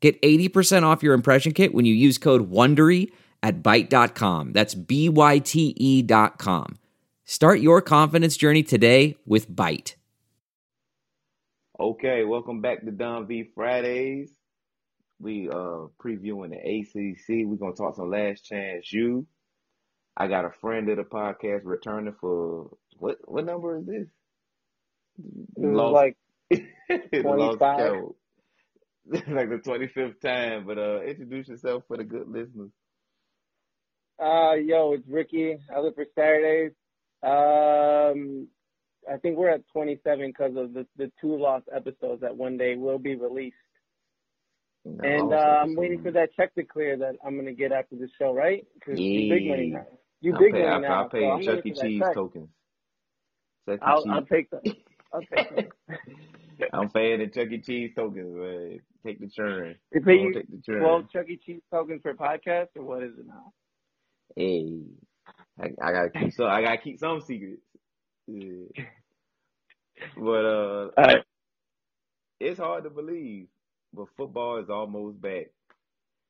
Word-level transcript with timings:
Get 0.00 0.20
80% 0.22 0.84
off 0.84 1.02
your 1.02 1.14
impression 1.14 1.52
kit 1.52 1.74
when 1.74 1.84
you 1.84 1.94
use 1.94 2.18
code 2.18 2.50
WONDERY 2.50 3.10
at 3.42 3.62
Byte.com. 3.62 4.52
That's 4.52 4.74
B-Y-T-E 4.74 6.02
dot 6.02 6.38
com. 6.38 6.78
Start 7.24 7.60
your 7.60 7.82
confidence 7.82 8.36
journey 8.36 8.62
today 8.62 9.16
with 9.26 9.50
Byte. 9.50 9.94
Okay, 11.78 12.24
welcome 12.24 12.60
back 12.60 12.84
to 12.84 12.90
Don 12.90 13.26
V 13.26 13.50
Fridays. 13.54 14.32
We 15.20 15.48
uh 15.48 15.88
previewing 16.02 16.50
the 16.50 16.56
ACC. 16.56 17.46
We're 17.46 17.56
gonna 17.56 17.74
talk 17.74 17.96
some 17.96 18.10
Last 18.10 18.44
Chance 18.44 18.92
U. 18.92 19.26
I 20.16 20.26
got 20.26 20.44
a 20.44 20.50
friend 20.50 20.88
of 20.88 20.96
the 20.96 21.04
podcast 21.04 21.60
returning 21.64 22.14
for 22.20 22.70
what? 22.98 23.18
What 23.24 23.44
number 23.44 23.78
is 23.78 23.86
this? 23.86 24.08
It 25.56 25.66
was 25.66 25.92
like 25.92 26.16
25. 27.12 27.92
like 29.28 29.48
the 29.50 29.60
twenty 29.64 29.88
fifth 29.88 30.20
time. 30.20 30.66
But 30.66 30.78
uh, 30.78 31.02
introduce 31.02 31.48
yourself 31.48 31.84
for 31.88 31.96
the 31.96 32.04
good 32.04 32.28
listeners. 32.28 32.70
Uh, 34.20 34.54
yo, 34.54 34.92
it's 34.94 35.06
Ricky. 35.08 35.56
I 35.74 35.80
look 35.80 35.94
for 35.94 36.04
Saturdays. 36.14 36.72
Um, 37.22 38.48
I 39.12 39.16
think 39.18 39.36
we're 39.38 39.50
at 39.50 39.62
27 39.72 40.26
because 40.28 40.56
of 40.56 40.72
the, 40.74 40.86
the 40.96 41.10
two 41.20 41.36
lost 41.38 41.66
episodes 41.74 42.20
that 42.22 42.36
one 42.36 42.56
day 42.58 42.76
will 42.76 42.98
be 42.98 43.14
released. 43.16 43.56
No, 44.84 45.04
And 45.04 45.32
uh, 45.32 45.36
I'm 45.36 45.74
waiting 45.76 46.02
for 46.02 46.10
that 46.12 46.30
check 46.34 46.54
to 46.56 46.64
clear 46.64 46.96
that 46.98 47.14
I'm 47.24 47.36
gonna 47.36 47.52
get 47.54 47.72
after 47.72 47.96
the 47.96 48.08
show, 48.18 48.32
right? 48.32 48.66
'Cause 48.84 48.98
you 48.98 49.28
big 49.32 49.48
money 49.48 49.70
Yeah. 49.72 49.78
now. 49.78 49.86
You 50.20 50.32
big 50.38 50.52
pay, 50.52 50.62
money 50.62 50.86
I, 50.86 50.88
now. 50.88 51.04
I 51.04 51.08
pay 51.08 51.20
so 51.44 51.54
Chuck 51.54 51.66
E. 51.66 51.72
Cheese 51.72 52.00
check. 52.00 52.14
tokens. 52.14 52.48
Chuck. 53.68 53.78
I'll 53.82 54.02
Cheese. 54.02 54.12
I'll 54.12 54.24
take 54.26 54.50
them. 54.50 54.62
I'll 55.12 55.22
take 55.22 55.48
them. 55.50 55.68
I'm 56.72 56.88
paying 56.90 57.20
the 57.20 57.28
Chuck 57.28 57.48
E. 57.52 57.60
Cheese 57.60 57.92
tokens, 57.94 58.34
man. 58.34 58.80
Take 59.08 59.20
the 59.20 59.28
churn. 59.28 59.74
They 59.90 60.00
pay 60.00 60.20
you 60.20 60.34
take 60.34 60.50
the 60.50 60.60
churn. 60.60 60.80
12 60.80 61.10
Chuck 61.10 61.24
E. 61.30 61.40
Cheese 61.42 61.62
tokens 61.70 62.02
per 62.02 62.12
podcast, 62.12 62.66
or 62.76 62.82
what 62.82 63.02
is 63.02 63.12
it 63.18 63.26
now? 63.26 63.54
Hey, 64.36 64.82
I, 65.58 65.68
I 65.82 65.92
gotta 65.92 66.10
keep 66.10 66.32
some. 66.34 66.44
I 66.44 66.60
gotta 66.60 66.76
keep 66.76 66.98
some 66.98 67.22
secrets. 67.22 67.62
Yeah. 68.26 68.84
But 70.14 70.44
uh, 70.44 70.90
right. 70.98 71.24
it's 72.38 72.60
hard 72.60 72.84
to 72.84 72.90
believe, 72.90 73.46
but 73.94 74.08
football 74.16 74.58
is 74.58 74.68
almost 74.68 75.20
back. 75.22 75.46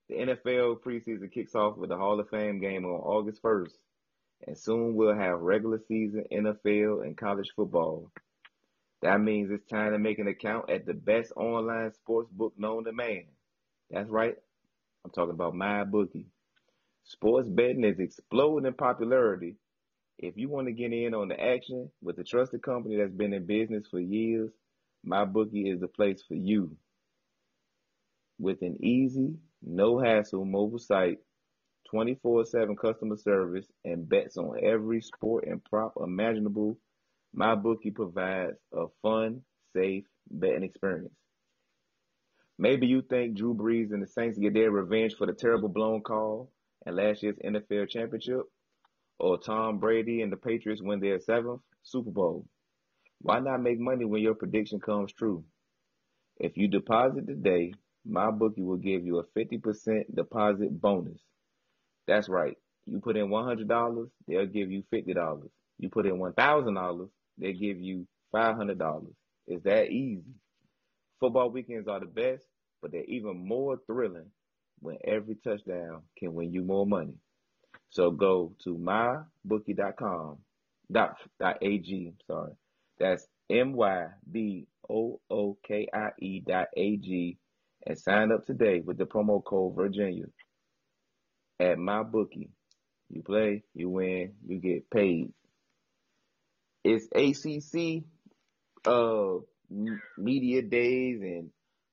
The 0.08 0.14
NFL 0.14 0.80
preseason 0.80 1.32
kicks 1.32 1.56
off 1.56 1.76
with 1.76 1.90
the 1.90 1.96
Hall 1.96 2.20
of 2.20 2.30
Fame 2.30 2.60
game 2.60 2.84
on 2.84 2.92
August 2.92 3.42
1st, 3.42 3.72
and 4.46 4.56
soon 4.56 4.94
we'll 4.94 5.16
have 5.16 5.40
regular 5.40 5.80
season 5.88 6.24
NFL 6.32 7.04
and 7.04 7.16
college 7.16 7.50
football. 7.56 8.10
That 9.02 9.20
means 9.20 9.50
it's 9.50 9.66
time 9.70 9.92
to 9.92 9.98
make 9.98 10.18
an 10.18 10.28
account 10.28 10.70
at 10.70 10.86
the 10.86 10.94
best 10.94 11.32
online 11.36 11.92
sports 11.92 12.30
book 12.32 12.54
known 12.58 12.84
to 12.84 12.92
man. 12.92 13.24
That's 13.90 14.08
right. 14.10 14.34
I'm 15.04 15.10
talking 15.12 15.34
about 15.34 15.54
MyBookie. 15.54 16.26
Sports 17.04 17.48
betting 17.48 17.84
is 17.84 18.00
exploding 18.00 18.66
in 18.66 18.74
popularity. 18.74 19.56
If 20.18 20.36
you 20.36 20.48
want 20.48 20.66
to 20.66 20.72
get 20.72 20.92
in 20.92 21.14
on 21.14 21.28
the 21.28 21.40
action 21.40 21.90
with 22.02 22.18
a 22.18 22.24
trusted 22.24 22.62
company 22.62 22.96
that's 22.96 23.12
been 23.12 23.32
in 23.32 23.46
business 23.46 23.86
for 23.88 24.00
years, 24.00 24.50
MyBookie 25.06 25.72
is 25.72 25.80
the 25.80 25.88
place 25.88 26.22
for 26.26 26.34
you. 26.34 26.76
With 28.38 28.62
an 28.62 28.84
easy, 28.84 29.36
no 29.62 29.98
hassle 30.00 30.44
mobile 30.44 30.78
site, 30.78 31.18
24 31.90 32.44
7 32.46 32.76
customer 32.76 33.16
service, 33.16 33.66
and 33.84 34.08
bets 34.08 34.36
on 34.36 34.58
every 34.62 35.00
sport 35.00 35.44
and 35.46 35.64
prop 35.64 35.94
imaginable, 36.02 36.76
MyBookie 37.36 37.94
provides 37.94 38.56
a 38.72 38.86
fun, 39.02 39.42
safe 39.74 40.04
betting 40.30 40.64
experience. 40.64 41.14
Maybe 42.58 42.86
you 42.86 43.02
think 43.02 43.36
Drew 43.36 43.54
Brees 43.54 43.92
and 43.92 44.02
the 44.02 44.06
Saints 44.06 44.38
get 44.38 44.54
their 44.54 44.70
revenge 44.70 45.14
for 45.16 45.26
the 45.26 45.32
terrible 45.32 45.68
blown 45.68 46.00
call 46.02 46.50
and 46.84 46.96
last 46.96 47.22
year's 47.22 47.36
NFL 47.44 47.88
championship, 47.88 48.42
or 49.18 49.38
Tom 49.38 49.78
Brady 49.78 50.22
and 50.22 50.32
the 50.32 50.36
Patriots 50.36 50.82
win 50.82 51.00
their 51.00 51.20
seventh 51.20 51.60
Super 51.82 52.10
Bowl. 52.10 52.46
Why 53.20 53.40
not 53.40 53.62
make 53.62 53.78
money 53.78 54.04
when 54.04 54.22
your 54.22 54.34
prediction 54.34 54.80
comes 54.80 55.12
true? 55.12 55.44
If 56.38 56.56
you 56.56 56.68
deposit 56.68 57.26
today, 57.26 57.74
MyBookie 58.08 58.64
will 58.64 58.76
give 58.76 59.04
you 59.04 59.18
a 59.18 59.38
50% 59.38 60.14
deposit 60.14 60.80
bonus. 60.80 61.20
That's 62.06 62.28
right. 62.28 62.56
You 62.86 63.00
put 63.00 63.16
in 63.16 63.28
$100, 63.28 64.10
they'll 64.26 64.46
give 64.46 64.70
you 64.70 64.82
$50. 64.92 65.42
You 65.78 65.90
put 65.90 66.06
in 66.06 66.18
$1,000, 66.18 67.08
they'll 67.38 67.52
give 67.52 67.80
you 67.80 68.06
$500. 68.34 69.06
It's 69.48 69.64
that 69.64 69.90
easy. 69.90 70.24
Football 71.20 71.50
weekends 71.50 71.88
are 71.88 72.00
the 72.00 72.06
best, 72.06 72.44
but 72.82 72.92
they're 72.92 73.04
even 73.04 73.46
more 73.46 73.78
thrilling 73.86 74.30
when 74.80 74.98
every 75.04 75.36
touchdown 75.36 76.02
can 76.18 76.34
win 76.34 76.52
you 76.52 76.62
more 76.62 76.86
money. 76.86 77.14
So 77.90 78.10
go 78.12 78.54
to 78.64 78.76
mybookie.com 78.76 80.38
dot, 80.92 81.16
dot 81.40 81.58
ag. 81.62 82.14
Sorry, 82.26 82.52
that's 82.98 83.26
m 83.50 83.74
y 83.74 84.06
b 84.30 84.68
o 84.90 85.20
o 85.30 85.58
k 85.66 85.88
i 85.92 86.08
e 86.20 86.40
dot 86.46 86.68
a 86.76 86.96
g, 86.98 87.38
and 87.86 87.98
sign 87.98 88.32
up 88.32 88.46
today 88.46 88.80
with 88.84 88.98
the 88.98 89.06
promo 89.06 89.44
code 89.44 89.76
Virginia 89.76 90.26
at 91.60 91.78
my 91.78 92.02
bookie, 92.02 92.50
You 93.10 93.22
play, 93.22 93.64
you 93.74 93.88
win, 93.90 94.34
you 94.46 94.58
get 94.60 94.90
paid. 94.90 95.32
It's 96.88 97.06
ACC 97.14 98.04
uh 98.86 99.40
media 100.16 100.62
days 100.62 101.20
and 101.20 101.50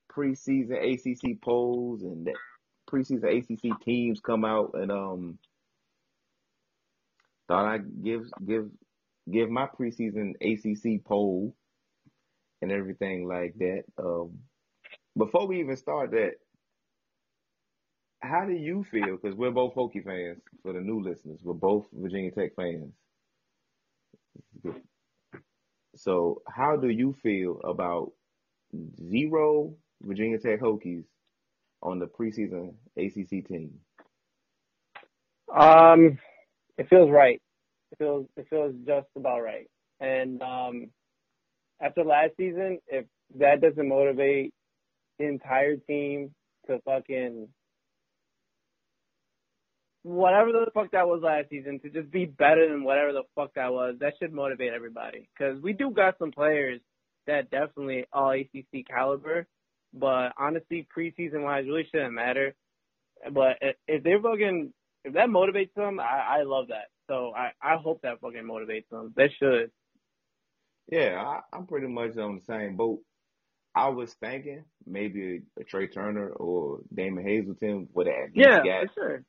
preseason 0.10 0.78
ACC 0.94 1.42
polls 1.42 2.04
and 2.04 2.30
preseason 2.90 3.38
ACC 3.40 3.82
teams 3.84 4.22
come 4.22 4.46
out 4.46 4.72
and 4.76 4.92
um 4.92 5.38
thought 7.48 7.66
I'd 7.66 8.04
give 8.04 8.22
give 8.46 8.70
give 9.32 9.50
my 9.50 9.68
preseason 9.68 10.34
ACC 10.42 11.04
poll 11.04 11.56
and 12.62 12.72
everything 12.72 13.28
like 13.28 13.56
that. 13.60 13.84
Um, 13.98 14.40
before 15.18 15.48
we 15.48 15.60
even 15.60 15.76
start 15.76 16.12
that, 16.12 16.34
how 18.22 18.46
do 18.46 18.54
you 18.54 18.84
feel? 18.90 19.18
Because 19.22 19.36
we're 19.36 19.52
both 19.52 19.76
Hokie 19.76 20.04
fans. 20.04 20.42
For 20.64 20.74
the 20.74 20.80
new 20.80 21.02
listeners, 21.02 21.40
we're 21.44 21.54
both 21.54 21.86
Virginia 21.94 22.32
Tech 22.32 22.56
fans. 22.56 22.94
So, 25.96 26.42
how 26.48 26.76
do 26.76 26.90
you 26.90 27.16
feel 27.24 27.62
about 27.64 28.12
zero 29.10 29.74
Virginia 30.02 30.38
Tech 30.38 30.60
Hokies 30.60 31.06
on 31.82 32.00
the 32.00 32.08
preseason 32.08 32.74
ACC 32.98 33.48
team? 33.48 33.80
Um, 35.56 36.18
it 36.78 36.90
feels 36.90 37.10
right. 37.10 37.42
It 37.92 37.98
feels 37.98 38.28
it 38.36 38.48
feels 38.50 38.74
just 38.86 39.08
about 39.16 39.42
right. 39.42 39.68
And 40.00 40.42
um, 40.42 40.90
after 41.82 42.04
last 42.04 42.32
season, 42.38 42.80
if 42.88 43.06
that 43.40 43.62
doesn't 43.62 43.88
motivate 43.88 44.54
the 45.20 45.26
entire 45.26 45.78
team 45.78 46.32
to 46.68 46.80
fucking 46.86 47.48
whatever 50.06 50.52
the 50.52 50.70
fuck 50.72 50.92
that 50.92 51.08
was 51.08 51.22
last 51.24 51.50
season 51.50 51.80
to 51.80 51.90
just 51.90 52.12
be 52.12 52.26
better 52.26 52.70
than 52.70 52.84
whatever 52.84 53.12
the 53.12 53.24
fuck 53.34 53.56
that 53.56 53.74
was, 53.74 53.96
that 54.00 54.14
should 54.22 54.32
motivate 54.32 54.72
everybody. 54.72 55.28
Because 55.36 55.60
we 55.64 55.74
do 55.74 55.90
got 55.90 56.20
some 56.20 56.32
players 56.32 56.80
that 57.26 57.50
definitely 57.50 58.06
all 58.14 58.30
ACC 58.30 58.86
caliber, 58.88 59.48
but 59.94 60.34
honestly, 60.38 60.88
preseason 60.96 61.44
wise, 61.44 61.66
really 61.66 61.88
shouldn't 61.92 62.14
matter. 62.14 62.54
But 63.32 63.58
if- 63.88 64.04
they're 64.04 64.22
fucking, 64.22 64.72
if 65.06 65.14
that 65.14 65.30
motivates 65.30 65.74
them, 65.76 66.00
I, 66.00 66.40
I 66.40 66.44
love 66.44 66.68
that. 66.68 66.90
So 67.08 67.34
I, 67.36 67.52
I 67.60 67.78
hope 67.78 68.02
that 68.04 68.20
fucking 68.22 68.44
motivates 68.44 68.90
them. 68.92 69.12
That 69.16 69.30
should. 69.40 69.72
Yeah, 70.92 71.20
I, 71.20 71.40
I'm 71.52 71.66
pretty 71.66 71.88
much 71.88 72.16
on 72.18 72.36
the 72.36 72.42
same 72.46 72.76
boat. 72.76 73.00
I 73.74 73.90
was 73.90 74.14
thinking 74.20 74.66
maybe 74.86 75.42
a, 75.60 75.64
Tre 75.64 75.88
Turner 75.88 76.30
or 76.30 76.82
Damon 76.94 77.26
Hazelton 77.26 77.88
would 77.94 78.06
have 78.06 78.16
at 78.30 78.36
least 78.36 78.48
Yeah, 78.48 78.58
got 78.64 78.88
for 78.88 78.94
sure. 78.94 79.24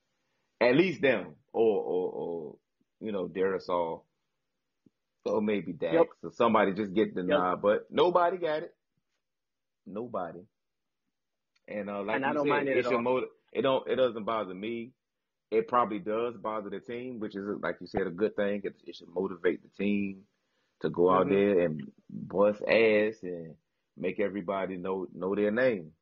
At 0.60 0.76
least 0.76 1.02
them, 1.02 1.36
or 1.52 1.82
or 1.82 2.12
or 2.12 2.56
you 3.00 3.12
know 3.12 3.28
Darrisaw, 3.28 4.02
or 5.26 5.42
maybe 5.42 5.72
Dax, 5.72 5.98
Yep. 5.98 6.06
or 6.22 6.32
somebody 6.32 6.74
just 6.74 6.94
get 6.94 7.14
the 7.14 7.22
Yep. 7.26 7.40
nod, 7.40 7.62
but 7.62 7.86
nobody 7.90 8.38
got 8.38 8.64
it. 8.64 8.74
Nobody. 9.86 10.40
And 11.68 11.90
uh, 11.90 12.02
like 12.04 12.18
And 12.18 12.26
I 12.26 12.32
you 12.32 12.34
don't 12.34 12.48
said, 12.48 12.48
mind 12.48 12.68
it 12.68 12.78
it 12.78 12.78
at 12.78 12.86
should 12.86 12.92
all. 12.92 13.04
it 13.52 13.62
don't 13.62 13.88
it 13.88 13.96
doesn't 13.96 14.24
bother 14.24 14.54
me. 14.54 14.92
It 15.50 15.68
probably 15.68 16.00
does 16.00 16.36
bother 16.38 16.70
the 16.70 16.80
team, 16.80 17.20
which 17.20 17.36
is 17.36 17.44
like 17.60 17.76
you 17.80 17.86
said, 17.86 18.06
a 18.06 18.10
good 18.10 18.36
thing. 18.36 18.62
It, 18.64 18.76
it 18.86 18.96
should 18.96 19.08
motivate 19.08 19.62
the 19.62 19.70
team 19.70 20.24
to 20.80 20.90
go 20.90 21.10
out 21.10 21.28
Mhm. 21.28 21.30
there 21.30 21.60
and 21.60 21.92
bust 22.10 22.62
ass 22.62 23.22
and 23.22 23.56
make 23.96 24.20
everybody 24.20 24.76
know 24.76 25.06
know 25.14 25.34
their 25.34 25.52
name. 25.52 25.92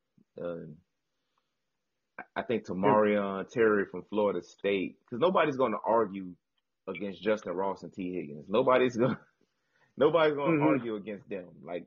Uh, 0.41 0.67
I 2.35 2.43
think 2.43 2.65
Tamorrion 2.65 3.49
Terry 3.49 3.85
from 3.91 4.03
Florida 4.09 4.41
State, 4.41 4.97
because 5.01 5.19
nobody's 5.19 5.57
going 5.57 5.73
to 5.73 5.77
argue 5.85 6.31
against 6.87 7.23
Justyn 7.23 7.53
Ross 7.55 7.83
and 7.83 7.91
Tee 7.93 8.13
Higgins. 8.13 8.45
Nobody's 8.47 8.95
going 8.95 9.17
nobody's 9.97 10.35
going 10.35 10.59
to 10.59 10.63
Mhm. 10.65 10.67
argue 10.69 10.95
against 10.95 11.27
them. 11.29 11.47
Like 11.63 11.85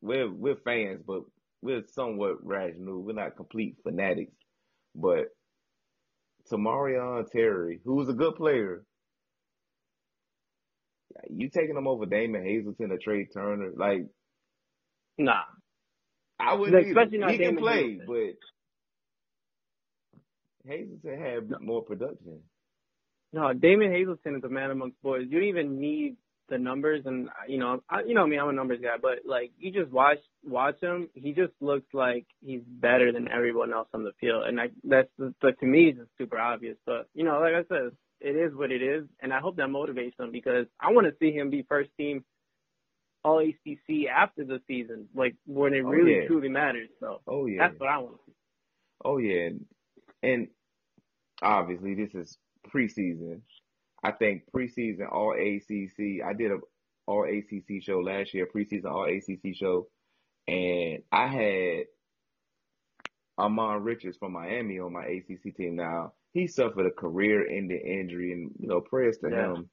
we're 0.00 0.30
we're 0.30 0.56
fans, 0.56 1.02
but 1.06 1.22
we're 1.62 1.82
somewhat 1.88 2.36
rational. 2.46 3.02
We're 3.02 3.14
not 3.14 3.36
complete 3.36 3.76
fanatics. 3.82 4.36
But 4.94 5.26
Tamorrion 6.50 7.28
Terry, 7.30 7.80
who's 7.84 8.08
a 8.08 8.12
good 8.14 8.36
player, 8.36 8.84
you 11.30 11.48
taking 11.50 11.76
him 11.76 11.86
over 11.88 12.06
Damon 12.06 12.44
Hazelton 12.44 12.92
or 12.92 12.98
Tre 12.98 13.26
Turner? 13.26 13.72
Like 13.76 14.06
Nah. 15.18 15.42
I 16.38 16.54
wouldn't. 16.54 16.86
Especially 16.86 17.16
either. 17.16 17.26
not 17.26 17.30
he 17.32 17.38
can 17.38 17.56
play, 17.56 17.82
Hazelton. 17.98 18.06
but 18.06 18.36
Hazelton 20.66 21.20
had 21.20 21.60
more 21.60 21.82
production. 21.82 22.40
No, 23.32 23.52
Damon 23.52 23.92
Hazelton 23.92 24.36
is 24.36 24.44
a 24.44 24.48
man 24.48 24.70
amongst 24.70 25.00
boys. 25.02 25.26
You 25.28 25.40
don't 25.40 25.48
even 25.48 25.80
need 25.80 26.16
the 26.48 26.58
numbers, 26.58 27.02
and 27.06 27.28
you 27.48 27.58
know, 27.58 27.82
I, 27.90 28.02
you 28.04 28.14
know 28.14 28.26
me, 28.26 28.38
I'm 28.38 28.48
a 28.48 28.52
numbers 28.52 28.80
guy, 28.82 28.96
but 29.02 29.20
like 29.26 29.52
you 29.58 29.70
just 29.72 29.92
watch 29.92 30.18
watch 30.44 30.80
him, 30.80 31.10
he 31.14 31.32
just 31.32 31.52
looks 31.60 31.86
like 31.92 32.26
he's 32.40 32.62
better 32.66 33.12
than 33.12 33.28
everyone 33.30 33.72
else 33.74 33.88
on 33.94 34.04
the 34.04 34.12
field, 34.20 34.44
and 34.46 34.60
I, 34.60 34.68
that's 34.84 35.10
but 35.42 35.60
to 35.60 35.66
me, 35.66 35.90
it's 35.98 36.10
super 36.18 36.38
obvious. 36.38 36.76
But 36.86 37.08
you 37.14 37.24
know, 37.24 37.38
like 37.40 37.54
I 37.54 37.64
said, 37.68 37.92
it 38.20 38.36
is 38.36 38.54
what 38.54 38.72
it 38.72 38.82
is, 38.82 39.04
and 39.20 39.32
I 39.32 39.40
hope 39.40 39.56
that 39.56 39.68
motivates 39.68 40.18
him 40.18 40.32
because 40.32 40.66
I 40.80 40.92
want 40.92 41.06
to 41.06 41.14
see 41.20 41.32
him 41.32 41.50
be 41.50 41.66
first 41.68 41.90
team 41.98 42.24
All 43.24 43.40
ACC 43.40 44.06
after 44.14 44.44
the 44.44 44.60
season, 44.68 45.08
like 45.14 45.36
when 45.46 45.74
it 45.74 45.84
Oh, 45.84 45.92
really 45.92 46.12
yeah. 46.12 46.26
truly 46.26 46.48
matters. 46.48 46.88
So 47.00 47.20
Oh 47.26 47.46
yeah. 47.46 47.58
that's 47.58 47.78
what 47.78 47.90
I 47.90 47.98
want 47.98 48.16
to 48.16 48.20
see. 48.26 48.34
Oh 49.04 49.18
yeah, 49.18 49.50
and 50.22 50.48
obviously 51.42 51.94
this 51.94 52.14
is 52.14 52.38
preseason. 52.74 53.40
I 54.02 54.12
think 54.12 54.44
preseason 54.54 55.10
All 55.10 55.32
ACC. 55.32 56.24
I 56.24 56.32
did 56.32 56.52
a 56.52 56.58
All 57.06 57.24
ACC 57.24 57.82
show 57.82 57.98
last 57.98 58.34
year, 58.34 58.46
preseason 58.54 58.86
All 58.86 59.04
ACC 59.04 59.54
show, 59.56 59.88
and 60.46 61.02
I 61.10 61.26
had 61.26 61.84
Ahmmon 63.38 63.84
Richards 63.84 64.16
from 64.16 64.32
Miami 64.32 64.78
on 64.80 64.92
my 64.92 65.04
ACC 65.04 65.56
team. 65.56 65.76
Now 65.76 66.12
he 66.32 66.46
suffered 66.46 66.86
a 66.86 66.90
career-ending 66.90 67.80
injury, 67.80 68.32
and 68.32 68.50
you 68.58 68.68
know 68.68 68.80
prayers 68.80 69.18
to 69.18 69.30
Yeah. 69.30 69.54
him. 69.54 69.70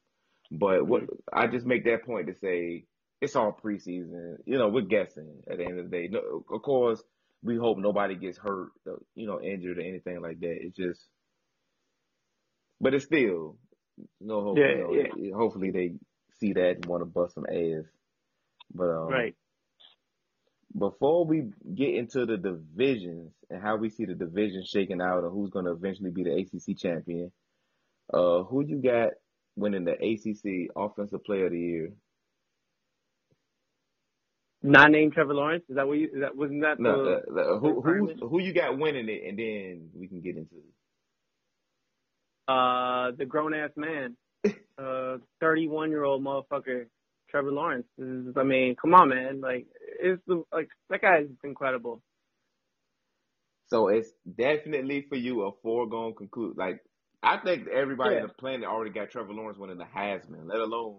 But 0.52 0.88
what 0.88 1.04
mm-hmm. 1.04 1.16
I 1.34 1.48
just 1.48 1.66
make 1.66 1.86
that 1.86 2.06
point 2.06 2.28
to 2.28 2.36
say 2.36 2.86
it's 3.22 3.36
all 3.36 3.58
preseason. 3.64 4.38
You 4.46 4.58
know, 4.58 4.70
we're 4.70 4.82
guessing 4.82 5.42
at 5.50 5.58
the 5.58 5.66
end 5.66 5.80
of 5.80 5.90
the 5.90 5.98
day. 5.98 6.08
No, 6.08 6.46
of 6.50 6.62
course, 6.62 7.04
we 7.46 7.58
hope 7.58 7.78
nobody 7.78 8.16
gets 8.16 8.38
hurt, 8.40 8.70
uh, 8.90 8.94
you 9.16 9.28
know, 9.28 9.42
injured 9.42 9.78
or 9.78 9.82
anything 9.82 10.22
like 10.22 10.40
that. 10.42 10.58
It's 10.62 10.76
just, 10.76 11.02
but 12.82 12.94
it's 12.94 13.06
still 13.06 13.58
no 14.22 14.42
hope. 14.44 14.58
Yeah, 14.58 14.70
you 14.70 14.78
know, 14.78 14.94
yeah. 14.94 15.08
it- 15.16 15.34
hopefully 15.34 15.72
they 15.72 15.94
see 16.40 16.54
that 16.54 16.78
and 16.78 16.86
want 16.88 17.02
to 17.02 17.06
bust 17.06 17.36
some 17.36 17.46
ass. 17.50 17.86
But 18.74 18.90
um, 18.90 19.12
Right. 19.12 19.36
before 20.78 21.26
we 21.26 21.52
get 21.74 21.96
into 21.96 22.26
the 22.26 22.38
divisions 22.38 23.34
and 23.50 23.62
how 23.62 23.78
we 23.78 23.90
see 23.90 24.06
the 24.06 24.16
division 24.16 24.64
shaking 24.66 25.02
out 25.02 25.24
and 25.24 25.32
who's 25.32 25.52
going 25.52 25.66
to 25.66 25.72
eventually 25.72 26.12
be 26.12 26.24
the 26.24 26.36
ACC 26.36 26.78
champion, 26.78 27.32
uh, 28.14 28.44
who 28.44 28.66
you 28.66 28.82
got 28.82 29.12
winning 29.56 29.86
the 29.86 29.94
ACC 29.94 30.70
Offensive 30.76 31.24
Player 31.24 31.46
of 31.48 31.52
the 31.54 31.60
Year? 31.60 31.94
Not 34.66 34.92
named 34.92 35.14
Trevor 35.14 35.36
Lawrence. 35.36 35.66
Is 35.70 35.78
that 35.78 35.88
what 35.88 35.96
you? 36.00 36.08
Is 36.08 36.22
that 36.22 36.38
wasn't 36.38 36.64
that 36.64 36.80
No, 36.80 36.92
the? 36.92 37.18
uh, 37.36 37.42
uh, 37.42 37.60
who 37.60 37.82
who 37.82 38.14
who 38.30 38.42
you 38.42 38.54
got 38.54 38.78
winning 38.80 39.10
it, 39.10 39.24
and 39.28 39.40
then 39.40 39.92
we 39.96 40.08
can 40.08 40.22
get 40.22 40.38
into 40.38 40.56
it. 40.56 40.86
uh, 42.50 43.12
the 43.18 43.26
grown 43.26 43.56
ass 43.56 43.72
man, 43.78 44.18
uh, 44.80 45.18
31 45.42 45.92
year 45.92 46.06
old 46.06 46.24
motherfucker, 46.24 46.88
Trevor 47.30 47.52
Lawrence. 47.52 47.88
This 47.98 48.08
is, 48.08 48.34
I 48.38 48.44
mean, 48.44 48.76
come 48.82 48.94
on, 48.96 49.10
man. 49.10 49.42
Like, 49.42 49.68
it's 50.02 50.22
the, 50.28 50.44
like, 50.54 50.70
that 50.90 51.02
guy 51.02 51.20
is 51.22 51.30
incredible. 51.44 52.02
So 53.68 53.90
it's 53.90 54.10
definitely 54.38 55.06
for 55.10 55.16
you 55.16 55.44
a 55.44 55.52
foregone 55.64 56.16
conclusion. 56.16 56.56
Like 56.58 56.82
I 57.24 57.38
think 57.38 57.68
everybody 57.70 58.16
Yeah. 58.16 58.18
on 58.18 58.24
the 58.24 58.30
planet 58.30 58.68
already 58.68 58.92
got 58.92 59.12
Trevor 59.12 59.34
Lawrence 59.34 59.58
winning 59.60 59.78
the 59.80 59.86
Heisman, 59.86 60.48
let 60.50 60.60
alone 60.60 60.98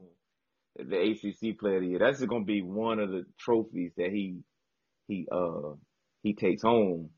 the 0.78 0.98
ACC 1.12 1.58
Player 1.58 1.76
of 1.76 1.82
the 1.82 1.88
Year. 1.88 1.98
That's 2.00 2.24
going 2.24 2.42
to 2.42 2.46
be 2.46 2.62
one 2.62 3.00
of 3.00 3.10
the 3.10 3.24
trophies 3.38 3.92
that 3.96 4.10
he 4.10 4.40
he 5.08 5.28
uh 5.32 5.74
he 6.22 6.34
takes 6.34 6.62
home. 6.62 7.10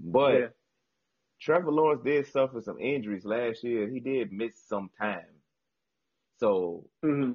But 0.00 0.32
Yeah. 0.32 0.48
Trevor 1.40 1.72
Lawrence 1.72 2.02
did 2.04 2.26
suffer 2.28 2.60
some 2.62 2.80
injuries 2.80 3.24
last 3.24 3.64
year. 3.64 3.88
He 3.90 4.00
did 4.00 4.32
miss 4.32 4.54
some 4.68 4.90
time. 5.00 5.26
So 6.38 6.88
hmm 7.02 7.32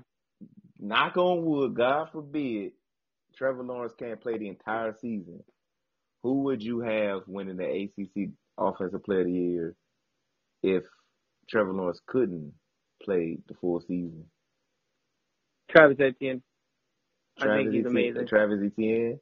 knock 0.80 1.18
on 1.18 1.46
wood, 1.46 1.76
God 1.76 2.10
forbid, 2.12 2.74
Trevor 3.36 3.64
Lawrence 3.64 3.94
can't 3.98 4.22
play 4.22 4.38
the 4.38 4.50
entire 4.50 4.96
season. 5.02 5.44
Who 6.24 6.44
would 6.44 6.64
you 6.64 6.82
have 6.82 7.22
winning 7.28 7.58
the 7.58 7.66
ACC 7.66 8.32
Offensive 8.58 9.04
Player 9.04 9.22
of 9.22 9.28
the 9.28 9.34
Year 9.34 9.76
if 10.64 10.84
Trevor 11.50 11.74
Lawrence 11.74 12.02
couldn't 12.08 12.54
play 13.04 13.38
the 13.48 13.56
full 13.56 13.82
season? 13.82 14.26
Travis 15.72 15.98
Etienne. 16.00 16.42
I 17.40 17.46
Travis 17.46 17.64
think 17.64 17.74
he's 17.74 17.86
Etienne- 17.86 17.98
amazing. 17.98 18.28
Travis 18.28 18.60
Etienne. 18.66 19.20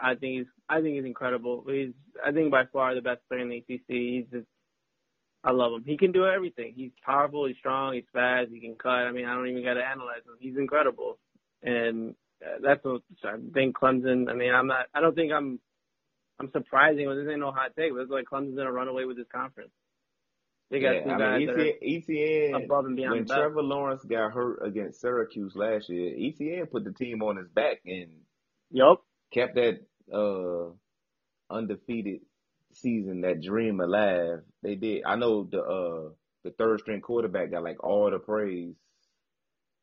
I 0.00 0.14
think 0.14 0.38
he's, 0.38 0.46
I 0.68 0.80
think 0.80 0.96
he's 0.96 1.04
incredible. 1.04 1.64
He's, 1.66 1.92
I 2.24 2.30
think 2.32 2.50
by 2.52 2.64
far 2.72 2.94
the 2.94 3.00
best 3.00 3.20
player 3.28 3.40
in 3.40 3.48
the 3.48 3.56
ACC. 3.58 3.82
He's 3.88 4.24
just, 4.32 4.46
I 5.42 5.52
love 5.52 5.72
him. 5.72 5.84
He 5.84 5.96
can 5.96 6.12
do 6.12 6.26
everything. 6.26 6.74
He's 6.76 6.90
powerful. 7.04 7.46
He's 7.46 7.56
strong. 7.58 7.94
He's 7.94 8.04
fast. 8.12 8.50
He 8.52 8.60
can 8.60 8.74
cut. 8.76 8.90
I 8.90 9.12
mean, 9.12 9.24
I 9.26 9.34
don't 9.34 9.48
even 9.48 9.64
got 9.64 9.74
to 9.74 9.84
analyze 9.84 10.22
him. 10.26 10.36
He's 10.40 10.56
incredible. 10.56 11.18
And 11.62 12.14
uh, 12.44 12.58
that's 12.62 12.84
what 12.84 13.02
I 13.24 13.36
think 13.54 13.76
Clemson. 13.76 14.28
I 14.30 14.34
mean, 14.34 14.52
I'm 14.54 14.66
not. 14.68 14.86
I 14.94 15.00
don't 15.00 15.14
think 15.14 15.32
I'm. 15.32 15.58
I'm 16.40 16.50
surprising. 16.52 17.06
Well, 17.06 17.16
this 17.16 17.26
ain't 17.28 17.40
no 17.40 17.50
hot 17.50 17.72
take, 17.76 17.92
but 17.92 18.00
it's 18.02 18.10
like 18.10 18.26
Clemson's 18.32 18.56
gonna 18.56 18.70
run 18.70 18.86
away 18.88 19.04
with 19.06 19.16
this 19.16 19.26
conference. 19.34 19.70
They 20.70 20.80
got 20.80 20.96
Yeah, 20.96 21.04
two 21.04 21.16
I 21.16 21.18
guys 21.18 21.42
mean, 21.42 21.44
are 21.48 21.70
Etienne, 21.70 21.76
Etienne 21.82 22.72
above 22.72 22.86
and 22.86 22.96
beyond 22.96 23.20
when 23.20 23.26
the. 23.26 23.26
Trevor 23.26 23.62
Lawrence 23.62 24.04
got 24.04 24.32
hurt 24.32 24.60
against 24.66 25.00
Syracuse 25.00 25.56
last 25.56 25.88
year, 25.90 26.14
Etienne 26.18 26.66
put 26.66 26.84
the 26.84 26.92
team 26.92 27.22
on 27.22 27.36
his 27.38 27.48
back 27.48 27.78
and 27.86 28.10
Yup. 28.70 29.02
kept 29.32 29.56
that 29.56 29.80
uh 30.14 30.72
undefeated 31.54 32.20
season, 32.74 33.22
that 33.22 33.42
dream 33.42 33.80
alive. 33.80 34.40
They 34.62 34.76
did. 34.76 35.04
I 35.06 35.16
know 35.16 35.44
the 35.44 35.62
uh 35.62 36.10
the 36.44 36.52
third 36.58 36.80
string 36.80 37.00
quarterback 37.02 37.50
got 37.52 37.64
like 37.64 37.82
all 37.84 38.10
the 38.10 38.18
praise. 38.18 38.74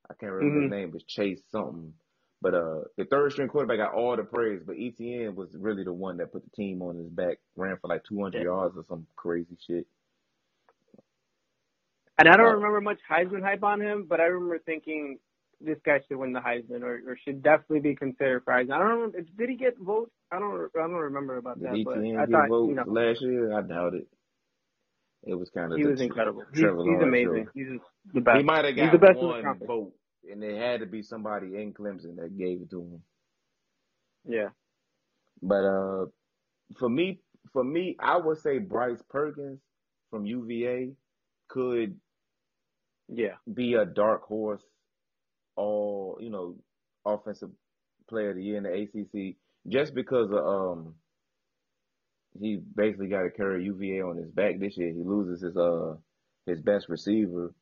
I 0.10 0.16
can't 0.16 0.34
remember 0.34 0.60
Mhm. 0.60 0.64
his 0.64 0.70
name, 0.70 0.92
was 0.92 1.04
Chase 1.06 1.42
something. 1.52 1.94
But 2.42 2.56
uh 2.56 2.82
the 2.98 3.06
third 3.10 3.34
string 3.34 3.50
quarterback 3.50 3.80
got 3.80 3.96
all 3.96 4.18
the 4.18 4.24
praise, 4.24 4.62
but 4.66 4.78
Etienne 4.80 5.36
was 5.36 5.50
really 5.54 5.84
the 5.84 5.94
one 5.94 6.18
that 6.18 6.32
put 6.34 6.44
the 6.46 6.52
team 6.52 6.82
on 6.82 6.98
his 6.98 7.10
back, 7.10 7.40
ran 7.56 7.78
for 7.82 7.90
like 7.90 8.04
two 8.06 8.22
hundred 8.22 8.40
Yeah. 8.40 8.44
yards 8.44 8.78
or 8.78 8.86
some 8.90 9.08
crazy 9.16 9.58
shit. 9.68 9.88
And 12.18 12.30
I 12.30 12.38
don't 12.38 12.56
remember 12.56 12.82
much 12.82 13.00
Heisman 13.10 13.44
hype 13.44 13.64
on 13.64 13.82
him, 13.82 14.06
but 14.08 14.20
I 14.20 14.26
remember 14.26 14.60
thinking 14.60 15.20
this 15.60 15.78
guy 15.86 16.00
should 16.08 16.18
win 16.18 16.34
the 16.34 16.40
Heisman 16.40 16.82
or, 16.82 17.02
or 17.08 17.18
should 17.26 17.44
definitely 17.44 17.82
be 17.82 17.96
considered 17.96 18.44
for 18.44 18.54
Heisman. 18.54 18.72
I 18.74 18.80
don't 18.80 18.88
remember. 18.88 19.22
Did 19.38 19.50
he 19.50 19.56
get 19.58 19.78
votes? 19.78 20.12
I 20.32 20.40
don't. 20.40 20.70
I 20.76 20.80
don't 20.80 20.92
remember 20.94 21.38
about 21.38 21.60
Did 21.60 21.72
that. 21.72 21.84
But 21.84 21.98
Etienne 21.98 22.18
I 22.18 22.26
get 22.26 22.32
thought 22.32 22.50
votes 22.50 22.70
you 22.70 22.76
know 22.76 22.84
last 22.88 23.22
year? 23.22 23.58
I 23.58 23.62
doubt 23.62 23.96
it. 23.96 24.08
It 25.24 25.34
was 25.34 25.50
kind 25.50 25.74
of 25.74 25.80
he 25.80 25.86
was 25.86 26.02
incredible. 26.02 26.44
He's, 26.54 26.62
he's 26.62 27.02
amazing. 27.02 27.46
show. 27.46 27.52
He's 27.54 27.80
the 28.14 28.22
best. 28.22 28.38
He 28.38 28.44
might 28.44 28.64
have 28.64 28.76
He's 28.76 28.84
got 28.84 28.92
the 28.92 28.98
best 29.00 29.20
in 29.20 29.22
the 29.22 29.28
one 29.28 29.60
vote, 29.66 29.94
and 30.32 30.44
it 30.44 30.58
had 30.58 30.82
to 30.82 30.86
be 30.86 31.02
somebody 31.02 31.48
in 31.56 31.74
Clemson 31.74 32.18
that 32.18 32.38
gave 32.38 32.62
it 32.62 32.70
to 32.70 32.82
him. 32.82 33.02
Yeah. 34.28 34.50
But 35.42 35.66
uh, 35.66 36.06
for 36.80 36.90
me, 36.90 37.20
for 37.52 37.64
me, 37.64 37.96
I 38.00 38.18
would 38.18 38.38
say 38.40 38.60
Bryce 38.60 39.02
Perkins 39.10 39.60
from 40.12 40.26
UVA 40.26 40.92
could 41.48 42.00
Yeah. 43.08 43.36
be 43.52 43.74
a 43.76 43.86
dark 43.86 44.24
horse, 44.24 44.64
all 45.56 46.18
you 46.20 46.30
know, 46.30 46.56
offensive 47.06 47.50
player 48.10 48.32
of 48.32 48.36
the 48.38 48.44
year 48.44 48.58
in 48.58 48.64
the 48.64 48.72
ACC, 48.74 49.36
just 49.68 49.94
because 49.94 50.30
of 50.32 50.38
um, 50.38 50.96
he 52.40 52.58
basically 52.76 53.08
got 53.08 53.24
to 53.24 53.30
carry 53.30 53.64
UVA 53.66 54.02
on 54.02 54.18
his 54.18 54.30
back 54.30 54.60
this 54.60 54.78
year. 54.78 54.90
He 54.92 55.04
loses 55.04 55.42
his 55.42 55.56
uh 55.58 55.96
his 56.46 56.62
best 56.62 56.90
receiver, 56.90 57.54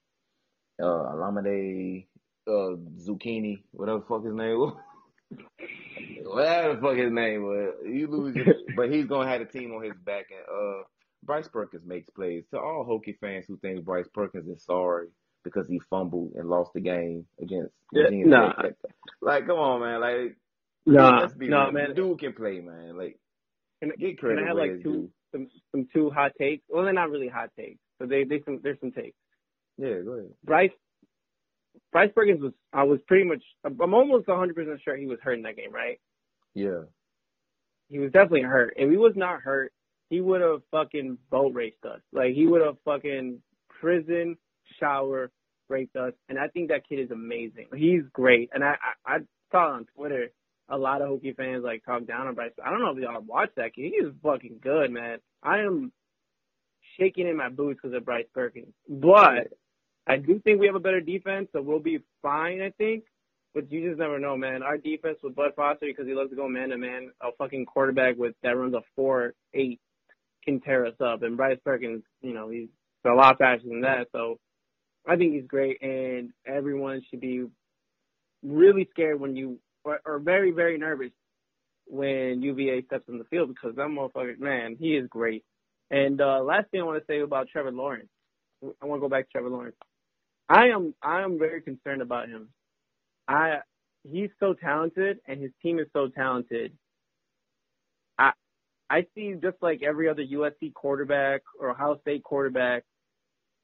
uh, 0.81 1.07
Alameda 1.09 2.01
uh 2.47 2.75
Zucchini, 2.99 3.63
whatever 3.71 3.99
the 3.99 4.05
fuck 4.05 4.25
his 4.25 4.33
name 4.33 4.57
was. 4.57 4.75
Whatever 6.25 6.75
the 6.75 6.81
fuck 6.81 6.95
his 6.95 7.11
name 7.11 7.43
was, 7.43 7.73
you 7.85 8.07
lose, 8.07 8.35
your, 8.35 8.45
but 8.77 8.91
he's 8.91 9.05
gonna 9.05 9.29
have 9.29 9.39
the 9.39 9.45
team 9.45 9.73
on 9.73 9.83
his 9.83 9.93
back, 10.05 10.25
and 10.31 10.41
uh, 10.41 10.83
Bryce 11.23 11.47
Perkins 11.47 11.83
makes 11.85 12.09
plays. 12.09 12.43
To 12.51 12.59
all 12.59 12.85
Hokie 12.87 13.17
fans 13.19 13.45
who 13.47 13.57
think 13.57 13.83
Bryce 13.83 14.07
Perkins 14.13 14.47
is 14.47 14.63
sorry 14.63 15.07
because 15.43 15.67
he 15.67 15.79
fumbled 15.89 16.33
and 16.35 16.49
lost 16.49 16.71
the 16.73 16.81
game 16.81 17.25
against 17.41 17.73
Yeah, 17.91 18.03
Virginia 18.03 18.27
nah. 18.27 18.53
Tech, 18.53 18.73
like, 19.21 19.45
come 19.47 19.57
on, 19.59 19.81
man. 19.81 20.01
Like, 20.01 20.37
Nah, 20.85 21.21
let's 21.21 21.33
be 21.33 21.47
nah, 21.47 21.65
real. 21.65 21.71
man. 21.73 21.89
The 21.89 21.95
dude 21.95 22.19
can 22.19 22.33
play, 22.33 22.59
man. 22.59 22.97
Like, 22.97 23.17
Can, 23.81 23.89
get 23.97 23.99
can 23.99 24.17
credit 24.17 24.43
I 24.43 24.47
have 24.47 24.57
like 24.57 24.83
two 24.83 25.09
some 25.31 25.47
some 25.71 25.87
two 25.93 26.09
hot 26.09 26.33
takes? 26.39 26.63
Well, 26.69 26.83
they're 26.83 26.93
not 26.93 27.09
really 27.09 27.29
hot 27.29 27.51
takes, 27.57 27.79
but 27.99 28.09
they 28.09 28.23
they 28.25 28.41
some 28.43 28.59
there's 28.61 28.79
some 28.81 28.91
takes. 28.91 29.15
Yeah, 29.77 30.01
go 30.03 30.11
ahead. 30.13 30.31
Bryce 30.43 30.71
Bryce 31.93 32.11
Perkins 32.13 32.41
was 32.41 32.51
I 32.73 32.83
was 32.83 32.99
pretty 33.07 33.23
much 33.23 33.41
I'm 33.63 33.93
almost 33.93 34.27
100 34.27 34.55
percent 34.55 34.81
sure 34.83 34.97
he 34.97 35.05
was 35.07 35.19
hurt 35.23 35.33
in 35.37 35.43
that 35.43 35.55
game, 35.55 35.71
right? 35.73 35.99
Yeah. 36.53 36.81
He 37.89 37.99
was 37.99 38.11
definitely 38.11 38.41
hurt. 38.41 38.73
If 38.75 38.89
he 38.89 38.97
was 38.97 39.13
not 39.15 39.41
hurt, 39.41 39.71
he 40.09 40.19
would 40.21 40.41
have 40.41 40.61
fucking 40.71 41.17
boat 41.31 41.53
raced 41.53 41.83
us. 41.85 42.01
Like 42.11 42.33
he 42.33 42.45
would 42.45 42.61
have 42.61 42.75
fucking 42.85 43.41
prison 43.79 44.37
shower 44.79 45.31
raped 45.69 45.95
us. 45.95 46.13
And 46.29 46.37
I 46.37 46.47
think 46.47 46.69
that 46.69 46.87
kid 46.87 46.99
is 46.99 47.11
amazing. 47.11 47.67
He's 47.75 48.03
great. 48.11 48.49
And 48.53 48.63
I 48.63 48.75
I, 49.05 49.15
I 49.15 49.17
saw 49.51 49.73
on 49.73 49.85
Twitter 49.95 50.29
a 50.69 50.77
lot 50.77 51.01
of 51.01 51.09
Hokie 51.09 51.35
fans 51.35 51.63
like 51.63 51.83
talk 51.85 52.05
down 52.05 52.27
on 52.27 52.35
Bryce. 52.35 52.51
I 52.63 52.69
don't 52.69 52.81
know 52.81 52.91
if 52.91 52.97
y'all 52.97 53.21
watched 53.21 53.55
that 53.57 53.75
kid. 53.75 53.91
He 53.91 54.05
is 54.05 54.13
fucking 54.23 54.59
good, 54.61 54.91
man. 54.91 55.19
I 55.41 55.59
am 55.59 55.91
shaking 56.97 57.27
in 57.27 57.37
my 57.37 57.49
boots 57.49 57.79
because 57.81 57.95
of 57.95 58.05
Bryce 58.05 58.25
Perkins. 58.33 58.73
But 58.87 59.51
I 60.07 60.17
do 60.17 60.39
think 60.39 60.59
we 60.59 60.67
have 60.67 60.75
a 60.75 60.79
better 60.79 61.01
defense, 61.01 61.49
so 61.53 61.61
we'll 61.61 61.79
be 61.79 61.99
fine, 62.21 62.61
I 62.61 62.71
think. 62.77 63.03
But 63.53 63.71
you 63.71 63.87
just 63.87 63.99
never 63.99 64.19
know, 64.19 64.35
man. 64.35 64.63
Our 64.63 64.77
defense 64.77 65.17
with 65.21 65.35
Bud 65.35 65.51
Foster, 65.55 65.85
because 65.85 66.07
he 66.07 66.13
loves 66.13 66.31
to 66.31 66.35
go 66.35 66.47
man 66.47 66.69
to 66.69 66.77
man, 66.77 67.11
a 67.21 67.27
fucking 67.37 67.65
quarterback 67.65 68.17
with 68.17 68.33
that 68.41 68.57
runs 68.57 68.73
a 68.73 68.81
four 68.95 69.33
eight 69.53 69.79
can 70.43 70.59
tear 70.59 70.85
us 70.85 70.95
up. 70.99 71.21
And 71.23 71.37
Bryce 71.37 71.59
Perkins, 71.63 72.03
you 72.21 72.33
know, 72.33 72.49
he's 72.49 72.67
a 73.05 73.09
lot 73.09 73.37
faster 73.37 73.67
than 73.67 73.81
that. 73.81 74.07
So 74.11 74.39
I 75.07 75.15
think 75.17 75.33
he's 75.33 75.47
great, 75.47 75.81
and 75.81 76.31
everyone 76.45 77.01
should 77.09 77.21
be 77.21 77.45
really 78.43 78.87
scared 78.91 79.19
when 79.19 79.35
you 79.35 79.59
or, 79.83 79.99
or 80.05 80.19
very 80.19 80.51
very 80.51 80.77
nervous 80.77 81.11
when 81.87 82.41
UVA 82.41 82.83
steps 82.85 83.05
on 83.09 83.17
the 83.17 83.25
field 83.25 83.49
because 83.49 83.75
that 83.75 83.87
motherfucker, 83.87 84.39
man, 84.39 84.77
he 84.79 84.95
is 84.95 85.07
great. 85.09 85.43
And 85.91 86.21
uh 86.21 86.41
last 86.43 86.69
thing 86.69 86.81
I 86.81 86.85
want 86.85 86.99
to 86.99 87.05
say 87.07 87.19
about 87.19 87.47
Trevor 87.49 87.71
Lawrence, 87.71 88.09
I 88.81 88.85
want 88.85 88.99
to 88.99 89.01
go 89.01 89.09
back 89.09 89.25
to 89.25 89.31
Trevor 89.31 89.49
Lawrence. 89.49 89.75
I 90.49 90.67
am 90.67 90.93
I 91.01 91.21
am 91.21 91.37
very 91.39 91.61
concerned 91.61 92.01
about 92.01 92.29
him. 92.29 92.49
I 93.27 93.57
he's 94.03 94.29
so 94.39 94.53
talented 94.53 95.19
and 95.27 95.41
his 95.41 95.51
team 95.61 95.79
is 95.79 95.87
so 95.93 96.07
talented. 96.07 96.73
I 98.17 98.31
I 98.89 99.05
see 99.15 99.35
just 99.41 99.57
like 99.61 99.83
every 99.83 100.09
other 100.09 100.23
USC 100.23 100.73
quarterback 100.73 101.41
or 101.59 101.71
Ohio 101.71 101.99
State 102.01 102.23
quarterback 102.23 102.83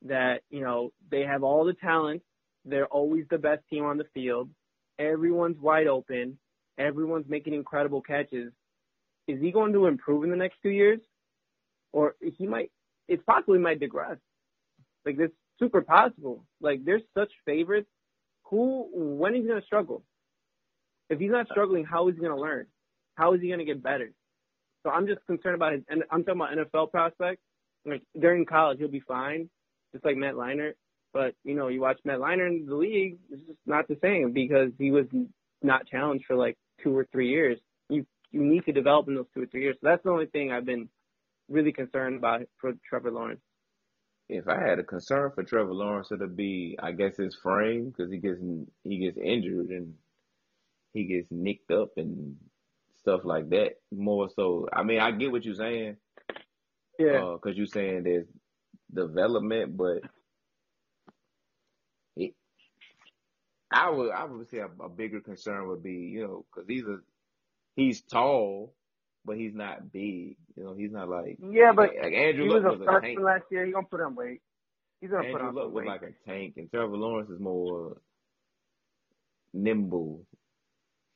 that, 0.03 0.41
you 0.49 0.61
know, 0.61 0.91
they 1.11 1.21
have 1.21 1.43
all 1.43 1.65
the 1.65 1.73
talent. 1.73 2.21
They're 2.65 2.87
always 2.87 3.25
the 3.29 3.37
best 3.37 3.61
team 3.69 3.85
on 3.85 3.97
the 3.97 4.05
field. 4.13 4.49
Everyone's 4.97 5.59
wide 5.59 5.87
open. 5.87 6.37
Everyone's 6.77 7.27
making 7.27 7.53
incredible 7.53 8.01
catches. 8.01 8.51
Is 9.27 9.39
he 9.41 9.51
going 9.51 9.73
to 9.73 9.85
improve 9.85 10.23
in 10.23 10.29
the 10.29 10.35
next 10.35 10.57
two 10.61 10.69
years? 10.69 10.99
Or 11.91 12.15
he 12.37 12.47
might, 12.47 12.71
it's 13.07 13.23
possible 13.23 13.55
he 13.55 13.59
might 13.59 13.79
digress. 13.79 14.17
Like, 15.05 15.17
it's 15.19 15.33
super 15.59 15.81
possible. 15.81 16.45
Like, 16.61 16.85
there's 16.85 17.01
such 17.17 17.31
favorites. 17.45 17.89
Who, 18.45 18.89
when 18.93 19.35
is 19.35 19.41
he 19.41 19.47
going 19.47 19.61
to 19.61 19.65
struggle? 19.65 20.03
If 21.09 21.19
he's 21.19 21.31
not 21.31 21.47
struggling, 21.49 21.85
how 21.85 22.07
is 22.07 22.15
he 22.15 22.21
going 22.21 22.35
to 22.35 22.41
learn? 22.41 22.67
How 23.15 23.33
is 23.33 23.41
he 23.41 23.47
going 23.47 23.59
to 23.59 23.65
get 23.65 23.81
better? 23.81 24.11
So 24.83 24.91
I'm 24.91 25.07
just 25.07 25.25
concerned 25.25 25.55
about 25.55 25.73
his, 25.73 25.81
and 25.89 26.03
I'm 26.11 26.23
talking 26.23 26.41
about 26.41 26.71
NFL 26.71 26.91
prospects. 26.91 27.41
Like, 27.85 28.03
during 28.19 28.45
college, 28.45 28.79
he'll 28.79 28.87
be 28.87 28.99
fine, 28.99 29.49
just 29.91 30.05
like 30.05 30.17
Matt 30.17 30.35
Leinart. 30.35 30.73
But, 31.13 31.33
you 31.43 31.55
know, 31.55 31.69
you 31.69 31.81
watch 31.81 31.99
Matt 32.05 32.19
Leinart 32.19 32.47
in 32.49 32.65
the 32.67 32.75
league, 32.75 33.17
it's 33.31 33.41
just 33.41 33.59
not 33.65 33.87
the 33.87 33.97
same 34.01 34.31
because 34.31 34.71
he 34.77 34.91
was 34.91 35.07
not 35.61 35.87
challenged 35.87 36.25
for 36.25 36.35
like 36.35 36.57
two 36.83 36.95
or 36.95 37.07
three 37.11 37.29
years. 37.29 37.59
You, 37.89 38.05
you 38.31 38.41
need 38.41 38.65
to 38.65 38.71
develop 38.71 39.07
in 39.07 39.15
those 39.15 39.25
two 39.33 39.41
or 39.41 39.47
three 39.47 39.63
years. 39.63 39.75
So 39.81 39.89
that's 39.89 40.03
the 40.03 40.11
only 40.11 40.27
thing 40.27 40.51
I've 40.51 40.65
been 40.65 40.89
really 41.49 41.71
concerned 41.71 42.17
about 42.17 42.41
for 42.57 42.73
Trevor 42.87 43.11
Lawrence. 43.11 43.41
If 44.29 44.47
I 44.47 44.61
had 44.61 44.77
a 44.77 44.83
concern 44.83 45.31
for 45.33 45.43
Trevor 45.43 45.73
Lawrence, 45.73 46.11
it'd 46.11 46.37
be, 46.37 46.77
I 46.81 46.91
guess, 46.91 47.17
his 47.17 47.35
frame 47.35 47.89
because 47.89 48.11
he 48.11 48.19
gets 48.19 48.39
he 48.83 48.99
gets 48.99 49.17
injured 49.17 49.69
and 49.69 49.95
he 50.93 51.05
gets 51.05 51.27
nicked 51.31 51.71
up 51.71 51.93
and 51.97 52.35
stuff 52.99 53.21
like 53.23 53.49
that. 53.49 53.77
More 53.91 54.29
so, 54.35 54.67
I 54.71 54.83
mean, 54.83 54.99
I 54.99 55.09
get 55.09 55.31
what 55.31 55.43
you're 55.43 55.55
saying. 55.55 55.97
Yeah. 56.99 57.23
Uh, 57.23 57.37
because 57.41 57.57
you're 57.57 57.65
saying 57.65 58.03
there's 58.03 58.27
development, 58.93 59.77
but 59.77 59.99
it, 62.15 62.33
I 63.71 63.89
would 63.89 64.11
I 64.11 64.25
would 64.25 64.49
say 64.49 64.59
a, 64.59 64.83
a 64.83 64.89
bigger 64.89 65.21
concern 65.21 65.67
would 65.67 65.83
be 65.83 65.93
you 65.93 66.23
know 66.23 66.45
because 66.53 66.67
he's 66.67 66.85
a 66.85 66.99
he's 67.75 68.01
tall, 68.01 68.73
but 69.25 69.37
he's 69.37 69.53
not 69.53 69.91
big. 69.91 70.37
You 70.55 70.63
know, 70.63 70.75
he's 70.77 70.91
not 70.91 71.09
like 71.09 71.37
yeah, 71.51 71.71
but 71.75 71.89
like, 71.89 72.03
like 72.03 72.13
Andrew 72.13 72.45
he 72.45 72.49
Luck 72.49 72.63
was 72.63 72.79
was 72.79 72.81
a 72.81 72.83
freshman 72.85 73.15
tank. 73.15 73.19
last 73.25 73.43
year. 73.51 73.65
He 73.65 73.71
going 73.71 73.85
to 73.85 73.89
put 73.89 74.01
on 74.01 74.15
weight. 74.15 74.41
He's 75.01 75.09
going 75.09 75.23
to 75.23 75.31
put 75.31 75.41
Andrew 75.41 75.49
on 75.49 75.55
Luck 75.55 75.73
was 75.73 75.73
weight. 75.73 75.87
like 75.87 76.01
a 76.01 76.29
tank, 76.29 76.53
and 76.57 76.69
Trevor 76.71 76.97
Lawrence 76.97 77.29
is 77.29 77.39
more 77.39 77.97
nimble. 79.53 80.25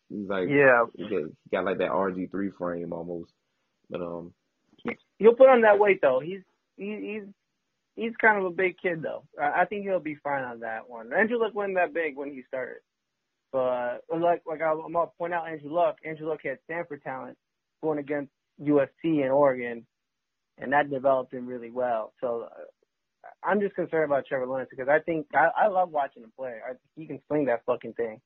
He's 0.10 0.28
like 0.28 0.48
yeah. 0.50 0.86
he 0.96 1.04
got, 1.04 1.24
he 1.24 1.50
got 1.52 1.66
like 1.66 1.80
that 1.80 1.90
RG 1.90 2.30
three 2.32 2.52
frame 2.58 2.94
almost, 2.94 3.34
but 3.90 4.02
um 4.02 4.34
He'll 5.20 5.36
put 5.36 5.48
on 5.50 5.62
that 5.62 5.80
weight 5.80 6.00
though. 6.02 6.20
He's 6.20 6.42
he, 6.76 7.14
he's 7.14 7.34
he's 7.96 8.16
kind 8.20 8.40
of 8.40 8.46
a 8.46 8.56
big 8.56 8.76
kid 8.82 9.02
though. 9.02 9.24
I, 9.42 9.66
think 9.66 9.84
he'll 9.84 10.00
be 10.00 10.18
fine 10.24 10.44
on 10.44 10.60
that 10.62 10.90
one. 10.90 11.12
Andrew 11.14 11.40
Luck 11.40 11.54
wasn't 11.54 11.76
that 11.76 11.94
big 11.94 12.16
when 12.16 12.32
he 12.32 12.44
started, 12.48 12.82
but 13.52 14.02
like 14.10 14.42
like 14.46 14.62
I'm 14.62 14.92
gonna 14.94 15.08
point 15.18 15.34
out 15.34 15.48
Andrew 15.48 15.74
Luck. 15.74 15.98
Andrew 16.06 16.28
Luck 16.28 16.40
had 16.44 16.60
Stanford 16.66 17.04
talent 17.04 17.38
going 17.82 18.00
against 18.00 18.32
USC 18.62 18.88
and 19.04 19.32
Oregon, 19.32 19.86
and 20.58 20.74
that 20.74 20.90
developed 20.90 21.34
him 21.34 21.48
really 21.48 21.72
well. 21.72 22.14
So 22.22 22.48
uh, 22.52 23.28
I'm 23.44 23.60
just 23.60 23.76
concerned 23.76 24.06
about 24.06 24.26
Trevor 24.28 24.48
Lawrence 24.48 24.70
because 24.70 24.90
I 24.90 25.00
think 25.00 25.28
I, 25.34 25.66
I 25.66 25.68
love 25.68 25.92
watching 25.92 26.24
him 26.24 26.32
play. 26.38 26.58
I, 26.68 26.74
he 26.96 27.06
can 27.06 27.20
sling 27.28 27.46
that 27.46 27.64
fucking 27.66 27.94
thing. 27.94 28.22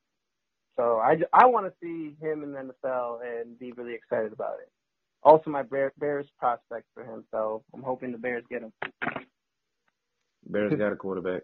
So 0.76 0.98
I, 0.98 1.16
I 1.34 1.48
want 1.48 1.66
to 1.66 1.74
see 1.82 2.16
him 2.22 2.44
in 2.44 2.52
the 2.52 2.72
NFL 2.72 3.20
and 3.26 3.58
be 3.58 3.72
really 3.72 3.96
excited 3.96 4.32
about 4.32 4.60
it. 4.62 4.70
Also, 5.24 5.50
my 5.50 5.64
Bear, 5.64 5.92
Bears 5.98 6.28
prospect 6.38 6.86
for 6.94 7.04
him, 7.04 7.26
so 7.32 7.64
I'm 7.74 7.82
hoping 7.82 8.12
the 8.12 8.20
Bears 8.20 8.44
get 8.50 8.62
him. 8.62 8.72
Bears 10.50 10.74
got 10.78 10.94
a 10.94 10.96
quarterback. 10.96 11.44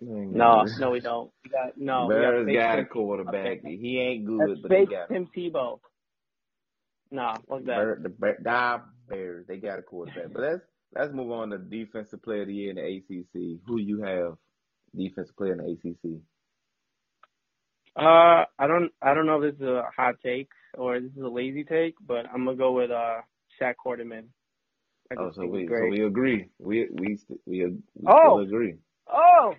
No, 0.00 0.64
no, 0.78 0.90
we 0.90 1.00
don't. 1.00 1.30
We 1.44 1.50
got 1.50 1.76
no. 1.76 2.08
Bears 2.08 2.46
fake 2.46 2.56
got 2.56 2.78
a 2.78 2.84
quarterback. 2.84 3.58
okay. 3.58 3.76
He 3.76 4.00
ain't 4.00 4.26
good, 4.26 4.40
That's 4.40 4.60
but 4.60 4.70
they 4.70 4.84
got 4.86 5.08
Tim 5.08 5.28
Tebow. 5.36 5.78
Nah, 7.10 7.36
what's 7.46 7.66
that? 7.66 7.76
Bear, 7.76 7.98
the 8.02 8.08
Bear, 8.08 8.38
die 8.42 8.78
Bears. 9.08 9.46
They 9.46 9.58
got 9.58 9.78
a 9.78 9.82
quarterback. 9.82 10.32
But 10.32 10.42
let's 10.42 10.62
let's 10.96 11.12
move 11.12 11.30
on 11.30 11.50
to 11.50 11.58
defensive 11.58 12.22
player 12.22 12.42
of 12.42 12.48
the 12.48 12.54
year 12.54 12.70
in 12.70 12.76
the 12.76 12.82
ACC. 12.82 13.60
Who 13.66 13.78
you 13.78 14.02
have 14.02 14.36
defensive 14.96 15.36
player 15.36 15.52
in 15.52 15.58
the 15.58 15.72
ACC? 15.72 16.20
Uh, 17.94 18.46
I 18.58 18.66
don't, 18.66 18.90
I 19.02 19.12
don't 19.12 19.26
know 19.26 19.42
if 19.42 19.52
this 19.52 19.60
is 19.60 19.68
a 19.68 19.84
hot 19.94 20.14
take 20.24 20.48
or 20.78 20.98
this 20.98 21.12
is 21.12 21.22
a 21.22 21.28
lazy 21.28 21.64
take, 21.64 21.94
but 22.00 22.24
I'm 22.32 22.44
gonna 22.44 22.56
go 22.56 22.72
with 22.72 22.90
uh 22.90 23.20
Shaq 23.60 23.74
Quarterman. 23.84 24.28
Oh, 25.16 25.32
so 25.32 25.46
we 25.46 25.72
so 25.76 25.86
we 25.86 26.04
agree. 26.04 26.48
We 26.58 26.88
we 26.92 27.16
st- 27.16 27.40
we, 27.46 27.66
we 27.94 28.12
Oh! 28.12 28.14
still 28.14 28.40
agree. 28.40 28.76
Oh, 29.12 29.54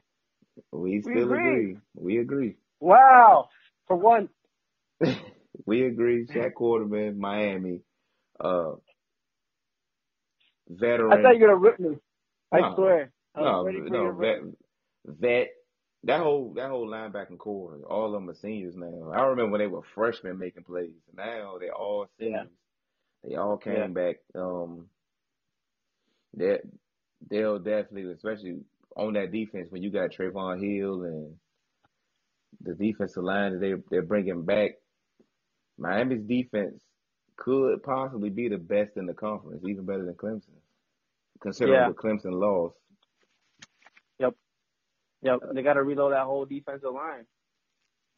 We 0.72 1.02
still 1.04 1.34
agree. 1.34 1.34
agree. 1.34 1.80
We 1.96 2.20
agree. 2.20 2.58
wow! 2.82 3.50
For 3.88 3.98
once, 3.98 4.32
we 5.66 5.86
agree. 5.88 6.28
Shaq 6.28 6.54
Quarterman, 6.54 7.18
Miami, 7.18 7.82
uh, 8.40 8.74
veteran. 10.70 11.10
I 11.10 11.18
thought 11.18 11.38
you 11.38 11.44
were 11.44 11.48
gonna 11.50 11.60
rip 11.60 11.80
me. 11.80 11.98
I 12.54 12.62
No. 12.62 12.76
swear. 12.76 13.12
I 13.36 13.42
No, 13.42 13.64
ready 13.64 13.82
for 13.88 13.96
you 13.96 14.10
no, 14.10 14.14
vet, 14.14 14.40
vet. 15.06 15.50
That 16.06 16.22
whole 16.22 16.54
that 16.56 16.70
whole 16.70 16.88
linebacking 16.90 17.40
core, 17.40 17.80
all 17.90 18.08
of 18.08 18.14
them 18.14 18.30
are 18.30 18.36
seniors 18.36 18.76
now. 18.78 19.12
I 19.14 19.22
remember 19.24 19.52
when 19.52 19.60
they 19.62 19.68
were 19.68 19.84
freshmen 19.96 20.40
making 20.40 20.64
plays. 20.64 20.92
Now 21.16 21.58
they're 21.60 21.74
all 21.76 22.08
seniors. 22.20 22.52
They 23.24 23.36
all 23.36 23.58
came 23.58 23.94
Yeah. 23.94 23.94
back. 23.94 24.18
Um, 24.36 24.88
they 26.36 26.60
they'll 27.30 27.60
definitely, 27.60 28.12
especially 28.12 28.60
on 28.96 29.14
that 29.14 29.32
defense 29.32 29.68
when 29.72 29.84
you 29.84 29.92
got 29.92 30.12
Trevon 30.12 30.62
Hill 30.62 31.04
and 31.04 31.36
the 32.62 32.74
defensive 32.76 33.24
line 33.24 33.54
that 33.54 33.60
they 33.60 33.74
they're 33.90 34.02
bringing 34.04 34.44
back. 34.46 34.72
Miami's 35.78 36.24
defense 36.24 36.82
could 37.38 37.82
possibly 37.84 38.30
be 38.30 38.48
the 38.50 38.58
best 38.58 38.92
in 38.98 39.06
the 39.06 39.14
conference, 39.14 39.64
even 39.68 39.86
better 39.86 40.06
than 40.06 40.14
Clemson, 40.16 40.56
considering 41.42 41.82
Yeah. 41.82 41.88
what 41.88 41.98
Clemson 41.98 42.34
lost. 42.34 42.78
Yep, 44.20 44.36
yep. 45.24 45.40
they 45.54 45.64
got 45.64 45.74
to 45.74 45.84
reload 45.84 46.14
that 46.14 46.26
whole 46.26 46.46
defensive 46.46 46.94
line, 46.94 47.26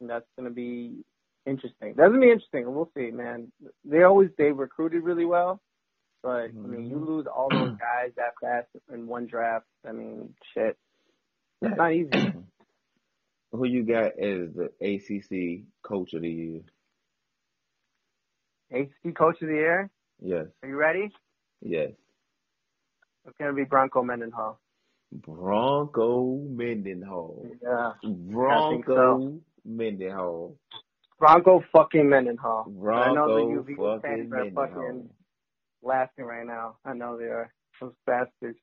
and 0.00 0.10
that's 0.10 0.26
gonna 0.36 0.50
be 0.50 1.04
interesting. 1.46 1.94
That's 1.96 2.08
gonna 2.10 2.20
be 2.20 2.30
interesting. 2.30 2.72
We'll 2.74 2.90
see, 2.96 3.10
man. 3.10 3.50
They 3.84 4.02
always 4.02 4.30
they 4.36 4.52
recruited 4.52 5.02
really 5.02 5.24
well, 5.24 5.60
But 6.22 6.28
I 6.30 6.48
mean, 6.48 6.86
you 6.90 6.96
mm-hmm. 6.96 7.04
lose 7.04 7.26
all 7.26 7.48
those 7.50 7.70
guys 7.78 8.12
that 8.16 8.34
fast 8.40 8.68
in 8.92 9.06
one 9.06 9.26
draft. 9.26 9.66
I 9.86 9.92
mean, 9.92 10.34
shit, 10.54 10.76
it's 11.62 11.76
not 11.76 11.92
easy. 11.92 12.08
Mm-hmm. 12.10 12.40
Who 13.52 13.64
you 13.64 13.84
got 13.84 14.18
as 14.18 14.50
the 14.54 14.70
ACC 14.80 15.64
Coach 15.82 16.12
of 16.14 16.22
the 16.22 16.28
Year? 16.30 16.60
ACC 18.72 19.14
Coach 19.16 19.40
of 19.42 19.48
the 19.48 19.54
Year. 19.54 19.90
Yes, 20.20 20.46
Are 20.62 20.68
you 20.68 20.76
ready? 20.76 21.10
yes. 21.62 21.90
It's 23.26 23.36
gonna 23.38 23.52
be 23.52 23.64
Bronco 23.64 24.02
Mendenhall. 24.02 24.60
Bronco 25.12 26.38
Mendenhall. 26.48 27.46
Yeah, 27.62 27.92
Bronco 28.02 29.40
Mendenhall. 29.64 30.56
Bronco 31.18 31.64
fucking 31.72 32.08
Mendenhall. 32.08 32.66
I 32.66 33.12
know 33.12 33.26
Bronco 33.26 33.64
the 33.64 33.72
UV 33.72 34.00
fucking 34.02 34.28
Mendenhall. 34.28 34.66
fucking 34.66 35.10
laughing 35.86 36.24
right 36.24 36.46
now. 36.46 36.76
I 36.84 36.94
know 36.94 37.16
they 37.16 37.24
are. 37.24 37.52
Those 37.80 37.92
bastards. 38.06 38.58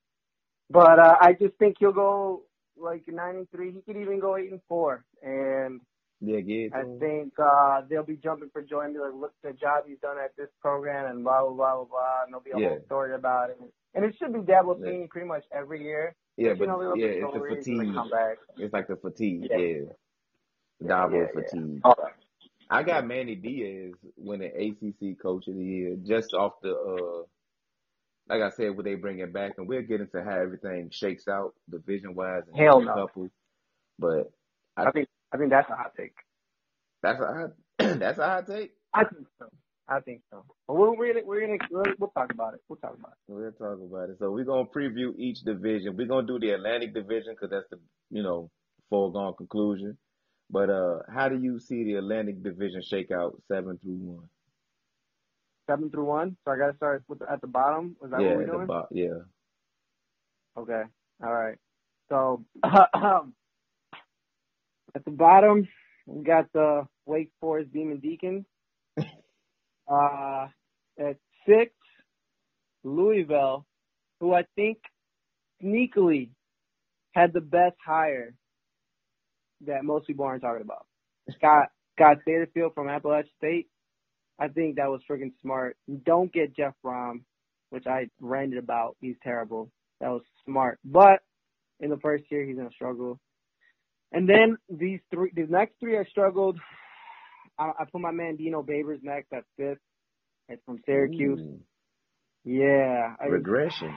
But 0.70 1.00
uh, 1.00 1.16
I 1.22 1.34
just 1.34 1.56
think 1.60 1.78
he'll 1.80 1.92
go 1.92 2.44
like 2.78 3.04
nine 3.08 3.36
and 3.36 3.50
three. 3.52 3.72
He 3.72 3.82
could 3.82 4.00
even 4.00 4.20
go 4.20 4.38
eight 4.38 4.52
and 4.52 4.62
four. 4.68 5.06
And 5.22 5.82
Yeah, 6.20 6.40
get. 6.40 6.74
I 6.74 6.84
think 7.00 7.34
uh, 7.38 7.82
they'll 7.90 8.04
be 8.04 8.18
jumping 8.18 8.50
for 8.52 8.62
joy 8.62 8.86
and 8.86 8.94
be 8.94 9.00
like, 9.00 9.14
look 9.14 9.34
the 9.44 9.54
job 9.54 9.84
he's 9.88 10.00
done 10.02 10.18
at 10.24 10.36
this 10.38 10.50
program 10.62 11.12
and 11.12 11.24
blah 11.24 11.42
blah 11.42 11.52
blah 11.52 11.76
blah 11.76 11.86
blah. 11.86 12.24
And 12.24 12.34
there'll 12.34 12.44
be 12.44 12.52
a 12.52 12.70
whole 12.70 12.82
story 12.86 13.14
about 13.14 13.52
it. 13.52 13.60
And 13.94 14.04
it 14.04 14.16
should 14.18 14.34
be 14.34 14.40
Dabo 14.40 14.80
Yeah. 14.80 14.88
Swinney 14.88 15.10
pretty 15.10 15.28
much 15.28 15.44
every 15.52 15.84
year. 15.84 16.16
Yeah, 16.38 16.54
you 16.54 16.56
but 16.56 16.98
yeah, 16.98 17.06
it's 17.06 17.34
the 17.34 17.56
fatigue. 17.56 17.96
It's 18.58 18.74
like 18.74 18.88
the 18.88 18.96
fatigue. 18.96 19.48
Yeah. 19.52 19.58
Yeah. 19.58 19.78
Yeah, 20.80 20.88
Dabo 20.88 21.14
yeah, 21.14 21.20
yeah. 21.20 21.42
fatigue. 21.42 21.82
All 21.84 21.96
right. 22.02 22.14
I 22.74 22.84
got 22.84 23.06
Manny 23.08 23.36
Diaz 23.36 23.94
winning 24.18 24.52
ACC 24.52 25.22
Coach 25.22 25.48
of 25.48 25.56
the 25.56 25.64
Year 25.64 25.98
just 26.04 26.34
off 26.34 26.54
the, 26.64 26.72
uh, 26.76 27.24
like 28.30 28.42
I 28.42 28.50
said, 28.56 28.76
what 28.76 28.86
they 28.86 28.96
bring 28.96 29.20
it 29.20 29.34
back, 29.34 29.54
and 29.58 29.68
we'll 29.68 29.84
get 29.84 30.02
into 30.02 30.24
how 30.24 30.38
everything 30.40 30.90
shakes 30.92 31.28
out 31.28 31.54
division 31.70 32.16
wise 32.16 32.44
and 32.48 32.58
Hell 32.58 32.82
no. 32.82 32.94
couple. 32.96 33.30
But 34.00 34.32
I, 34.78 34.86
I 34.86 34.92
think 34.92 35.08
I 35.34 35.38
think 35.38 35.52
that's 35.52 35.70
a 35.70 35.76
hot 35.76 35.94
take. 35.98 36.16
that's 37.04 37.22
a 37.22 37.28
hot, 37.28 37.52
that's 38.00 38.20
a 38.20 38.28
hot 38.28 38.48
take. 38.48 38.72
I 38.94 39.04
think 39.06 39.28
so. 39.40 39.48
I 39.88 40.00
think 40.00 40.22
so. 40.32 40.46
But 40.68 40.76
we're 40.76 41.14
gonna 41.14 41.26
we're 41.26 41.42
gonna 41.42 41.60
we'll, 41.70 41.84
we'll 42.00 42.12
talk 42.12 42.32
about 42.34 42.56
it. 42.56 42.62
We'll 42.70 42.78
talk 42.78 42.96
about 43.00 43.12
it. 43.14 43.18
We'll 43.28 43.52
talk 43.52 43.80
about 43.84 44.10
it. 44.10 44.18
So 44.20 44.32
we're 44.32 44.46
gonna 44.46 44.66
preview 44.66 45.16
each 45.18 45.42
division. 45.42 45.98
We're 45.98 46.08
gonna 46.08 46.28
do 46.28 46.40
the 46.40 46.52
Atlantic 46.52 46.94
division 46.96 47.34
because 47.36 47.52
that's 47.52 47.70
the 47.70 47.80
you 48.10 48.24
know 48.24 48.50
foregone 48.90 49.36
conclusion. 49.36 49.98
But 50.54 50.70
uh, 50.70 51.00
how 51.12 51.30
do 51.30 51.40
you 51.42 51.60
see 51.60 51.84
the 51.84 51.96
Atlantic 51.96 52.44
division 52.44 52.84
shake 52.84 53.10
out 53.10 53.42
seven 53.48 53.80
through 53.80 53.96
one? 53.96 54.30
Seven 55.68 55.90
through 55.90 56.06
one. 56.06 56.38
So 56.46 56.52
I 56.52 56.58
gotta 56.58 56.76
start 56.78 57.04
with 57.08 57.24
at 57.24 57.42
the 57.42 57.48
bottom. 57.48 57.98
Is 58.06 58.12
that 58.12 58.22
yeah, 58.22 58.28
what 58.28 58.36
we're 58.36 58.46
the 58.46 58.52
doing? 58.52 58.68
bo- 58.68 58.88
yeah. 58.92 59.18
Okay. 60.56 60.84
All 61.24 61.34
right. 61.34 61.58
So 62.10 62.46
at 62.64 62.94
the 65.04 65.12
bottom, 65.12 65.68
we 66.06 66.24
got 66.24 66.54
the 66.54 66.86
Wake 67.08 67.32
Forest 67.42 67.74
Demon 67.74 68.00
Deacons. 68.00 68.46
uh, 69.92 70.50
at 71.00 71.18
six, 71.48 71.74
Louisville, 72.84 73.66
who 74.20 74.36
I 74.36 74.46
think 74.56 74.78
sneakily 75.64 76.30
had 77.16 77.34
the 77.34 77.42
best 77.42 77.78
hire 77.84 78.36
that 79.68 79.84
most 79.86 80.08
people 80.08 80.26
aren't 80.26 80.42
talking 80.42 80.62
about. 80.64 80.86
Scott 81.38 81.70
Scott 81.96 82.18
Satterfield 82.28 82.74
from 82.74 82.90
Appalachian 82.90 83.32
State. 83.38 83.68
I 84.40 84.48
think 84.48 84.78
that 84.78 84.90
was 84.90 85.02
freaking 85.10 85.32
smart. 85.42 85.78
Don't 86.06 86.34
get 86.34 86.56
Jeff 86.56 86.74
Brohm, 86.84 87.22
which 87.70 87.86
I 87.88 88.10
ranted 88.20 88.58
about. 88.60 88.98
He's 89.00 89.16
terrible. 89.24 89.72
That 90.02 90.10
was 90.10 90.24
smart. 90.46 90.80
But 90.84 91.20
in 91.80 91.90
the 91.90 91.98
first 91.98 92.26
year, 92.32 92.44
he's 92.46 92.58
gonna 92.58 92.72
struggle. 92.72 93.20
And 94.12 94.28
then 94.30 94.58
these 94.70 95.00
three, 95.12 95.32
the 95.36 95.48
next 95.50 95.76
three, 95.80 95.98
I 95.98 96.04
struggled. 96.06 96.60
I, 97.60 97.72
I 97.80 97.86
put 97.92 98.02
my 98.02 98.12
man 98.12 98.36
Dino 98.36 98.64
Babers 98.64 99.04
next 99.04 99.32
at 99.34 99.44
fifth. 99.58 99.80
It's 100.50 100.62
from 100.66 100.80
Syracuse. 100.86 101.40
Ooh, 101.40 101.60
Yeah, 102.44 103.16
I, 103.20 103.26
regression. 103.26 103.94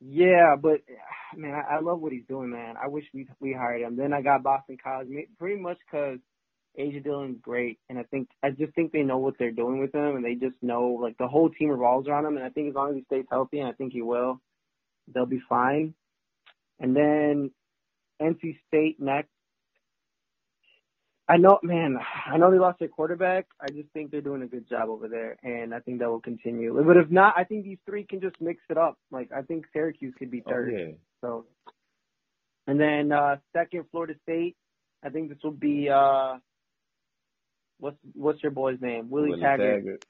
Yeah, 0.00 0.56
but 0.60 0.80
man, 1.36 1.54
I, 1.54 1.76
I 1.76 1.80
love 1.80 2.00
what 2.00 2.12
he's 2.12 2.26
doing, 2.28 2.50
man. 2.50 2.74
I 2.82 2.88
wish 2.88 3.04
we 3.14 3.26
we 3.40 3.52
hired 3.52 3.82
him. 3.82 3.96
Then 3.96 4.12
I 4.12 4.22
got 4.22 4.42
Boston 4.42 4.78
College, 4.82 5.08
pretty 5.38 5.60
much 5.60 5.78
because 5.90 6.18
AJ 6.78 7.04
Dillon's 7.04 7.38
great, 7.40 7.78
and 7.88 7.98
I 7.98 8.02
think 8.04 8.28
I 8.42 8.50
just 8.50 8.74
think 8.74 8.92
they 8.92 9.02
know 9.02 9.18
what 9.18 9.34
they're 9.38 9.52
doing 9.52 9.80
with 9.80 9.94
him, 9.94 10.16
and 10.16 10.24
they 10.24 10.34
just 10.34 10.60
know 10.62 10.98
like 11.00 11.16
the 11.18 11.28
whole 11.28 11.50
team 11.50 11.70
revolves 11.70 12.08
around 12.08 12.26
him. 12.26 12.36
And 12.36 12.44
I 12.44 12.50
think 12.50 12.68
as 12.68 12.74
long 12.74 12.90
as 12.90 12.96
he 12.96 13.04
stays 13.04 13.26
healthy, 13.30 13.60
and 13.60 13.68
I 13.68 13.72
think 13.72 13.92
he 13.92 14.02
will, 14.02 14.40
they'll 15.12 15.26
be 15.26 15.40
fine. 15.48 15.94
And 16.78 16.94
then 16.94 17.50
NC 18.20 18.58
State 18.68 18.96
next. 19.00 19.30
I 21.28 21.38
know, 21.38 21.58
man. 21.62 21.98
I 22.26 22.36
know 22.36 22.50
they 22.52 22.58
lost 22.58 22.78
their 22.78 22.88
quarterback. 22.88 23.46
I 23.60 23.66
just 23.72 23.88
think 23.92 24.10
they're 24.10 24.20
doing 24.20 24.42
a 24.42 24.46
good 24.46 24.68
job 24.68 24.88
over 24.88 25.08
there, 25.08 25.36
and 25.42 25.74
I 25.74 25.80
think 25.80 25.98
that 25.98 26.08
will 26.08 26.20
continue. 26.20 26.80
But 26.84 26.96
if 26.96 27.10
not, 27.10 27.34
I 27.36 27.42
think 27.44 27.64
these 27.64 27.78
three 27.84 28.04
can 28.04 28.20
just 28.20 28.36
mix 28.40 28.60
it 28.70 28.78
up. 28.78 28.96
Like 29.10 29.30
I 29.36 29.42
think 29.42 29.64
Syracuse 29.72 30.14
could 30.18 30.30
be 30.30 30.42
Oh, 30.46 30.50
third. 30.50 30.72
yeah. 30.72 30.92
So, 31.20 31.46
and 32.68 32.78
then 32.78 33.10
uh 33.12 33.36
second, 33.52 33.86
Florida 33.90 34.14
State. 34.22 34.56
I 35.04 35.08
think 35.10 35.28
this 35.28 35.38
will 35.42 35.50
be 35.50 35.88
uh, 35.92 36.36
what's 37.78 37.98
what's 38.14 38.42
your 38.42 38.52
boy's 38.52 38.80
name? 38.80 39.10
Willie, 39.10 39.30
Willie 39.30 39.42
Taggart. 39.42 39.80
Taggart. 39.84 40.04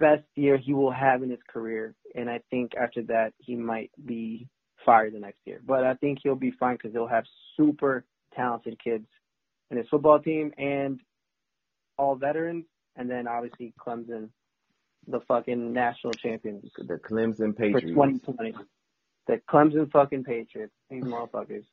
Best 0.00 0.24
year 0.34 0.58
he 0.58 0.74
will 0.74 0.90
have 0.90 1.22
in 1.22 1.30
his 1.30 1.38
career, 1.48 1.94
and 2.16 2.28
I 2.28 2.40
think 2.50 2.72
after 2.74 3.02
that 3.04 3.32
he 3.38 3.54
might 3.54 3.92
be 4.04 4.48
fired 4.84 5.14
the 5.14 5.20
next 5.20 5.38
year. 5.44 5.60
But 5.64 5.84
I 5.84 5.94
think 5.94 6.18
he'll 6.22 6.34
be 6.34 6.50
fine 6.58 6.74
because 6.76 6.92
he'll 6.92 7.06
have 7.06 7.24
super 7.56 8.04
talented 8.34 8.78
kids 8.82 9.06
in 9.70 9.76
his 9.78 9.88
football 9.88 10.18
team 10.20 10.52
and 10.58 11.00
all 11.98 12.14
veterans, 12.16 12.64
and 12.96 13.10
then 13.10 13.26
obviously 13.28 13.74
Clemson, 13.78 14.30
the 15.06 15.20
fucking 15.28 15.72
national 15.72 16.12
champions 16.14 16.64
The 16.76 16.98
Clemson 16.98 17.54
for 17.70 17.80
Patriots. 17.80 17.90
2020. 17.90 18.54
The 19.26 19.40
Clemson 19.50 19.90
fucking 19.90 20.24
Patriots. 20.24 20.72
These 20.90 21.04
motherfuckers. 21.04 21.64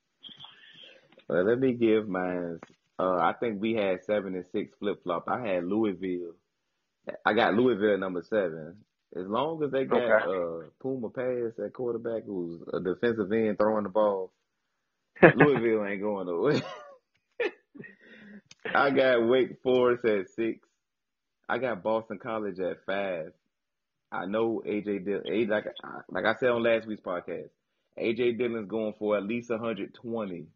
Well, 1.29 1.43
let 1.45 1.59
me 1.59 1.73
give 1.73 2.07
mine. 2.07 2.59
Uh, 2.99 3.15
I 3.17 3.33
think 3.39 3.61
we 3.61 3.73
had 3.73 4.03
seven 4.03 4.35
and 4.35 4.45
six 4.51 4.73
flip 4.79 5.03
flop. 5.03 5.25
I 5.27 5.41
had 5.45 5.65
Louisville. 5.65 6.33
I 7.25 7.33
got 7.33 7.53
Louisville 7.55 7.97
number 7.97 8.21
seven. 8.23 8.77
As 9.15 9.27
long 9.27 9.63
as 9.63 9.71
they 9.71 9.85
got 9.85 10.01
Okay. 10.01 10.65
uh, 10.65 10.69
Puma 10.81 11.09
Pass 11.09 11.59
at 11.63 11.73
quarterback, 11.73 12.23
who's 12.25 12.61
a 12.73 12.79
defensive 12.79 13.31
end 13.31 13.57
throwing 13.57 13.83
the 13.83 13.89
ball, 13.89 14.31
Louisville 15.35 15.85
ain't 15.85 16.01
going 16.01 16.27
nowhere. 16.27 16.61
I 18.75 18.89
got 18.91 19.27
Wake 19.27 19.61
Forest 19.63 20.05
at 20.05 20.29
six. 20.29 20.67
I 21.47 21.57
got 21.57 21.83
Boston 21.83 22.19
College 22.21 22.59
at 22.59 22.85
five. 22.85 23.31
I 24.11 24.25
know 24.25 24.61
AJ 24.65 25.05
Dillon. 25.05 25.49
Like 25.49 25.65
like 26.09 26.25
I 26.25 26.35
said 26.39 26.49
on 26.49 26.63
last 26.63 26.87
week's 26.87 27.01
podcast, 27.01 27.49
AJ 27.99 28.37
Dillon's 28.37 28.69
going 28.69 28.93
for 28.97 29.17
at 29.17 29.23
least 29.23 29.49
120, 29.49 30.47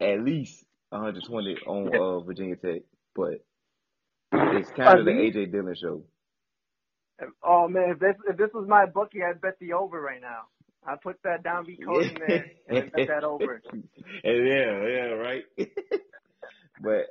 at 0.00 0.20
least 0.20 0.64
120 0.90 1.56
on 1.66 1.96
uh, 1.96 2.20
Virginia 2.20 2.56
Tech. 2.56 2.82
But 3.14 3.44
it's 4.32 4.70
kind 4.70 4.98
of 4.98 5.04
the 5.04 5.12
AJ 5.12 5.52
Dillon 5.52 5.74
show. 5.74 6.02
Oh 7.42 7.68
man, 7.68 7.90
if 7.90 7.98
this 7.98 8.16
if 8.28 8.36
this 8.36 8.50
was 8.54 8.66
my 8.68 8.86
bookie, 8.86 9.22
I'd 9.22 9.40
bet 9.40 9.58
the 9.60 9.74
over 9.74 10.00
right 10.00 10.20
now. 10.20 10.42
I 10.86 10.96
put 10.96 11.16
that 11.24 11.42
down, 11.42 11.66
be 11.66 11.76
code 11.76 12.04
in 12.04 12.16
there, 12.26 12.46
and 12.68 12.92
bet 12.92 13.08
that 13.08 13.24
over. 13.24 13.60
And 13.72 13.84
yeah, 14.24 14.86
yeah, 14.88 15.12
right. 15.12 15.42
but 16.82 17.06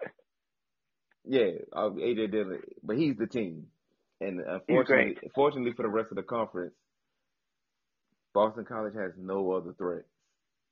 yeah, 1.25 1.49
uh, 1.73 1.89
AJ 1.89 2.31
Dillon, 2.31 2.61
but 2.83 2.97
he's 2.97 3.17
the 3.17 3.27
team, 3.27 3.67
and 4.21 4.39
unfortunately, 4.41 5.17
fortunately 5.35 5.73
for 5.73 5.83
the 5.83 5.89
rest 5.89 6.11
of 6.11 6.17
the 6.17 6.23
conference, 6.23 6.73
Boston 8.33 8.65
College 8.65 8.95
has 8.95 9.13
no 9.17 9.51
other 9.53 9.73
threats, 9.77 10.07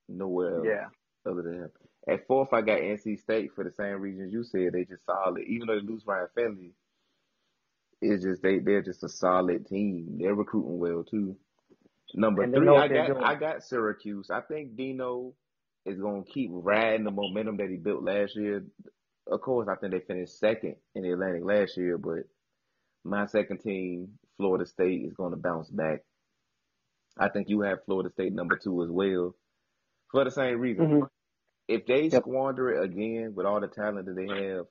nowhere 0.07 0.59
else 0.59 0.65
Yeah, 0.65 0.85
other 1.31 1.41
than 1.41 1.53
him. 1.55 1.71
At 2.09 2.27
fourth, 2.27 2.53
I 2.53 2.61
got 2.61 2.79
NC 2.79 3.19
State 3.19 3.51
for 3.53 3.63
the 3.63 3.71
same 3.71 3.99
reasons 3.99 4.31
you 4.31 4.43
said. 4.43 4.73
They 4.73 4.85
just 4.85 5.05
solid, 5.05 5.43
even 5.47 5.67
though 5.67 5.75
they 5.75 5.85
lose 5.85 6.03
Ryan 6.05 6.27
Finley. 6.35 6.71
It's 8.01 8.23
just 8.23 8.41
they 8.43 8.59
they're 8.59 8.83
just 8.83 9.03
a 9.03 9.09
solid 9.09 9.67
team. 9.67 10.17
They're 10.19 10.35
recruiting 10.35 10.79
well 10.79 11.03
too. 11.03 11.35
Number 12.13 12.47
three, 12.47 12.75
I 12.75 12.87
got 12.87 13.07
doing. 13.07 13.23
I 13.23 13.35
got 13.35 13.63
Syracuse. 13.63 14.29
I 14.29 14.41
think 14.41 14.75
Dino 14.77 15.33
is 15.85 15.99
gonna 15.99 16.23
keep 16.23 16.49
riding 16.53 17.05
the 17.05 17.11
momentum 17.11 17.57
that 17.57 17.69
he 17.69 17.77
built 17.77 18.03
last 18.03 18.35
year. 18.35 18.63
Of 19.31 19.41
course, 19.41 19.67
I 19.69 19.75
think 19.75 19.93
they 19.93 20.01
finished 20.01 20.39
second 20.39 20.77
in 20.95 21.03
the 21.03 21.11
Atlantic 21.11 21.43
last 21.45 21.77
year, 21.77 21.97
but 21.97 22.25
my 23.05 23.27
second 23.27 23.59
team, 23.61 24.19
Florida 24.37 24.65
State, 24.67 25.05
is 25.05 25.13
gonna 25.15 25.37
bounce 25.37 25.69
back. 25.69 26.01
I 27.17 27.29
think 27.29 27.49
you 27.49 27.61
have 27.61 27.85
Florida 27.85 28.11
State 28.11 28.33
number 28.33 28.57
two 28.57 28.83
as 28.83 28.89
well, 28.91 29.35
for 30.11 30.23
the 30.25 30.31
same 30.31 30.59
reason. 30.59 30.87
hmm 30.87 31.01
If 31.67 31.85
they 31.87 32.09
Yep. 32.11 32.11
squander 32.11 32.71
it 32.71 32.83
again 32.85 33.33
with 33.35 33.45
all 33.47 33.61
the 33.61 33.67
talent 33.69 34.07
that 34.07 34.15
they 34.15 34.29
have, 34.29 34.65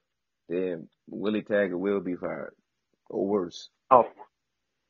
then 0.48 0.88
Willie 1.08 1.42
Taggart 1.42 1.78
will 1.80 2.00
be 2.00 2.16
fired, 2.16 2.54
or 3.10 3.26
worse. 3.26 3.70
Oh, 3.90 4.04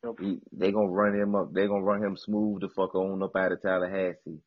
Nope. 0.04 0.20
He, 0.20 0.40
they 0.52 0.72
gonna 0.72 0.88
run 0.90 1.14
him 1.14 1.34
up. 1.36 1.52
They're 1.52 1.68
gonna 1.68 1.84
run 1.84 2.02
him 2.04 2.16
smooth 2.16 2.62
the 2.62 2.68
fuck 2.70 2.94
on 2.94 3.22
up 3.22 3.36
out 3.36 3.52
of 3.52 3.62
Tallahassee. 3.62 4.40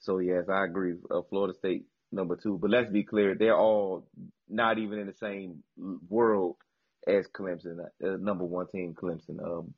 So 0.00 0.18
yes, 0.20 0.44
I 0.50 0.64
agree. 0.64 0.94
Uh, 1.10 1.22
Florida 1.30 1.54
State 1.54 1.86
number 2.12 2.36
two, 2.36 2.58
but 2.60 2.70
let's 2.70 2.90
be 2.90 3.04
clear, 3.04 3.34
they're 3.34 3.56
all 3.56 4.06
not 4.48 4.78
even 4.78 4.98
in 4.98 5.06
the 5.06 5.14
same 5.14 5.62
world 6.08 6.56
as 7.06 7.26
Clemson, 7.28 7.78
uh, 7.80 8.16
number 8.18 8.44
one 8.44 8.66
team 8.68 8.94
Clemson. 8.94 9.42
Um, 9.44 9.74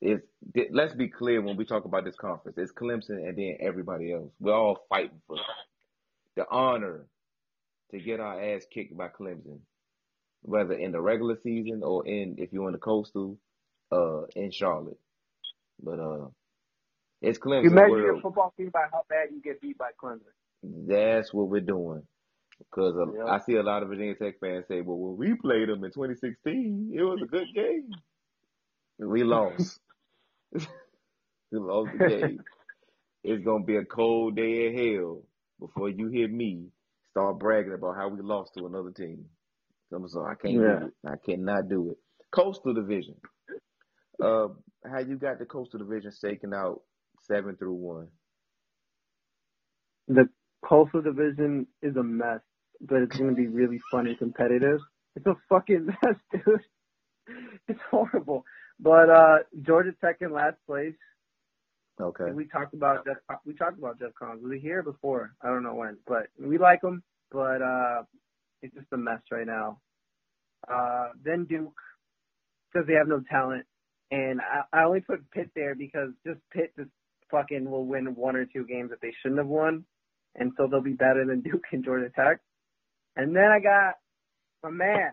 it's 0.00 0.26
let's 0.72 0.94
be 0.94 1.08
clear 1.08 1.40
when 1.42 1.56
we 1.56 1.64
talk 1.64 1.84
about 1.84 2.04
this 2.04 2.16
conference. 2.16 2.58
It's 2.58 2.72
Clemson 2.72 3.26
and 3.28 3.36
then 3.38 3.58
everybody 3.60 4.12
else. 4.12 4.32
We're 4.40 4.54
all 4.54 4.80
fighting 4.88 5.20
for 5.26 5.36
the 6.36 6.46
honor 6.50 7.06
to 7.92 8.00
get 8.00 8.20
our 8.20 8.42
ass 8.42 8.66
kicked 8.72 8.96
by 8.96 9.08
Clemson, 9.08 9.60
whether 10.42 10.74
in 10.74 10.92
the 10.92 11.00
regular 11.00 11.36
season 11.42 11.82
or 11.84 12.06
in 12.06 12.36
if 12.38 12.52
you're 12.52 12.66
in 12.68 12.72
the 12.72 12.78
coastal, 12.78 13.38
uh, 13.92 14.24
in 14.34 14.50
Charlotte. 14.50 14.98
But 15.82 16.00
uh, 16.00 16.28
it's 17.22 17.38
Clemson. 17.38 17.64
You 17.64 17.70
measure 17.70 18.00
your 18.00 18.20
football 18.20 18.52
team 18.56 18.70
by 18.72 18.86
how 18.92 19.02
bad 19.08 19.28
you 19.32 19.40
get 19.42 19.60
beat 19.60 19.78
by 19.78 19.90
Clemson. 20.02 20.22
That's 20.88 21.34
what 21.34 21.48
we're 21.50 21.60
doing. 21.62 22.02
Because 22.60 22.94
Yep. 23.04 23.26
I 23.26 23.40
see 23.40 23.56
a 23.56 23.62
lot 23.64 23.82
of 23.82 23.90
Virginia 23.90 24.14
Tech 24.16 24.40
fans 24.40 24.66
say, 24.68 24.82
well, 24.82 24.98
when 24.98 25.18
we 25.18 25.36
played 25.36 25.68
them 25.68 25.84
in 25.84 25.92
2016, 25.92 26.92
it 26.96 27.02
was 27.02 27.20
a 27.22 27.26
good 27.26 27.54
game. 27.54 28.02
We 28.98 29.24
lost. 29.24 29.80
we 31.52 31.58
lost 31.60 31.92
the 31.92 32.00
game. 32.00 32.44
It's 33.24 33.44
going 33.44 33.62
to 33.62 33.66
be 33.66 33.76
a 33.76 33.84
cold 33.84 34.36
day 34.36 34.66
in 34.68 34.78
hell 34.96 35.24
before 35.60 35.90
you 35.90 36.08
hear 36.08 36.28
me 36.28 36.68
start 37.10 37.38
bragging 37.38 37.74
about 37.74 37.96
how 37.96 38.08
we 38.08 38.22
lost 38.22 38.54
to 38.54 38.66
another 38.66 38.92
team. 38.92 39.26
So, 39.90 40.02
so 40.08 40.24
I 40.24 40.34
can't 40.34 40.64
Yeah. 40.64 40.68
do 40.68 40.86
it. 40.88 40.94
I 41.08 41.16
cannot 41.24 41.68
do 41.68 41.90
it. 41.92 41.98
Coastal 42.32 42.74
Division. 42.74 43.16
Uh, 44.22 44.48
how 44.90 45.00
you 45.00 45.16
got 45.18 45.38
the 45.38 45.46
Coastal 45.46 45.80
Division 45.80 46.12
shaking 46.20 46.54
out 46.54 46.82
seven 47.22 47.56
through 47.56 47.74
one? 47.74 48.08
The 50.08 50.28
Coastal 50.68 51.02
Division 51.02 51.66
is 51.82 51.96
a 51.96 52.02
mess, 52.02 52.40
but 52.80 53.02
it's 53.02 53.16
going 53.16 53.30
to 53.30 53.36
be 53.36 53.46
really 53.46 53.80
fun 53.90 54.06
and 54.06 54.18
competitive. 54.18 54.80
It's 55.14 55.26
a 55.26 55.36
fucking 55.48 55.86
mess, 56.02 56.16
dude. 56.32 56.60
It's 57.68 57.80
horrible. 57.90 58.44
But 58.78 59.10
uh 59.10 59.36
Georgia 59.62 59.92
Tech 60.00 60.18
in 60.20 60.32
last 60.32 60.56
place. 60.66 60.94
Okay. 62.00 62.30
We 62.32 62.46
talked 62.46 62.74
about 62.74 63.04
Geoff. 63.04 63.38
We 63.46 63.54
talked 63.54 63.78
about 63.78 63.98
Geoff 63.98 64.12
Collins. 64.18 64.42
Was 64.42 64.52
he 64.52 64.58
here 64.60 64.82
before? 64.82 65.32
I 65.42 65.48
don't 65.48 65.62
know 65.62 65.74
when, 65.74 65.96
but 66.06 66.26
we 66.38 66.58
like 66.58 66.82
him. 66.84 67.02
But 67.32 67.62
uh 67.62 68.02
it's 68.62 68.74
just 68.74 68.92
a 68.92 68.96
mess 68.96 69.20
right 69.30 69.46
now. 69.46 69.80
Uh 70.72 71.08
Then 71.24 71.46
Duke, 71.46 71.74
because 72.72 72.86
they 72.86 72.94
have 72.94 73.08
no 73.08 73.22
talent, 73.30 73.64
and 74.10 74.40
I, 74.40 74.80
I 74.80 74.84
only 74.84 75.00
put 75.00 75.30
Pitt 75.30 75.50
there 75.56 75.74
because 75.74 76.10
just 76.26 76.40
Pitt 76.52 76.72
just 76.76 76.90
fucking 77.30 77.68
will 77.68 77.86
win 77.86 78.14
one 78.14 78.36
or 78.36 78.44
two 78.44 78.64
games 78.66 78.90
that 78.90 79.00
they 79.00 79.12
shouldn't 79.22 79.38
have 79.40 79.48
won, 79.48 79.84
and 80.36 80.52
so 80.56 80.66
they'll 80.70 80.82
be 80.82 80.92
better 80.92 81.24
than 81.26 81.40
Duke 81.40 81.64
and 81.72 81.84
Georgia 81.84 82.10
Tech. 82.14 82.38
And 83.16 83.34
then 83.34 83.50
I 83.50 83.60
got 83.60 83.94
my 84.62 84.70
man, 84.70 85.10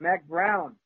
Mack 0.00 0.26
Brown, 0.26 0.76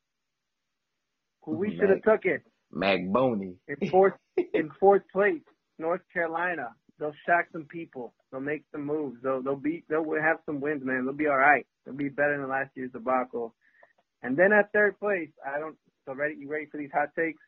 who 1.42 1.56
we 1.56 1.76
should 1.76 1.88
have 1.90 2.02
took 2.02 2.24
it 2.24 2.42
Mac 2.72 3.00
Boney. 3.06 3.56
in 3.68 3.90
fourth 3.90 4.14
in 4.54 4.70
fourth 4.78 5.02
place, 5.12 5.42
North 5.78 6.02
Carolina. 6.12 6.68
They'll 6.98 7.14
shack 7.26 7.48
some 7.52 7.64
people. 7.64 8.14
They'll 8.30 8.40
make 8.40 8.64
some 8.72 8.84
moves. 8.84 9.18
They'll 9.22 9.42
they'll 9.42 9.56
be 9.56 9.84
they'll 9.88 10.04
have 10.20 10.38
some 10.46 10.60
wins, 10.60 10.82
man. 10.84 11.04
They'll 11.04 11.14
be 11.14 11.26
all 11.26 11.36
right. 11.36 11.66
They'll 11.84 11.94
be 11.94 12.08
better 12.08 12.38
than 12.38 12.48
last 12.48 12.70
year's 12.74 12.92
debacle. 12.92 13.54
And 14.22 14.36
then 14.36 14.52
at 14.52 14.72
third 14.72 14.98
place, 14.98 15.28
I 15.46 15.58
don't. 15.58 15.76
So 16.06 16.14
ready? 16.14 16.36
You 16.38 16.48
ready 16.48 16.66
for 16.66 16.78
these 16.78 16.90
hot 16.92 17.08
takes? 17.18 17.40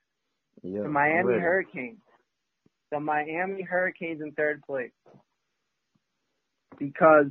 Yeah, 0.63 0.83
The 0.83 0.89
Miami. 0.89 1.35
Hurricanes. 1.35 2.01
The 2.91 3.01
Miami 3.01 3.63
Hurricanes 3.63 4.21
in 4.21 4.33
third 4.33 4.63
place. 4.67 4.91
Because 6.79 7.27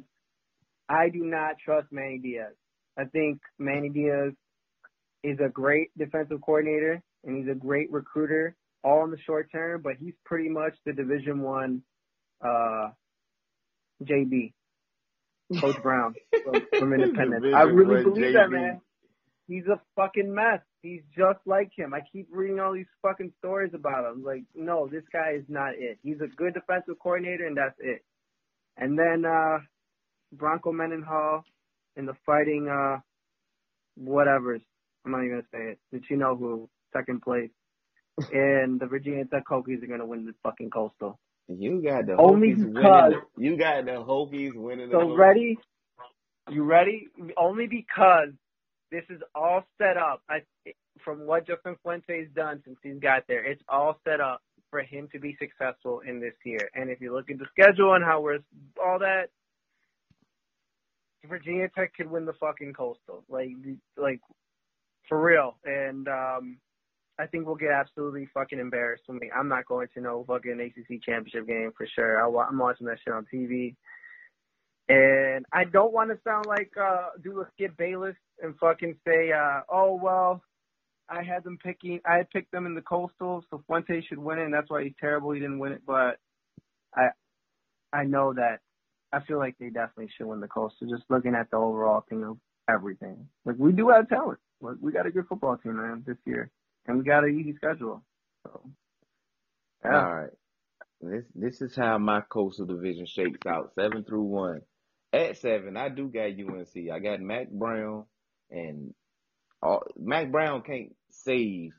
I 0.90 1.10
do 1.10 1.20
not 1.24 1.56
trust 1.64 1.88
Manny 1.92 2.20
Diaz. 2.20 2.54
I 2.98 3.06
think 3.06 3.40
Manny 3.60 3.90
Diaz 3.90 4.34
is 5.24 5.38
a 5.44 5.50
great 5.50 5.90
defensive 5.98 6.42
coordinator 6.42 7.02
and 7.24 7.38
he's 7.38 7.52
a 7.52 7.56
great 7.56 7.92
recruiter, 7.92 8.56
all 8.84 9.04
in 9.04 9.12
the 9.12 9.18
short 9.26 9.52
term, 9.52 9.82
but 9.82 9.94
he's 10.00 10.14
pretty 10.26 10.50
much 10.50 10.74
the 10.86 10.94
Division 10.94 11.42
One 11.42 11.82
uh 12.44 12.90
JB. 14.04 14.54
Coach 15.62 15.82
Brown 15.82 16.14
from, 16.78 16.94
Independence. 16.94 17.46
I 17.56 17.62
really 17.62 18.04
believe 18.04 18.34
that 18.34 18.50
man. 18.50 18.82
He's 19.48 19.66
a 19.68 19.80
fucking 19.96 20.34
mess. 20.34 20.60
He's 20.82 21.02
just 21.18 21.40
like 21.46 21.72
him. 21.74 21.94
I 21.94 22.02
keep 22.12 22.28
reading 22.32 22.60
all 22.60 22.74
these 22.74 22.86
fucking 23.02 23.32
stories 23.40 23.72
about 23.74 24.12
him. 24.12 24.22
Like, 24.24 24.44
no, 24.54 24.90
this 24.92 25.04
guy 25.12 25.36
is 25.38 25.46
not 25.48 25.76
it. 25.78 26.00
He's 26.04 26.20
a 26.20 26.28
good 26.28 26.54
defensive 26.54 27.00
coordinator, 27.02 27.48
and 27.48 27.56
that's 27.56 27.76
it. 27.80 28.04
And 28.78 28.98
then 28.98 29.26
uh 29.26 29.60
Bronco 30.32 30.72
Mendenhall 30.72 31.44
in 31.96 32.06
the 32.06 32.14
fighting 32.26 32.68
uh 32.70 32.98
whatever's. 33.96 34.62
I'm 35.06 35.12
not 35.12 35.20
even 35.24 35.32
gonna 35.32 35.44
say 35.54 35.72
it. 35.72 35.80
Did 35.92 36.04
you 36.10 36.18
know 36.18 36.36
who? 36.36 36.70
Second 36.94 37.22
place. 37.22 37.50
And 38.34 38.80
the 38.80 38.88
Virginia 38.88 39.26
Tech 39.26 39.44
Hokies 39.50 39.84
are 39.84 39.88
gonna 39.88 40.06
win 40.06 40.26
the 40.26 40.34
fucking 40.44 40.70
coastal. 40.72 41.20
You 41.48 41.82
got 41.84 42.08
the 42.08 42.16
Only 42.18 42.50
Hokies 42.56 42.74
because- 42.74 43.14
winning. 43.14 43.52
You 43.52 43.58
got 43.58 43.86
the 43.86 43.92
Hokies 43.92 44.56
winning. 44.56 44.90
So 44.92 45.00
vote. 45.00 45.18
ready? 45.18 45.58
You 46.50 46.64
ready? 46.64 47.08
Only 47.38 47.68
because 47.68 48.30
this 48.92 49.04
is 49.10 49.22
all 49.36 49.64
set 49.78 49.98
up. 49.98 50.22
I, 50.30 50.42
from 51.04 51.26
what 51.28 51.46
Justin 51.46 51.76
Fuente's 51.84 52.30
done 52.34 52.62
since 52.66 52.78
he's 52.82 53.00
got 53.00 53.24
there, 53.28 53.44
it's 53.44 53.62
all 53.70 54.00
set 54.08 54.20
up 54.22 54.42
for 54.70 54.82
him 54.82 55.08
to 55.12 55.20
be 55.20 55.38
successful 55.40 56.02
in 56.02 56.20
this 56.20 56.34
year. 56.46 56.70
And 56.76 56.90
if 56.90 57.02
you 57.02 57.14
look 57.14 57.30
at 57.30 57.40
the 57.40 57.46
schedule 57.52 57.94
and 57.94 58.04
how 58.04 58.22
we're 58.22 58.40
all 58.84 59.00
that, 59.00 59.30
Virginia 61.28 61.70
Tech 61.76 61.94
could 61.96 62.10
win 62.10 62.26
the 62.26 62.34
fucking 62.34 62.74
Coastal, 62.74 63.24
like, 63.30 63.50
like 63.98 64.22
for 65.10 65.22
real. 65.22 65.58
And 65.66 66.08
um, 66.08 66.58
I 67.20 67.26
think 67.26 67.46
we'll 67.46 67.56
get 67.56 67.72
absolutely 67.72 68.28
fucking 68.34 68.60
embarrassed 68.60 69.04
when 69.08 69.20
we. 69.20 69.32
I'm 69.32 69.48
not 69.48 69.66
going 69.66 69.88
to 69.94 70.02
no 70.02 70.24
fucking 70.28 70.60
ACC 70.60 71.02
championship 71.04 71.48
game 71.48 71.72
for 71.76 71.88
sure. 71.96 72.22
I, 72.22 72.48
I'm 72.48 72.58
watching 72.58 72.88
that 72.88 73.00
shit 73.04 73.14
on 73.14 73.26
TV. 73.34 73.76
And 74.90 75.46
I 75.52 75.66
don't 75.66 75.92
want 75.92 76.12
to 76.12 76.20
sound 76.24 76.46
like 76.46 76.72
uh 76.82 77.10
do 77.22 77.42
a 77.42 77.48
Skip 77.54 77.76
Bayless 77.76 78.16
and 78.42 78.56
fucking 78.58 78.96
say, 79.06 79.32
uh, 79.32 79.62
oh 79.70 80.00
well, 80.02 80.42
I 81.10 81.24
had 81.24 81.44
them 81.44 81.58
picking 81.64 82.00
I 82.06 82.18
had 82.18 82.30
picked 82.30 82.52
them 82.52 82.66
in 82.66 82.76
the 82.76 82.82
coastal, 82.82 83.44
so 83.50 83.64
Fuente 83.68 84.02
should 84.08 84.18
win 84.18 84.40
it 84.40 84.46
and 84.46 84.54
that's 84.54 84.70
why 84.70 84.84
he's 84.84 84.94
terrible, 85.00 85.32
he 85.32 85.40
didn't 85.40 85.60
win 85.60 85.74
it, 85.74 85.82
but 85.86 86.20
I 86.96 87.10
I 87.94 88.04
know 88.04 88.34
that 88.34 88.60
I 89.14 89.22
feel 89.22 89.38
like 89.38 89.56
they 89.60 89.68
definitely 89.70 90.10
should 90.18 90.28
win 90.28 90.42
the 90.42 90.48
coastal, 90.48 90.88
just 90.90 91.04
looking 91.10 91.36
at 91.36 91.50
the 91.50 91.58
overall 91.58 92.04
thing 92.10 92.24
of 92.24 92.38
everything. 92.70 93.28
Like 93.46 93.56
we 93.58 93.72
do 93.72 93.90
have 93.90 94.10
talent. 94.10 94.40
Like 94.62 94.76
we 94.82 94.92
got 94.92 95.06
a 95.06 95.12
good 95.12 95.28
football 95.28 95.58
team, 95.58 95.78
man, 95.78 96.04
this 96.06 96.18
year. 96.26 96.52
And 96.88 96.98
we 96.98 97.04
got 97.04 97.24
an 97.24 97.40
easy 97.40 97.56
schedule. 97.56 98.04
So 98.44 98.62
yeah. 99.86 100.06
All 100.06 100.16
right. 100.16 100.32
This 101.02 101.26
this 101.36 101.62
is 101.62 101.76
how 101.76 101.98
my 101.98 102.22
coastal 102.22 102.66
division 102.66 103.06
shakes 103.06 103.46
out. 103.48 103.72
Seven 103.76 104.04
through 104.04 104.24
one. 104.24 104.62
At 105.14 105.38
seven, 105.38 105.78
I 105.78 105.90
do 105.90 106.10
got 106.10 106.32
UNC. 106.32 106.92
I 106.92 107.00
got 107.00 107.22
Mack 107.22 107.50
Brown 107.50 108.06
and 108.52 108.94
all, 109.62 109.84
Mack 109.98 110.32
Brown 110.32 110.62
can't 110.64 110.96
save 111.12 111.72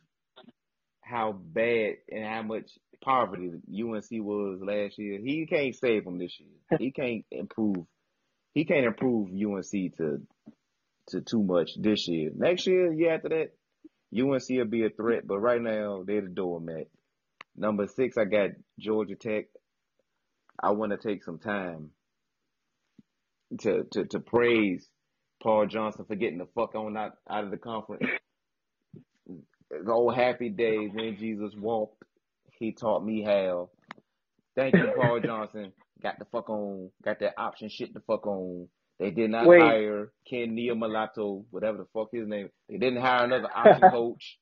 how 1.01 1.33
bad 1.33 1.95
and 2.11 2.25
how 2.25 2.43
much 2.43 2.71
poverty 3.03 3.49
UNC 3.49 4.07
was 4.11 4.61
last 4.61 4.99
year. 4.99 5.19
He 5.21 5.47
can't 5.47 5.75
save 5.75 6.05
them 6.05 6.19
this 6.19 6.38
year. 6.38 6.51
He 6.79 6.91
can't 6.93 7.25
improve. 7.31 7.87
He 8.55 8.64
can't 8.64 8.87
improve 8.87 9.29
UNC 9.31 9.97
to 9.97 10.21
to 11.09 11.21
too 11.23 11.43
much 11.43 11.71
this 11.81 12.07
year. 12.07 12.31
Next 12.35 12.67
year, 12.67 12.93
year 12.93 13.14
after 13.14 13.31
that, 13.31 13.53
UNC 14.14 14.43
will 14.51 14.64
be 14.67 14.85
a 14.85 14.91
threat. 14.91 15.27
But 15.27 15.38
right 15.38 15.61
now, 15.61 16.03
they're 16.07 16.23
the 16.23 16.29
doormat. 16.29 16.88
Number 17.57 17.87
six, 17.87 18.17
I 18.17 18.25
got 18.25 18.51
Georgia 18.79 19.17
Tech. 19.17 19.47
I 20.62 20.73
want 20.73 20.93
to 20.93 20.99
take 20.99 21.25
some 21.25 21.38
time 21.38 21.91
to, 23.61 23.85
to, 23.93 24.05
to 24.07 24.21
praise 24.21 24.87
Paul 25.43 25.67
Johnson 25.67 26.05
for 26.07 26.17
getting 26.17 26.38
the 26.38 26.49
fuck 26.55 26.75
on 26.75 26.97
out, 26.97 27.12
out 27.29 27.45
of 27.45 27.51
the 27.51 27.57
conference. 27.57 28.05
The 29.70 29.92
old 29.92 30.14
happy 30.14 30.48
days 30.48 30.90
when 30.94 31.16
Jesus 31.16 31.52
walked, 31.57 32.02
he 32.59 32.72
taught 32.72 33.04
me 33.04 33.22
how. 33.22 33.70
Thank 34.57 34.74
you, 34.74 34.92
Paul 34.96 35.20
Johnson. 35.24 35.72
Got 36.02 36.18
the 36.18 36.24
fuck 36.26 36.48
on, 36.48 36.90
got 37.04 37.20
that 37.20 37.35
option 37.37 37.68
shit 37.68 37.92
the 37.92 38.00
fuck 38.00 38.26
on. 38.26 38.68
They 38.98 39.11
did 39.11 39.31
not 39.31 39.46
Wait. 39.46 39.61
hire 39.61 40.12
Ken 40.28 40.54
Neal 40.54 40.74
Mulatto, 40.74 41.44
whatever 41.50 41.78
the 41.78 41.87
fuck 41.92 42.09
his 42.12 42.26
name. 42.26 42.50
They 42.68 42.78
didn't 42.78 43.00
hire 43.00 43.24
another 43.24 43.48
option 43.54 43.90
coach. 43.90 44.38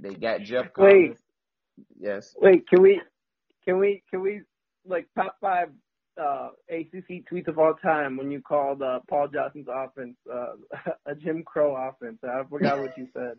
They 0.00 0.14
got 0.14 0.42
Geoff 0.42 0.72
Collins. 0.72 1.18
Wait. 1.18 1.86
Yes. 1.98 2.34
Wait, 2.40 2.68
can 2.68 2.82
we, 2.82 3.00
can 3.64 3.78
we, 3.78 4.02
can 4.10 4.20
we, 4.20 4.42
like 4.84 5.06
top 5.16 5.36
five 5.40 5.68
uh, 6.20 6.50
ACC 6.68 7.24
tweets 7.30 7.48
of 7.48 7.58
all 7.58 7.74
time 7.74 8.16
when 8.16 8.30
you 8.30 8.40
called 8.40 8.82
uh, 8.82 9.00
Paul 9.08 9.28
Johnson's 9.28 9.68
offense 9.72 10.16
uh, 10.32 10.54
a 11.06 11.14
Jim 11.14 11.42
Crow 11.44 11.74
offense? 11.76 12.18
I 12.22 12.42
forgot 12.48 12.78
what 12.78 12.96
you 12.96 13.08
said. 13.12 13.34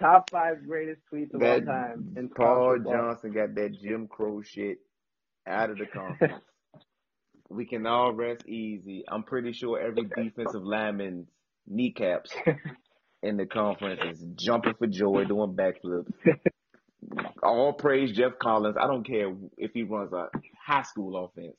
Top 0.00 0.30
five 0.30 0.66
greatest 0.66 1.00
tweets 1.12 1.34
of 1.34 1.42
all 1.42 1.60
time. 1.60 2.14
And 2.16 2.32
Paul. 2.34 2.78
Johnson 2.78 3.32
got 3.32 3.54
that 3.54 3.76
Jim 3.82 4.06
Crow 4.06 4.42
shit 4.42 4.78
out 5.46 5.70
of 5.70 5.78
the 5.78 5.86
conference. 5.86 6.42
we 7.48 7.66
can 7.66 7.86
all 7.86 8.12
rest 8.12 8.46
easy. 8.46 9.04
I'm 9.08 9.22
pretty 9.22 9.52
sure 9.52 9.80
every 9.80 10.04
defensive 10.04 10.62
lineman's 10.62 11.28
kneecaps 11.66 12.30
in 13.22 13.36
the 13.36 13.46
conference 13.46 14.00
is 14.04 14.24
jumping 14.36 14.74
for 14.78 14.86
joy, 14.86 15.24
doing 15.24 15.56
backflips. 15.56 16.12
All 17.42 17.72
praise 17.72 18.12
Geoff 18.16 18.38
Collins. 18.40 18.76
I 18.78 18.86
don't 18.86 19.06
care 19.06 19.32
if 19.56 19.72
he 19.72 19.82
runs 19.82 20.12
a 20.12 20.28
high 20.64 20.82
school 20.82 21.24
offense. 21.24 21.56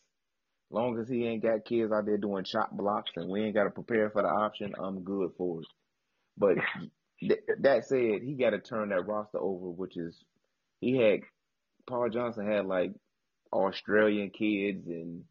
Long 0.71 0.99
as 0.99 1.10
he 1.10 1.25
ain't 1.25 1.41
got 1.41 1.65
kids 1.65 1.91
out 1.91 2.06
there 2.06 2.17
doing 2.17 2.43
chop 2.43 2.71
blocks 2.71 3.12
and 3.15 3.28
we 3.28 3.41
ain't 3.41 3.56
got 3.56 3.63
to 3.63 3.71
prepare 3.71 4.12
for 4.12 4.21
the 4.21 4.28
option, 4.28 4.73
I'm 4.80 5.04
good 5.04 5.32
for 5.36 5.62
it. 5.62 5.67
But 6.38 6.58
th- 7.21 7.41
that 7.62 7.86
said, 7.86 8.21
he 8.23 8.36
got 8.39 8.51
to 8.51 8.60
turn 8.60 8.89
that 8.89 9.08
roster 9.08 9.39
over, 9.39 9.69
which 9.69 9.97
is 9.97 10.23
he 10.82 10.97
had 10.97 11.21
Paul 11.88 12.10
Johnson 12.10 12.47
had 12.49 12.65
like 12.65 12.93
Australian 13.51 14.29
kids 14.32 14.88
and 14.88 15.23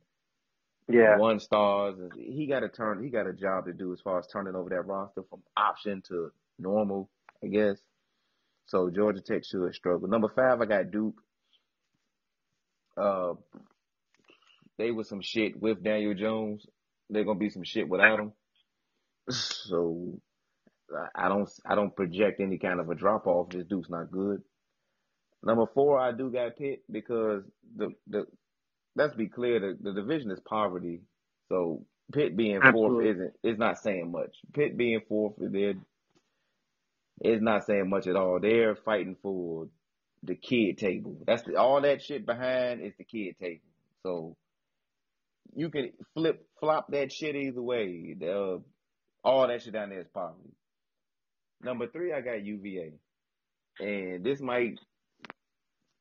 Yeah. 0.89 1.17
one 1.19 1.41
stars. 1.41 1.99
And 1.99 2.13
he 2.15 2.47
got 2.47 2.61
to 2.61 2.69
turn. 2.69 3.03
He 3.03 3.11
got 3.11 3.27
a 3.27 3.33
job 3.33 3.67
to 3.67 3.73
do 3.73 3.93
as 3.93 4.01
far 4.01 4.19
as 4.19 4.27
turning 4.27 4.55
over 4.57 4.71
that 4.71 4.87
roster 4.87 5.23
from 5.31 5.43
option 5.57 6.03
to 6.09 6.31
normal, 6.59 7.09
I 7.45 7.49
guess. 7.49 7.79
So 8.67 8.91
Georgia 8.91 9.21
Tech 9.23 9.45
should 9.45 9.75
struggle. 9.75 10.09
Number 10.09 10.29
five, 10.29 10.61
I 10.61 10.67
got 10.67 10.91
Duke. 10.91 11.23
Uh, 12.97 13.35
they 14.79 14.91
was 14.91 15.09
some 15.09 15.21
shit 15.23 15.61
with 15.61 15.83
Daniel 15.83 16.15
Jones. 16.15 16.67
They're 17.11 17.25
gonna 17.25 17.39
be 17.39 17.51
some 17.51 17.65
shit 17.65 17.89
without 17.89 18.21
him. 18.21 18.33
So 19.31 20.21
I- 21.15 21.29
don't. 21.29 21.49
I 21.67 21.75
don't 21.75 21.95
project 21.95 22.41
any 22.41 22.59
kind 22.59 22.81
of 22.81 22.91
a 22.91 22.95
drop 22.95 23.27
off. 23.27 23.51
This 23.51 23.67
dude's 23.67 23.91
not 23.91 24.11
good. 24.11 24.43
Number 25.43 25.67
four, 25.75 25.99
I 25.99 26.13
do 26.13 26.31
got 26.31 26.57
Pitt 26.57 26.83
because 26.91 27.43
the 27.77 27.91
the 28.09 28.27
let's 28.97 29.15
be 29.15 29.29
clear, 29.29 29.61
the, 29.61 29.77
the 29.81 29.93
division 29.93 30.31
is 30.31 30.41
poverty. 30.41 31.03
So 31.49 31.85
Pitt 32.13 32.37
being 32.37 32.61
fourth 32.73 33.05
isn't 33.07 33.35
is 33.43 33.59
not 33.59 33.79
saying 33.79 34.11
much. 34.11 34.35
Pitt 34.53 34.77
being 34.77 35.01
fourth, 35.09 35.35
they're 35.39 35.75
is 37.21 37.43
not 37.43 37.67
saying 37.67 37.89
much 37.89 38.07
at 38.07 38.17
all. 38.17 38.39
They're 38.41 38.77
fighting 38.77 39.17
for 39.23 39.69
the 40.23 40.35
kid 40.35 40.79
table. 40.79 41.17
That's 41.27 41.43
the, 41.43 41.57
all 41.57 41.81
that 41.83 42.03
shit 42.03 42.27
behind 42.27 42.81
is 42.81 42.93
the 42.99 43.05
kid 43.05 43.37
table. 43.41 43.63
So 44.03 44.37
you 45.55 45.71
can 45.71 45.93
flip 46.15 46.47
flop 46.61 46.89
that 46.91 47.13
shit 47.13 47.35
either 47.37 47.63
way. 47.63 48.15
The, 48.19 48.63
all 49.25 49.49
that 49.49 49.63
shit 49.63 49.73
down 49.73 49.91
there 49.91 50.01
is 50.01 50.09
poverty. 50.13 50.51
Number 51.63 51.89
three, 51.89 52.13
I 52.13 52.21
got 52.21 52.45
UVA, 52.45 52.93
and 53.81 54.25
this 54.25 54.41
might 54.41 54.79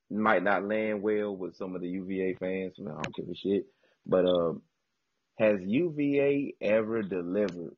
might 0.10 0.44
not 0.44 0.66
land 0.66 1.02
well 1.02 1.36
with 1.36 1.56
some 1.56 1.76
of 1.76 1.82
the 1.82 1.90
UVA 1.90 2.36
fans. 2.40 2.76
I 2.80 2.84
don't 2.86 3.16
give 3.16 3.30
a 3.30 3.36
shit. 3.36 3.66
But 4.06 4.26
um, 4.26 4.62
has 5.40 5.60
UVA 5.64 6.56
ever 6.62 7.04
delivered 7.04 7.76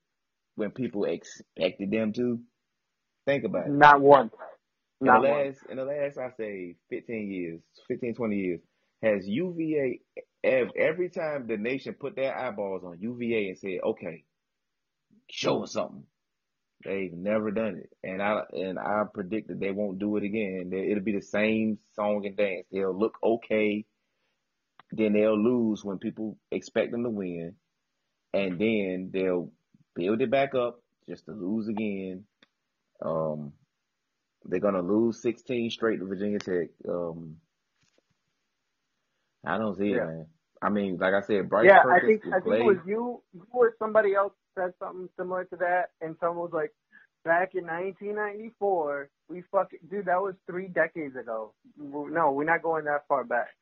when 0.56 0.72
people 0.72 1.06
expected 1.06 1.92
them 1.92 2.14
to? 2.14 2.40
Think 3.26 3.46
about 3.46 3.68
it. 3.68 3.72
Not 3.72 4.02
once. 4.02 4.34
In 5.06 5.14
the 5.14 5.20
Not 5.20 5.24
once. 5.26 5.50
last, 5.56 5.60
in 5.70 5.78
the 5.78 5.86
last, 5.86 6.18
I 6.18 6.32
say 6.38 6.76
15 6.90 7.32
years, 7.32 7.62
15, 7.88 8.16
20 8.16 8.36
years, 8.38 8.62
has 9.04 9.28
UVA 9.28 10.02
ev- 10.44 10.72
every 10.78 11.10
time 11.10 11.48
the 11.48 11.58
nation 11.58 11.96
put 12.00 12.16
their 12.16 12.38
eyeballs 12.38 12.84
on 12.84 13.00
UVA 13.00 13.50
and 13.50 13.58
said, 13.58 13.80
"Okay, 13.84 14.26
show 15.30 15.64
us 15.64 15.74
something," 15.74 16.06
they've 16.84 17.14
never 17.14 17.52
done 17.52 17.78
it, 17.78 17.90
and 18.04 18.22
I 18.22 18.44
and 18.54 18.80
I 18.80 19.04
predict 19.14 19.50
that 19.50 19.60
they 19.60 19.72
won't 19.72 20.00
do 20.00 20.18
it 20.18 20.24
again. 20.24 20.70
They- 20.70 20.92
It'll 20.92 21.04
be 21.04 21.14
the 21.16 21.22
same 21.22 21.78
song 21.96 22.26
and 22.26 22.36
dance. 22.38 22.68
They'll 22.72 22.98
look 22.98 23.18
okay, 23.24 23.86
then 24.92 25.14
they'll 25.14 25.38
lose 25.42 25.84
when 25.84 26.00
people 26.00 26.38
expect 26.52 26.92
them 26.92 27.04
to 27.04 27.10
win, 27.10 27.56
and 28.34 28.60
then 28.60 29.10
they'll 29.12 29.52
build 29.96 30.22
it 30.22 30.32
back 30.32 30.56
up 30.56 30.82
just 31.08 31.26
to 31.26 31.32
lose 31.32 31.68
again. 31.68 32.26
Um, 33.02 33.54
they're 34.46 34.60
gonna 34.60 34.82
lose 34.82 35.22
16 35.22 35.70
straight 35.70 36.00
to 36.00 36.06
Virginia 36.06 36.40
Tech. 36.40 36.70
Um, 36.88 37.42
I 39.44 39.58
don't 39.58 39.78
see 39.78 39.94
it, 39.94 40.04
man. 40.04 40.28
I 40.62 40.70
mean, 40.70 40.98
like 40.98 41.14
I 41.14 41.22
said, 41.22 41.50
Bryce 41.50 41.66
Yeah, 41.68 41.84
I 41.90 42.00
think 42.06 42.22
I 42.28 42.40
think 42.42 42.56
it 42.56 42.66
was 42.66 42.78
you, 42.86 43.22
you 43.34 43.48
or 43.52 43.76
somebody 43.80 44.14
else 44.14 44.34
said 44.56 44.74
something 44.80 45.08
similar 45.18 45.46
to 45.46 45.56
that, 45.58 45.92
and 46.02 46.16
someone 46.20 46.40
was 46.40 46.52
like, 46.54 46.72
"Back 47.24 47.56
in 47.56 47.66
1994, 47.66 49.10
we 49.30 49.44
fucking 49.52 49.80
dude, 49.90 50.06
that 50.06 50.22
was 50.22 50.36
three 50.48 50.68
decades 50.68 51.16
ago. 51.16 51.54
No, 51.78 52.32
we're 52.32 52.44
not 52.44 52.62
going 52.62 52.86
that 52.86 53.08
far 53.08 53.24
back." 53.24 53.56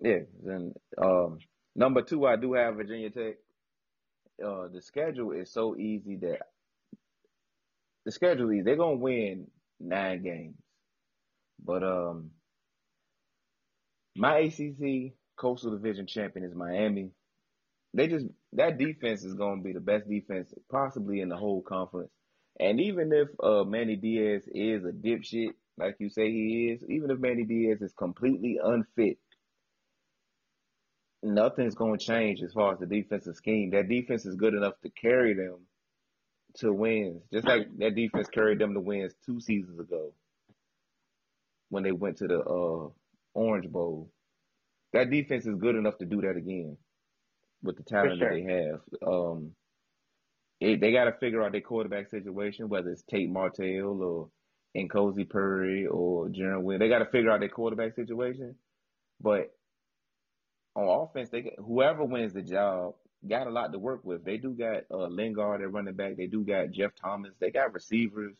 Yeah. 0.00 0.20
Then 0.42 0.74
um, 0.98 1.38
number 1.76 2.02
two, 2.02 2.26
I 2.26 2.36
do 2.36 2.54
have 2.54 2.74
Virginia 2.76 3.10
Tech. 3.10 3.34
Uh, 4.44 4.66
the 4.72 4.82
schedule 4.82 5.30
is 5.30 5.52
so 5.52 5.76
easy 5.76 6.16
that 6.16 6.40
the 8.04 8.10
schedule 8.10 8.50
is 8.50 8.64
they're 8.64 8.76
gonna 8.76 8.96
win 8.96 9.46
nine 9.78 10.22
games, 10.24 10.56
but 11.64 11.84
um, 11.84 12.30
my 14.16 14.38
ACC 14.38 15.12
Coastal 15.36 15.72
Division 15.72 16.06
champion 16.06 16.44
is 16.44 16.54
Miami. 16.54 17.10
They 17.94 18.08
just 18.08 18.26
that 18.54 18.78
defense 18.78 19.24
is 19.24 19.34
gonna 19.34 19.62
be 19.62 19.72
the 19.72 19.80
best 19.80 20.08
defense 20.08 20.52
possibly 20.70 21.20
in 21.20 21.28
the 21.28 21.36
whole 21.36 21.62
conference. 21.62 22.10
And 22.60 22.80
even 22.80 23.12
if 23.12 23.28
uh 23.42 23.64
Manny 23.64 23.96
Diaz 23.96 24.44
is 24.48 24.84
a 24.84 24.92
dipshit, 24.92 25.50
like 25.78 25.96
you 26.00 26.08
say 26.08 26.30
he 26.30 26.70
is, 26.72 26.84
even 26.88 27.10
if 27.10 27.18
Manny 27.18 27.44
Diaz 27.44 27.82
is 27.82 27.92
completely 27.94 28.58
unfit, 28.62 29.18
nothing's 31.22 31.74
gonna 31.74 31.98
change 31.98 32.42
as 32.42 32.52
far 32.52 32.72
as 32.74 32.80
the 32.80 32.86
defensive 32.86 33.36
scheme. 33.36 33.70
That 33.70 33.88
defense 33.88 34.26
is 34.26 34.36
good 34.36 34.54
enough 34.54 34.74
to 34.82 34.90
carry 34.90 35.34
them 35.34 35.60
to 36.56 36.72
wins, 36.72 37.22
just 37.32 37.46
like 37.46 37.68
that 37.78 37.94
defense 37.94 38.28
carried 38.28 38.58
them 38.60 38.74
to 38.74 38.80
wins 38.80 39.14
two 39.26 39.40
seasons 39.40 39.80
ago 39.80 40.12
when 41.70 41.82
they 41.82 41.92
went 41.92 42.18
to 42.18 42.28
the 42.28 42.40
uh 42.40 42.88
Orange 43.34 43.70
Bowl. 43.70 44.10
That 44.94 45.10
defense 45.10 45.44
is 45.44 45.56
good 45.56 45.74
enough 45.74 45.98
to 45.98 46.06
do 46.06 46.20
that 46.20 46.36
again 46.36 46.76
with 47.62 47.76
the 47.76 47.82
talent 47.82 48.18
sure. 48.18 48.28
that 48.28 48.34
they 48.34 48.52
have. 48.52 48.80
Um, 49.06 49.50
it, 50.60 50.80
they 50.80 50.92
got 50.92 51.06
to 51.06 51.12
figure 51.18 51.42
out 51.42 51.50
their 51.50 51.60
quarterback 51.60 52.08
situation, 52.08 52.68
whether 52.68 52.90
it's 52.90 53.02
Tate 53.02 53.28
Martell 53.28 54.00
or 54.02 54.28
Nkosi 54.76 55.28
Purdy 55.28 55.86
or 55.86 56.28
Jaron 56.28 56.62
Wynn. 56.62 56.78
They 56.78 56.88
got 56.88 57.00
to 57.00 57.10
figure 57.10 57.32
out 57.32 57.40
their 57.40 57.48
quarterback 57.48 57.96
situation. 57.96 58.54
But 59.20 59.52
on 60.76 61.08
offense, 61.08 61.28
they 61.30 61.42
get, 61.42 61.54
whoever 61.58 62.04
wins 62.04 62.32
the 62.32 62.42
job 62.42 62.94
got 63.28 63.48
a 63.48 63.50
lot 63.50 63.72
to 63.72 63.80
work 63.80 64.04
with. 64.04 64.24
They 64.24 64.36
do 64.36 64.52
got 64.52 64.84
uh, 64.92 65.08
Lingard 65.08 65.60
at 65.60 65.72
running 65.72 65.94
back. 65.94 66.16
They 66.16 66.26
do 66.26 66.44
got 66.44 66.70
Jeff 66.70 66.92
Thomas. 67.02 67.32
They 67.40 67.50
got 67.50 67.74
receivers. 67.74 68.34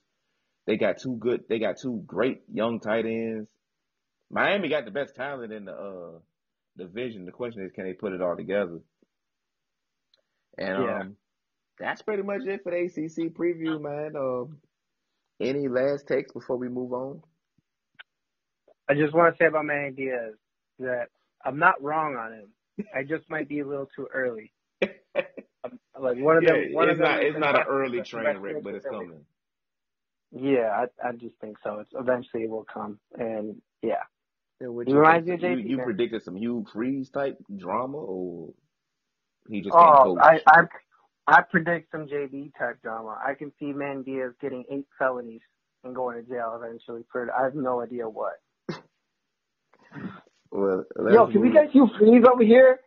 They 0.66 0.76
got 0.76 0.98
two 0.98 1.16
good. 1.16 1.44
They 1.48 1.58
got 1.58 1.78
two 1.82 2.04
great 2.06 2.42
young 2.52 2.78
tight 2.78 3.06
ends. 3.06 3.48
Miami 4.30 4.68
got 4.68 4.84
the 4.84 4.92
best 4.92 5.16
talent 5.16 5.52
in 5.52 5.64
the 5.64 5.72
uh, 5.72 6.18
division. 6.78 7.26
The 7.26 7.32
question 7.32 7.64
is, 7.64 7.72
can 7.72 7.84
they 7.84 7.94
put 7.94 8.12
it 8.12 8.22
all 8.22 8.36
together? 8.36 8.80
And 10.58 10.76
Yeah. 10.76 11.02
um, 11.02 11.16
that's 11.78 12.02
pretty 12.02 12.22
much 12.24 12.42
it 12.46 12.62
for 12.64 12.72
the 12.72 12.78
ACC 12.84 13.34
preview, 13.34 13.80
man. 13.80 14.16
Um, 14.16 14.58
any 15.40 15.68
last 15.68 16.08
takes 16.08 16.32
before 16.32 16.56
we 16.58 16.68
move 16.68 16.92
on? 16.92 17.22
I 18.88 18.94
just 18.94 19.14
want 19.14 19.34
to 19.34 19.38
say 19.42 19.46
about 19.48 19.66
Manny 19.66 19.92
Diaz 19.92 20.34
that 20.80 21.08
I'm 21.44 21.58
not 21.58 21.82
wrong 21.82 22.16
on 22.16 22.32
him. 22.32 22.86
I 22.94 23.04
just 23.04 23.30
might 23.30 23.48
be 23.48 23.60
a 23.60 23.66
little 23.66 23.88
too 23.96 24.08
early. 24.14 24.52
Um, 25.64 25.80
Like 25.98 26.18
one 26.18 26.36
of 26.38 26.44
Yeah, 26.44 26.52
them. 26.52 26.68
One 26.72 26.88
it's 26.88 26.90
of 26.90 26.98
them 26.98 27.08
not. 27.08 27.22
It's 27.22 27.38
not 27.38 27.56
an 27.56 27.64
early 27.68 28.02
train 28.02 28.38
wreck, 28.38 28.58
but 28.62 28.74
it's 28.74 28.86
coming. 28.86 29.26
Yeah, 30.32 30.86
I, 31.04 31.08
I 31.08 31.12
just 31.14 31.36
think 31.40 31.58
so. 31.64 31.80
It's 31.80 31.92
eventually 31.98 32.44
it 32.44 32.50
will 32.50 32.66
come, 32.72 33.00
and 33.18 33.62
yeah, 33.82 34.04
He 34.60 34.92
you 34.92 34.98
reminds 34.98 35.26
think? 35.26 35.28
me 35.28 35.34
of 35.34 35.40
You, 35.42 35.56
you 35.70 35.76
man. 35.78 35.86
predicted 35.86 36.22
some 36.22 36.36
Hugh 36.36 36.64
Freeze 36.72 37.10
type 37.10 37.38
drama, 37.56 37.98
or 37.98 38.52
he 39.48 39.60
just 39.60 39.78
can't 39.78 40.00
Oh? 40.00 40.18
I, 40.20 40.40
I 40.46 40.62
I 41.26 41.42
predict 41.42 41.90
some 41.90 42.06
JV 42.06 42.52
type 42.58 42.80
drama. 42.82 43.18
I 43.24 43.34
can 43.34 43.52
see 43.58 43.72
Man 43.72 44.02
Diaz 44.02 44.32
getting 44.40 44.64
eight 44.70 44.86
felonies 44.98 45.40
and 45.84 45.94
going 45.94 46.16
to 46.22 46.28
jail 46.28 46.58
eventually 46.62 47.02
for 47.12 47.30
I 47.32 47.44
have 47.44 47.54
no 47.54 47.80
idea 47.82 48.08
what. 48.08 48.34
well, 50.50 50.84
Yo, 51.10 51.26
can 51.28 51.40
we 51.40 51.50
get 51.52 51.70
Hugh 51.70 51.88
Freeze 51.98 52.24
over 52.32 52.44
here? 52.44 52.80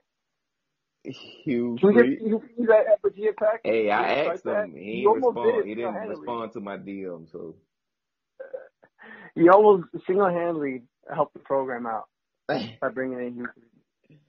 Hugh 1.43 1.77
Can 1.80 1.89
we 1.89 1.93
get 1.95 2.06
Freeze? 2.06 2.19
Hugh 2.19 2.41
Freeze 2.56 2.69
at, 2.69 2.93
at 2.93 3.01
Virginia 3.01 3.32
Tech? 3.39 3.62
Hey, 3.63 3.89
I 3.91 4.25
asked 4.25 4.41
start 4.41 4.67
him. 4.67 4.73
that? 4.73 4.80
He 4.80 4.86
He 4.86 5.01
didn't 5.01 5.13
did 5.13 5.23
respond. 5.25 5.65
He 5.65 5.75
didn't 5.75 5.95
respond 6.10 6.53
to 6.53 6.60
my 6.62 6.77
DM. 6.77 7.32
So 7.32 7.56
He 9.36 9.49
almost 9.49 9.86
single-handedly 10.08 10.84
helped 11.13 11.34
the 11.34 11.39
program 11.39 11.86
out 11.86 12.06
by 12.48 12.89
bringing 12.93 13.20
in 13.20 13.34
Hugh 13.36 13.48
Freeze. 13.54 14.20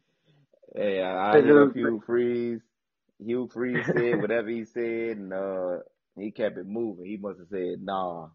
hey, 0.75 1.03
I, 1.03 1.31
I 1.31 1.33
Because 1.33 1.45
hit 1.47 1.51
it 1.57 1.59
up 1.61 1.67
was- 1.69 1.75
Hugh 1.77 2.03
Freeze. 2.07 2.61
Hugh 3.25 3.49
Freeze 3.53 3.85
said 3.87 4.21
whatever 4.21 4.49
he 4.49 4.65
said, 4.65 5.17
and 5.17 5.33
uh, 5.33 5.79
he 6.17 6.31
kept 6.31 6.57
it 6.57 6.67
moving. 6.67 7.05
He 7.07 7.17
must 7.17 7.41
have 7.41 7.49
said, 7.49 7.83
"Nah, 7.83 8.29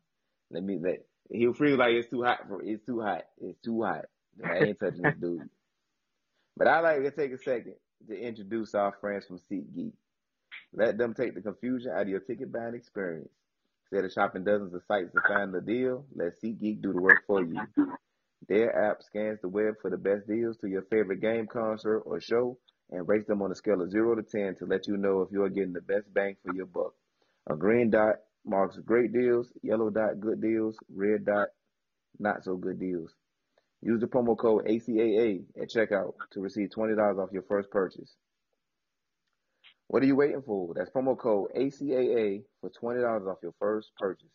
Let 0.51 0.61
me 0.63 0.77
let 0.81 1.05
he'll 1.31 1.53
freeze 1.53 1.77
like 1.77 1.91
it's 1.93 2.09
too 2.09 2.21
hot 2.23 2.39
for 2.49 2.61
it's 2.61 2.85
too 2.85 2.99
hot. 3.01 3.23
It's 3.39 3.57
too 3.63 3.81
hot. 3.83 4.05
I 4.43 4.57
ain't 4.57 4.79
touching 4.79 5.03
this 5.03 5.15
dude. 5.19 5.49
But 6.55 6.67
I 6.67 6.81
like 6.81 7.01
to 7.01 7.09
take 7.09 7.31
a 7.31 7.37
second 7.39 7.73
to 8.07 8.15
introduce 8.15 8.75
our 8.75 8.93
friends 9.01 9.25
from 9.25 9.39
SeatGeek. 9.51 9.93
Let 10.71 10.99
them 10.99 11.15
take 11.15 11.33
the 11.33 11.41
confusion 11.41 11.91
out 11.91 12.03
of 12.03 12.09
your 12.09 12.19
ticket 12.19 12.51
buying 12.51 12.75
experience. 12.75 13.31
Instead 13.91 14.05
of 14.05 14.11
shopping 14.11 14.43
dozens 14.43 14.71
of 14.75 14.83
sites 14.87 15.11
to 15.13 15.21
find 15.27 15.51
the 15.51 15.61
deal, 15.61 16.05
let 16.15 16.39
SeatGeek 16.43 16.79
do 16.83 16.93
the 16.93 17.01
work 17.01 17.23
for 17.25 17.41
you. 17.43 17.59
Their 18.47 18.91
app 18.91 19.03
scans 19.03 19.39
the 19.41 19.49
web 19.49 19.75
for 19.81 19.89
the 19.89 19.97
best 19.97 20.27
deals 20.27 20.57
to 20.57 20.67
your 20.67 20.83
favorite 20.83 21.21
game, 21.21 21.47
concert, 21.47 21.99
or 21.99 22.19
show 22.19 22.57
and 22.91 23.07
rates 23.07 23.27
them 23.27 23.41
on 23.41 23.51
a 23.51 23.55
scale 23.55 23.81
of 23.81 23.89
0 23.89 24.15
to 24.15 24.23
10 24.23 24.55
to 24.55 24.65
let 24.65 24.87
you 24.87 24.97
know 24.97 25.21
if 25.21 25.31
you 25.31 25.43
are 25.43 25.49
getting 25.49 25.73
the 25.73 25.81
best 25.81 26.13
bang 26.13 26.35
for 26.43 26.53
your 26.53 26.65
buck. 26.65 26.93
A 27.49 27.55
green 27.55 27.89
dot 27.89 28.15
marks 28.45 28.77
great 28.85 29.13
deals, 29.13 29.51
yellow 29.61 29.89
dot 29.89 30.19
good 30.19 30.41
deals, 30.41 30.77
red 30.93 31.25
dot 31.25 31.47
not 32.19 32.43
so 32.43 32.55
good 32.55 32.79
deals. 32.79 33.11
Use 33.81 33.99
the 33.99 34.07
promo 34.07 34.37
code 34.37 34.65
ACAA 34.65 35.43
at 35.61 35.69
checkout 35.69 36.13
to 36.31 36.39
receive 36.39 36.69
$20 36.69 37.21
off 37.21 37.33
your 37.33 37.43
first 37.43 37.69
purchase. 37.69 38.13
What 39.87 40.03
are 40.03 40.05
you 40.05 40.15
waiting 40.15 40.41
for? 40.45 40.73
That's 40.73 40.89
promo 40.89 41.17
code 41.17 41.49
ACAA 41.57 42.43
for 42.61 42.69
$20 42.69 43.27
off 43.29 43.39
your 43.41 43.53
first 43.59 43.91
purchase. 43.97 44.29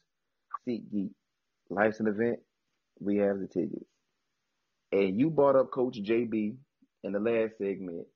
SeatGeek. 0.66 1.10
Life's 1.70 2.00
an 2.00 2.08
event. 2.08 2.40
We 3.00 3.16
have 3.18 3.38
the 3.38 3.46
tickets. 3.46 3.88
And 4.92 5.18
you 5.18 5.30
brought 5.30 5.56
up 5.56 5.70
Coach 5.70 5.98
JB 6.02 6.56
in 7.04 7.12
the 7.12 7.20
last 7.20 7.58
segment. 7.58 8.06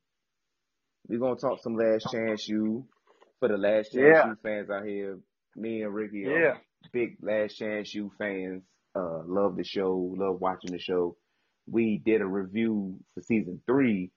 We're 1.08 1.18
going 1.18 1.36
to 1.36 1.40
talk 1.40 1.60
some 1.62 1.76
Last 1.76 2.06
Chance 2.10 2.48
U 2.48 2.86
for 3.40 3.48
the 3.48 3.56
last 3.58 3.92
chance 3.92 3.96
Yeah. 4.16 4.26
you 4.28 4.36
fans 4.42 4.70
out 4.70 4.86
here. 4.86 5.18
Me 5.56 5.82
and 5.82 5.92
Ricky 5.94 6.20
Yeah. 6.20 6.30
are 6.30 6.60
big 6.92 7.16
Last 7.20 7.54
Chance 7.56 7.94
U 7.94 8.10
fans. 8.18 8.62
Uh, 8.94 9.22
love 9.26 9.56
the 9.56 9.64
show, 9.64 10.14
love 10.16 10.40
watching 10.40 10.70
the 10.72 10.78
show. 10.78 11.16
We 11.66 11.98
did 12.04 12.20
a 12.20 12.26
review 12.26 12.98
for 13.14 13.22
season 13.22 13.60
three. 13.66 14.10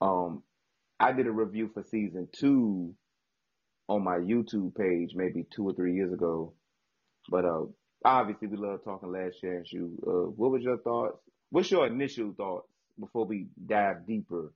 Um, 0.00 0.42
I 1.00 1.12
did 1.12 1.26
a 1.26 1.32
review 1.32 1.70
for 1.74 1.82
season 1.82 2.28
two 2.32 2.94
on 3.88 4.04
my 4.04 4.16
YouTube 4.18 4.74
page 4.74 5.10
maybe 5.14 5.46
two 5.54 5.64
or 5.64 5.74
three 5.74 5.94
years 5.94 6.12
ago. 6.12 6.54
But 7.30 7.44
uh, 7.44 7.64
obviously 8.04 8.48
we 8.48 8.56
love 8.56 8.84
talking 8.84 9.12
Last 9.12 9.40
Chance 9.40 9.72
U. 9.72 9.98
Uh, 10.06 10.30
what 10.30 10.50
was 10.50 10.62
your 10.62 10.78
thoughts? 10.78 11.18
What's 11.50 11.70
your 11.70 11.86
initial 11.86 12.32
thoughts 12.36 12.68
before 12.98 13.26
we 13.26 13.46
dive 13.66 14.06
deeper? 14.06 14.52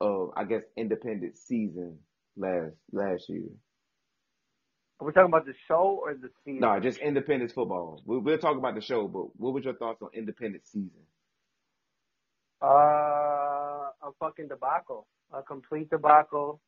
Of 0.00 0.30
I 0.36 0.44
guess 0.44 0.62
independent 0.76 1.38
season 1.38 1.98
last 2.36 2.74
last 2.92 3.28
year. 3.30 3.48
Are 5.00 5.06
we 5.06 5.12
talking 5.12 5.28
about 5.30 5.44
the 5.46 5.54
show 5.68 6.00
or 6.02 6.14
the 6.14 6.30
season? 6.44 6.60
No, 6.60 6.80
just 6.80 6.98
Independence 6.98 7.52
football. 7.52 8.02
We, 8.06 8.18
we'll 8.18 8.38
talk 8.38 8.56
about 8.56 8.74
the 8.74 8.80
show, 8.80 9.08
but 9.08 9.36
what 9.38 9.52
was 9.52 9.64
your 9.64 9.74
thoughts 9.74 10.00
on 10.02 10.08
independent 10.14 10.66
season? 10.66 10.90
Uh, 12.62 12.66
a 12.66 14.12
fucking 14.18 14.48
debacle, 14.48 15.06
a 15.32 15.42
complete 15.42 15.90
debacle. 15.90 16.60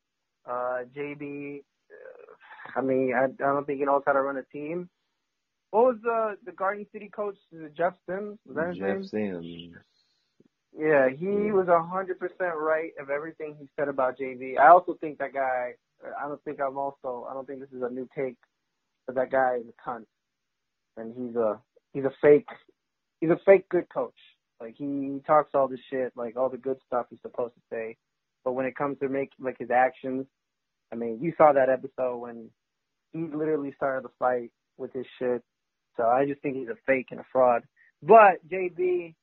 Uh, 0.47 0.83
JB, 0.95 1.61
uh, 1.91 2.79
I 2.79 2.81
mean, 2.81 3.13
I, 3.15 3.25
I 3.25 3.27
don't 3.53 3.65
think 3.65 3.79
he 3.79 3.85
knows 3.85 4.03
how 4.05 4.13
to 4.13 4.21
run 4.21 4.37
a 4.37 4.43
team. 4.43 4.89
What 5.71 5.85
was 5.85 5.97
the 6.01 6.37
the 6.45 6.51
Garden 6.51 6.85
City 6.91 7.09
coach? 7.09 7.37
Is 7.51 7.61
it 7.61 7.75
Jeff 7.75 7.93
Sims? 8.07 8.39
Was 8.45 8.55
that 8.55 8.69
his 8.69 8.79
name? 8.79 9.01
Jeff 9.01 9.09
Sims. 9.09 9.75
Yeah, 10.77 11.09
he 11.09 11.25
Yeah. 11.25 11.51
was 11.53 11.67
a 11.67 11.81
hundred 11.81 12.19
percent 12.19 12.55
right 12.55 12.91
of 12.99 13.09
everything 13.09 13.55
he 13.59 13.67
said 13.75 13.87
about 13.87 14.17
JB. 14.17 14.57
I 14.57 14.69
also 14.69 14.95
think 14.95 15.17
that 15.19 15.33
guy. 15.33 15.75
I 16.17 16.27
don't 16.27 16.41
think 16.43 16.59
I'm 16.61 16.77
also. 16.77 17.27
I 17.29 17.33
don't 17.33 17.45
think 17.45 17.59
this 17.59 17.71
is 17.71 17.81
a 17.83 17.89
new 17.89 18.07
take, 18.15 18.37
but 19.05 19.15
that 19.15 19.31
guy 19.31 19.55
is 19.55 19.65
a 19.67 19.73
cunt, 19.89 20.05
and 20.97 21.13
he's 21.15 21.35
a 21.35 21.59
he's 21.93 22.05
a 22.05 22.13
fake. 22.21 22.47
He's 23.19 23.29
a 23.31 23.39
fake 23.45 23.67
good 23.69 23.89
coach. 23.89 24.17
Like 24.61 24.75
he 24.75 25.21
talks 25.27 25.51
all 25.53 25.67
this 25.67 25.79
shit, 25.89 26.13
like 26.15 26.35
all 26.37 26.49
the 26.49 26.57
good 26.57 26.77
stuff 26.85 27.07
he's 27.09 27.21
supposed 27.21 27.53
to 27.55 27.61
say, 27.69 27.97
but 28.43 28.53
when 28.53 28.65
it 28.65 28.75
comes 28.75 28.97
to 28.99 29.09
make 29.09 29.31
like 29.39 29.57
his 29.59 29.71
actions, 29.71 30.25
I 30.91 30.95
mean, 30.95 31.19
you 31.21 31.33
saw 31.37 31.51
that 31.53 31.69
episode 31.69 32.17
when 32.17 32.49
he 33.11 33.19
literally 33.19 33.73
started 33.75 34.03
the 34.05 34.11
fight 34.19 34.51
with 34.77 34.93
his 34.93 35.05
shit. 35.17 35.43
So 35.99 36.07
I 36.07 36.25
just 36.25 36.41
think 36.41 36.55
he's 36.55 36.69
a 36.69 36.77
fake 36.87 37.07
and 37.11 37.19
a 37.19 37.25
fraud. 37.29 37.63
But 38.01 38.47
JB, 38.49 39.13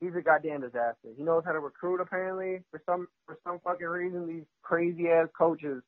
he's 0.00 0.14
a 0.16 0.22
goddamn 0.22 0.62
disaster. 0.62 1.10
He 1.14 1.22
knows 1.22 1.42
how 1.44 1.52
to 1.52 1.60
recruit 1.60 2.00
apparently 2.00 2.62
for 2.70 2.82
some 2.86 3.08
for 3.26 3.38
some 3.44 3.60
fucking 3.62 3.86
reason. 3.86 4.26
These 4.26 4.46
crazy 4.62 5.08
ass 5.08 5.28
coaches 5.36 5.82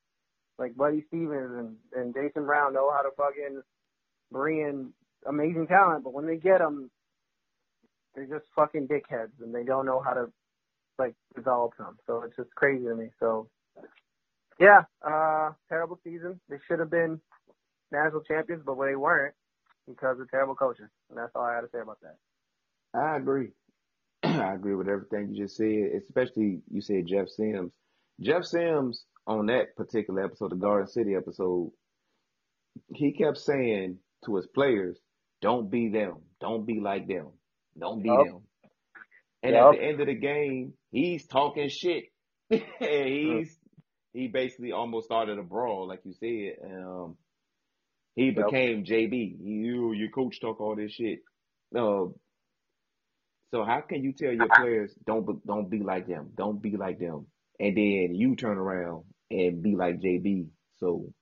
like 0.59 0.77
Buddy 0.77 1.05
Stephens 1.09 1.53
and 1.57 1.77
and 1.95 2.15
Jason 2.15 2.45
Brown 2.45 2.75
know 2.75 2.93
how 2.93 3.01
to 3.01 3.09
fucking 3.17 3.63
bring 4.31 4.59
in 4.61 4.93
amazing 5.27 5.69
talent, 5.69 6.05
but 6.05 6.13
when 6.13 6.27
they 6.27 6.37
get 6.37 6.59
them, 6.59 6.91
they're 8.15 8.27
just 8.27 8.45
fucking 8.55 8.89
dickheads 8.89 9.41
and 9.43 9.55
they 9.55 9.65
don't 9.65 9.87
know 9.87 10.03
how 10.05 10.13
to 10.13 10.27
like 10.99 11.15
develop 11.35 11.75
them. 11.79 11.97
So 12.07 12.23
it's 12.25 12.37
just 12.37 12.55
crazy 12.55 12.85
to 12.85 12.95
me. 12.95 13.09
So 13.19 13.49
yeah, 14.61 14.83
uh, 15.01 15.53
terrible 15.71 15.99
season. 16.05 16.39
They 16.51 16.59
should 16.69 16.81
have 16.81 16.91
been 16.91 17.23
national 17.91 18.21
champions, 18.21 18.63
but 18.67 18.77
they 18.85 18.97
weren't 18.97 19.35
because 19.87 20.21
of 20.21 20.31
terrible 20.31 20.55
coaching. 20.55 20.89
And 21.11 21.19
that's 21.19 21.33
all 21.35 21.45
I 21.45 21.55
had 21.55 21.63
to 21.63 21.69
say 21.73 21.81
about 21.81 21.99
that. 22.03 22.17
I 22.99 23.17
agree. 23.17 23.49
I 24.23 24.55
agree 24.55 24.75
with 24.75 24.89
everything 24.89 25.33
you 25.33 25.45
just 25.45 25.57
said, 25.57 25.91
especially 25.99 26.61
you 26.71 26.81
said 26.81 27.07
Jeff 27.07 27.29
Sims. 27.29 27.73
Jeff 28.21 28.45
Sims 28.45 29.05
on 29.27 29.47
that 29.47 29.77
particular 29.77 30.25
episode, 30.25 30.53
the 30.53 30.57
Garden 30.57 30.89
City 30.89 31.15
episode, 31.15 31.71
he 32.95 33.13
kept 33.13 33.39
saying 33.39 33.99
to 34.25 34.37
his 34.37 34.47
players, 34.47 34.99
"Don't 35.43 35.71
be 35.71 35.89
them. 35.89 36.23
Don't 36.41 36.67
be 36.67 36.81
like 36.81 37.07
them. 37.07 37.33
Don't 37.79 38.03
be 38.03 38.09
Yup. 38.09 38.27
them." 38.27 38.43
And 39.43 39.55
Yup. 39.55 39.75
at 39.75 39.79
the 39.79 39.85
end 39.85 40.01
of 40.01 40.07
the 40.07 40.15
game, 40.15 40.75
he's 40.91 41.27
talking 41.27 41.69
shit. 41.69 42.05
he's 42.49 43.59
he 44.13 44.29
basically 44.29 44.73
almost 44.73 45.07
started 45.07 45.39
a 45.39 45.43
brawl, 45.43 45.87
like 45.87 46.01
you 46.05 46.15
said. 46.15 46.65
Um, 46.65 47.17
he 48.17 48.33
became 48.33 48.85
JB. 48.85 49.39
You, 49.41 49.93
your 49.95 50.11
coach 50.11 50.41
talk 50.41 50.61
all 50.61 50.77
this 50.77 50.93
shit. 50.95 51.21
Uh, 51.77 52.07
so 53.53 53.65
how 53.65 53.83
can 53.89 54.05
you 54.05 54.13
tell 54.13 54.33
your 54.33 54.49
players 54.51 54.95
don't 55.07 55.27
be- 55.27 55.41
don't 55.47 55.71
be 55.71 55.81
like 55.81 56.09
them, 56.09 56.31
don't 56.37 56.63
be 56.63 56.77
like 56.77 57.01
them, 57.01 57.27
and 57.61 57.77
then 57.77 58.15
you 58.15 58.37
turn 58.37 58.59
around 58.59 59.05
and 59.31 59.63
be 59.63 59.77
like 59.77 60.01
JB? 60.01 60.49
So, 60.79 61.13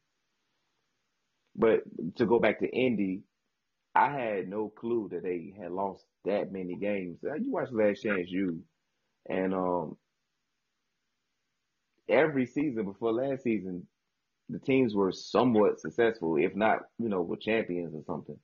but 1.57 1.83
to 2.17 2.27
go 2.27 2.41
back 2.41 2.61
to 2.61 2.69
Indy, 2.69 3.23
I 3.95 4.11
had 4.11 4.49
no 4.49 4.71
clue 4.71 5.09
that 5.13 5.23
they 5.25 5.55
had 5.61 5.73
lost 5.73 6.05
that 6.25 6.53
many 6.53 6.77
games. 6.77 7.19
Uh, 7.25 7.35
You 7.35 7.53
watched 7.53 7.73
Last 7.75 8.03
Chance 8.03 8.31
U, 8.31 8.61
and 9.29 9.55
um, 9.55 9.97
every 12.09 12.47
season 12.47 12.85
before 12.87 13.13
last 13.13 13.45
season, 13.45 13.87
the 14.51 14.59
teams 14.61 14.95
were 14.95 15.13
somewhat 15.13 15.81
successful, 15.81 16.37
if 16.37 16.55
not, 16.57 16.81
you 16.99 17.09
know, 17.09 17.23
were 17.23 17.37
champions 17.37 17.95
or 17.95 18.03
something. 18.07 18.39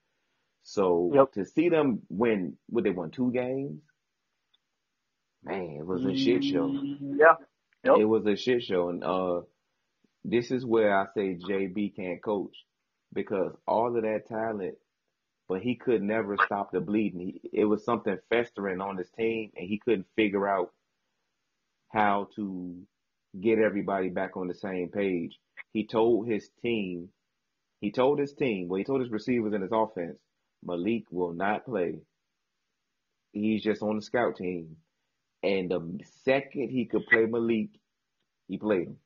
So 0.65 1.11
Yep. 1.15 1.33
to 1.35 1.45
see 1.45 1.69
them 1.69 2.03
win, 2.11 2.59
what 2.69 2.85
they 2.85 2.91
won 2.91 3.11
two 3.11 3.33
games, 3.33 3.81
man, 5.45 5.77
it 5.81 5.87
was 5.87 6.05
a 6.05 6.15
shit 6.15 6.45
show. 6.45 6.69
Yeah. 6.73 7.37
Yep. 7.85 7.97
It 7.97 8.05
was 8.05 8.27
a 8.27 8.37
shit 8.37 8.63
show, 8.65 8.91
and 8.91 9.05
uh, 9.05 9.43
this 10.25 10.51
is 10.51 10.67
where 10.67 10.97
I 10.97 11.07
say 11.15 11.37
JB 11.37 11.97
can't 11.97 12.23
coach 12.23 12.57
because 13.15 13.55
all 13.67 13.97
of 13.97 14.03
that 14.03 14.27
talent, 14.29 14.77
but 15.49 15.63
he 15.63 15.77
could 15.77 16.03
never 16.03 16.39
stop 16.39 16.73
the 16.73 16.81
bleeding. 16.81 17.21
He, 17.43 17.51
it 17.53 17.65
was 17.67 17.85
something 17.85 18.19
festering 18.31 18.81
on 18.81 18.97
his 18.99 19.11
team, 19.11 19.51
and 19.57 19.69
he 19.69 19.79
couldn't 19.79 20.07
figure 20.17 20.49
out 20.49 20.73
how 21.91 22.29
to 22.37 22.77
get 23.41 23.59
everybody 23.59 24.09
back 24.11 24.37
on 24.37 24.49
the 24.49 24.55
same 24.55 24.89
page. 24.91 25.39
He 25.72 25.87
told 25.87 26.26
his 26.26 26.48
team, 26.62 27.11
he 27.80 27.92
told 27.92 28.18
his 28.18 28.35
team, 28.35 28.68
well, 28.68 28.79
he 28.79 28.85
told 28.85 29.00
his 29.00 29.10
receivers 29.10 29.52
and 29.52 29.62
his 29.62 29.73
offense, 29.73 30.18
Malik 30.64 31.04
will 31.10 31.33
not 31.33 31.64
play. 31.64 32.00
He's 33.33 33.62
just 33.62 33.83
on 33.83 33.96
the 33.96 34.02
scout 34.02 34.37
team. 34.37 34.77
And 35.42 35.71
the 35.71 36.00
second 36.25 36.71
he 36.71 36.87
could 36.87 37.06
play 37.06 37.25
Malik, 37.27 37.71
he 38.48 38.58
played 38.58 38.88
him. 38.88 38.96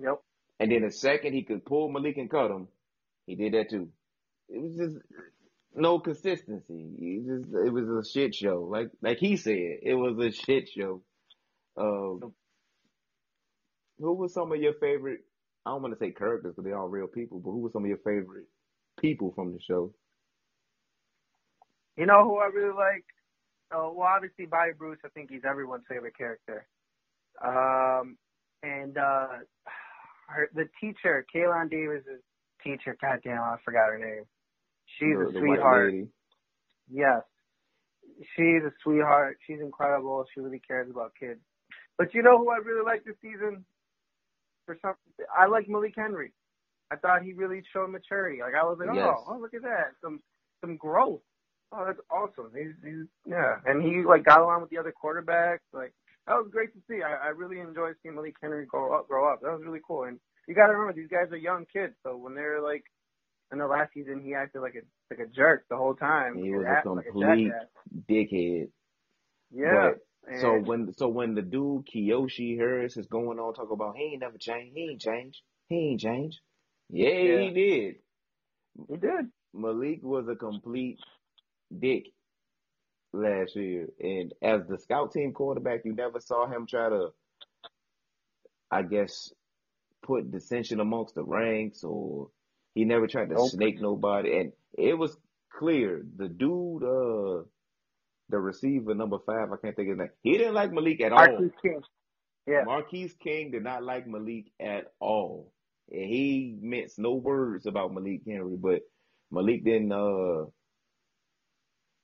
Yep. 0.00 0.20
And 0.58 0.72
then 0.72 0.82
the 0.82 0.90
second 0.90 1.34
he 1.34 1.44
could 1.44 1.64
pull 1.64 1.90
Malik 1.90 2.16
and 2.16 2.30
cut 2.30 2.50
him, 2.50 2.68
he 3.26 3.36
did 3.36 3.54
that 3.54 3.70
too. 3.70 3.88
It 4.48 4.60
was 4.60 4.76
just 4.76 4.96
no 5.74 6.00
consistency. 6.00 6.90
It 6.98 7.26
just 7.26 7.54
it 7.54 7.72
was 7.72 7.88
a 7.88 8.10
shit 8.10 8.34
show. 8.34 8.66
Like 8.68 8.90
like 9.02 9.18
he 9.18 9.36
said, 9.36 9.78
it 9.82 9.94
was 9.94 10.18
a 10.18 10.32
shit 10.32 10.68
show. 10.68 11.02
Um, 11.76 12.32
who 13.98 14.14
was 14.14 14.34
some 14.34 14.50
of 14.50 14.58
your 14.58 14.74
favorite? 14.74 15.20
I 15.68 15.72
don't 15.72 15.82
want 15.82 15.92
to 15.92 16.02
say 16.02 16.12
characters 16.12 16.54
because 16.56 16.64
they're 16.64 16.78
all 16.78 16.88
real 16.88 17.06
people, 17.06 17.40
but 17.40 17.50
who 17.50 17.58
were 17.58 17.68
some 17.74 17.84
of 17.84 17.88
your 17.88 17.98
favorite 17.98 18.46
people 18.98 19.32
from 19.34 19.52
the 19.52 19.58
show? 19.60 19.92
You 21.98 22.06
know 22.06 22.24
who 22.24 22.38
I 22.38 22.46
really 22.46 22.74
like? 22.74 23.04
Oh, 23.70 23.92
well, 23.94 24.08
obviously 24.08 24.46
Bobby 24.46 24.72
Bruce. 24.78 24.96
I 25.04 25.08
think 25.08 25.30
he's 25.30 25.42
everyone's 25.46 25.84
favorite 25.86 26.16
character. 26.16 26.66
Um, 27.44 28.16
and 28.62 28.96
uh, 28.96 29.44
her, 30.28 30.48
the 30.54 30.70
teacher, 30.80 31.26
Kaylon 31.36 31.70
Davis' 31.70 32.22
teacher. 32.64 32.96
Goddamn, 32.98 33.42
I 33.42 33.56
forgot 33.62 33.90
her 33.90 33.98
name. 33.98 34.24
She's 34.98 35.18
the, 35.18 35.28
a 35.28 35.32
the 35.32 35.38
sweetheart. 35.38 35.92
Yes. 36.90 37.24
She's 38.36 38.62
a 38.64 38.72
sweetheart. 38.82 39.36
She's 39.46 39.60
incredible. 39.60 40.24
She 40.32 40.40
really 40.40 40.62
cares 40.66 40.88
about 40.90 41.12
kids. 41.20 41.40
But 41.98 42.14
you 42.14 42.22
know 42.22 42.38
who 42.38 42.48
I 42.48 42.56
really 42.56 42.86
like 42.86 43.04
this 43.04 43.16
season? 43.20 43.66
For 44.68 44.76
some, 44.82 44.92
I 45.32 45.46
like 45.46 45.66
Malik 45.66 45.94
Henry. 45.96 46.34
I 46.90 46.96
thought 46.96 47.22
he 47.22 47.32
really 47.32 47.62
showed 47.72 47.88
maturity. 47.88 48.40
Like 48.42 48.52
I 48.52 48.64
was 48.64 48.76
like, 48.78 48.90
Yes. 48.94 49.08
oh, 49.08 49.24
oh, 49.32 49.38
look 49.40 49.54
at 49.54 49.62
that, 49.62 49.96
some 50.04 50.20
some 50.60 50.76
growth. 50.76 51.22
Oh, 51.72 51.84
that's 51.86 52.00
awesome. 52.10 52.52
He's, 52.54 52.76
he's 52.84 53.06
yeah, 53.26 53.56
and 53.64 53.82
he 53.82 54.04
like 54.04 54.24
got 54.26 54.42
along 54.42 54.60
with 54.60 54.68
the 54.68 54.76
other 54.76 54.92
quarterbacks. 54.92 55.64
Like 55.72 55.94
that 56.26 56.34
was 56.34 56.48
great 56.52 56.74
to 56.74 56.80
see. 56.86 57.00
I, 57.02 57.28
I 57.28 57.28
really 57.28 57.60
enjoyed 57.60 57.94
seeing 58.02 58.14
Malik 58.14 58.36
Henry 58.42 58.66
grow 58.66 58.92
up. 58.92 59.08
Grow 59.08 59.32
up. 59.32 59.40
That 59.40 59.52
was 59.52 59.62
really 59.64 59.80
cool. 59.86 60.04
And 60.04 60.20
you 60.46 60.54
got 60.54 60.66
to 60.66 60.74
remember, 60.74 60.92
these 60.92 61.10
guys 61.10 61.32
are 61.32 61.36
young 61.38 61.64
kids. 61.72 61.94
So 62.04 62.16
when 62.18 62.34
they're 62.34 62.60
like 62.60 62.84
in 63.52 63.58
the 63.58 63.66
last 63.66 63.94
season, 63.94 64.20
he 64.22 64.34
acted 64.34 64.60
like 64.60 64.74
a 64.74 64.84
like 65.14 65.26
a 65.26 65.30
jerk 65.34 65.64
the 65.70 65.76
whole 65.78 65.94
time. 65.94 66.36
He 66.36 66.50
was 66.50 66.66
a 66.66 66.68
act 66.68 66.86
like 66.86 67.06
complete 67.06 67.48
jackass. 67.48 67.68
dickhead. 68.10 68.68
Yeah. 69.50 69.92
But, 69.92 70.07
so 70.40 70.54
when 70.58 70.92
so 70.94 71.08
when 71.08 71.34
the 71.34 71.42
dude 71.42 71.86
Kiyoshi 71.86 72.56
Harris 72.58 72.96
is 72.96 73.06
going 73.06 73.38
on 73.38 73.54
talking 73.54 73.72
about 73.72 73.96
he 73.96 74.04
ain't 74.12 74.20
never 74.20 74.38
changed, 74.38 74.76
he 74.76 74.90
ain't 74.90 75.00
changed, 75.00 75.42
he 75.68 75.76
ain't 75.76 76.00
changed. 76.00 76.40
Yeah, 76.90 77.08
Yeah. 77.08 77.40
he 77.40 77.50
did. 77.50 77.94
he 78.88 78.96
did. 78.96 79.26
Malik 79.54 80.00
was 80.02 80.28
a 80.28 80.36
complete 80.36 80.98
dick 81.76 82.06
last 83.12 83.56
year, 83.56 83.88
and 84.00 84.32
as 84.42 84.62
the 84.68 84.78
scout 84.78 85.12
team 85.12 85.32
quarterback, 85.32 85.82
you 85.84 85.94
never 85.94 86.20
saw 86.20 86.46
him 86.48 86.66
try 86.66 86.88
to, 86.88 87.08
I 88.70 88.82
guess, 88.82 89.32
put 90.02 90.30
dissension 90.30 90.80
amongst 90.80 91.14
the 91.14 91.24
ranks, 91.24 91.84
or 91.84 92.30
he 92.74 92.84
never 92.84 93.06
tried 93.06 93.30
to 93.30 93.38
snake 93.38 93.80
nobody. 93.80 94.38
And 94.38 94.52
it 94.76 94.94
was 94.94 95.16
clear 95.52 96.02
the 96.16 96.28
dude, 96.28 96.84
uh, 96.84 97.44
the 98.28 98.38
receiver 98.38 98.94
number 98.94 99.18
five, 99.24 99.52
I 99.52 99.56
can't 99.56 99.74
think 99.74 99.88
of 99.88 99.98
his 99.98 99.98
name. 99.98 100.10
He 100.22 100.38
didn't 100.38 100.54
like 100.54 100.72
Malik 100.72 101.00
at 101.00 101.12
all. 101.12 101.26
Marquise 101.26 101.52
King. 101.62 101.82
Yeah. 102.46 102.62
Marquise 102.64 103.14
King 103.22 103.50
did 103.50 103.64
not 103.64 103.82
like 103.82 104.06
Malik 104.06 104.46
at 104.60 104.92
all. 105.00 105.52
And 105.90 106.04
he 106.04 106.56
minced 106.60 106.98
no 106.98 107.14
words 107.14 107.66
about 107.66 107.92
Malik 107.92 108.22
Henry, 108.26 108.56
but 108.56 108.82
Malik 109.30 109.64
didn't 109.64 109.92
uh 109.92 110.46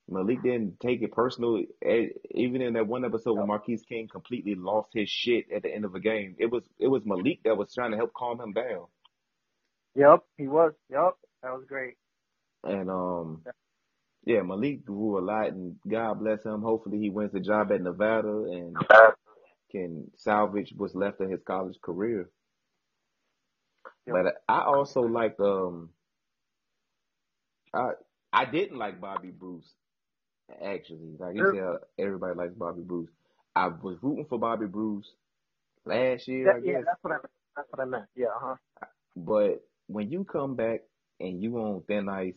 Malik 0.08 0.42
didn't 0.42 0.80
take 0.80 1.02
it 1.02 1.12
personal. 1.12 1.62
Even 2.30 2.60
in 2.60 2.74
that 2.74 2.86
one 2.86 3.04
episode 3.04 3.38
when 3.38 3.46
Marquise 3.46 3.82
King 3.88 4.08
completely 4.08 4.54
lost 4.54 4.90
his 4.92 5.08
shit 5.08 5.46
at 5.54 5.62
the 5.62 5.74
end 5.74 5.84
of 5.84 5.94
a 5.94 6.00
game, 6.00 6.36
it 6.38 6.50
was 6.50 6.64
it 6.78 6.88
was 6.88 7.02
Malik 7.04 7.40
that 7.44 7.56
was 7.56 7.72
trying 7.72 7.90
to 7.92 7.96
help 7.96 8.12
calm 8.14 8.40
him 8.40 8.52
down. 8.52 8.86
Yep. 9.94 10.20
He 10.36 10.48
was. 10.48 10.72
Yep. 10.90 11.12
That 11.42 11.52
was 11.52 11.64
great. 11.66 11.94
And 12.64 12.90
um 12.90 13.42
yeah, 14.24 14.42
Malik 14.42 14.84
grew 14.84 15.18
a 15.18 15.20
lot 15.22 15.48
and 15.48 15.76
God 15.88 16.20
bless 16.20 16.44
him. 16.44 16.62
Hopefully 16.62 16.98
he 16.98 17.10
wins 17.10 17.32
the 17.32 17.40
job 17.40 17.72
at 17.72 17.82
Nevada 17.82 18.28
and 18.50 18.76
can 19.70 20.10
salvage 20.16 20.72
what's 20.76 20.94
left 20.94 21.20
of 21.20 21.30
his 21.30 21.40
college 21.46 21.80
career. 21.82 22.30
Yep. 24.06 24.16
But 24.24 24.34
I 24.48 24.62
also 24.62 25.02
like 25.02 25.38
um 25.40 25.90
I 27.74 27.90
I 28.32 28.44
didn't 28.44 28.78
like 28.78 29.00
Bobby 29.00 29.30
Bruce 29.30 29.72
actually. 30.62 31.16
Like 31.18 31.34
you 31.36 31.40
Sure. 31.40 31.78
said, 31.98 32.04
everybody 32.04 32.34
likes 32.36 32.54
Bobby 32.54 32.82
Bruce. 32.82 33.10
I 33.56 33.68
was 33.68 33.96
rooting 34.02 34.26
for 34.26 34.38
Bobby 34.38 34.66
Bruce 34.66 35.12
last 35.84 36.28
year, 36.28 36.50
I 36.50 36.60
That- 36.60 36.66
yeah, 36.66 36.80
that's 36.84 37.02
what 37.02 37.12
I 37.12 37.16
meant. 37.16 37.30
That's 37.56 37.68
what 37.72 37.80
I 37.80 37.84
meant. 37.84 38.04
Yeah. 38.16 38.26
Uh 38.28 38.40
huh. 38.40 38.56
But 39.16 39.62
when 39.86 40.10
you 40.10 40.24
come 40.24 40.54
back 40.56 40.80
and 41.20 41.42
you 41.42 41.56
on 41.58 41.82
thin 41.86 42.08
ice, 42.08 42.34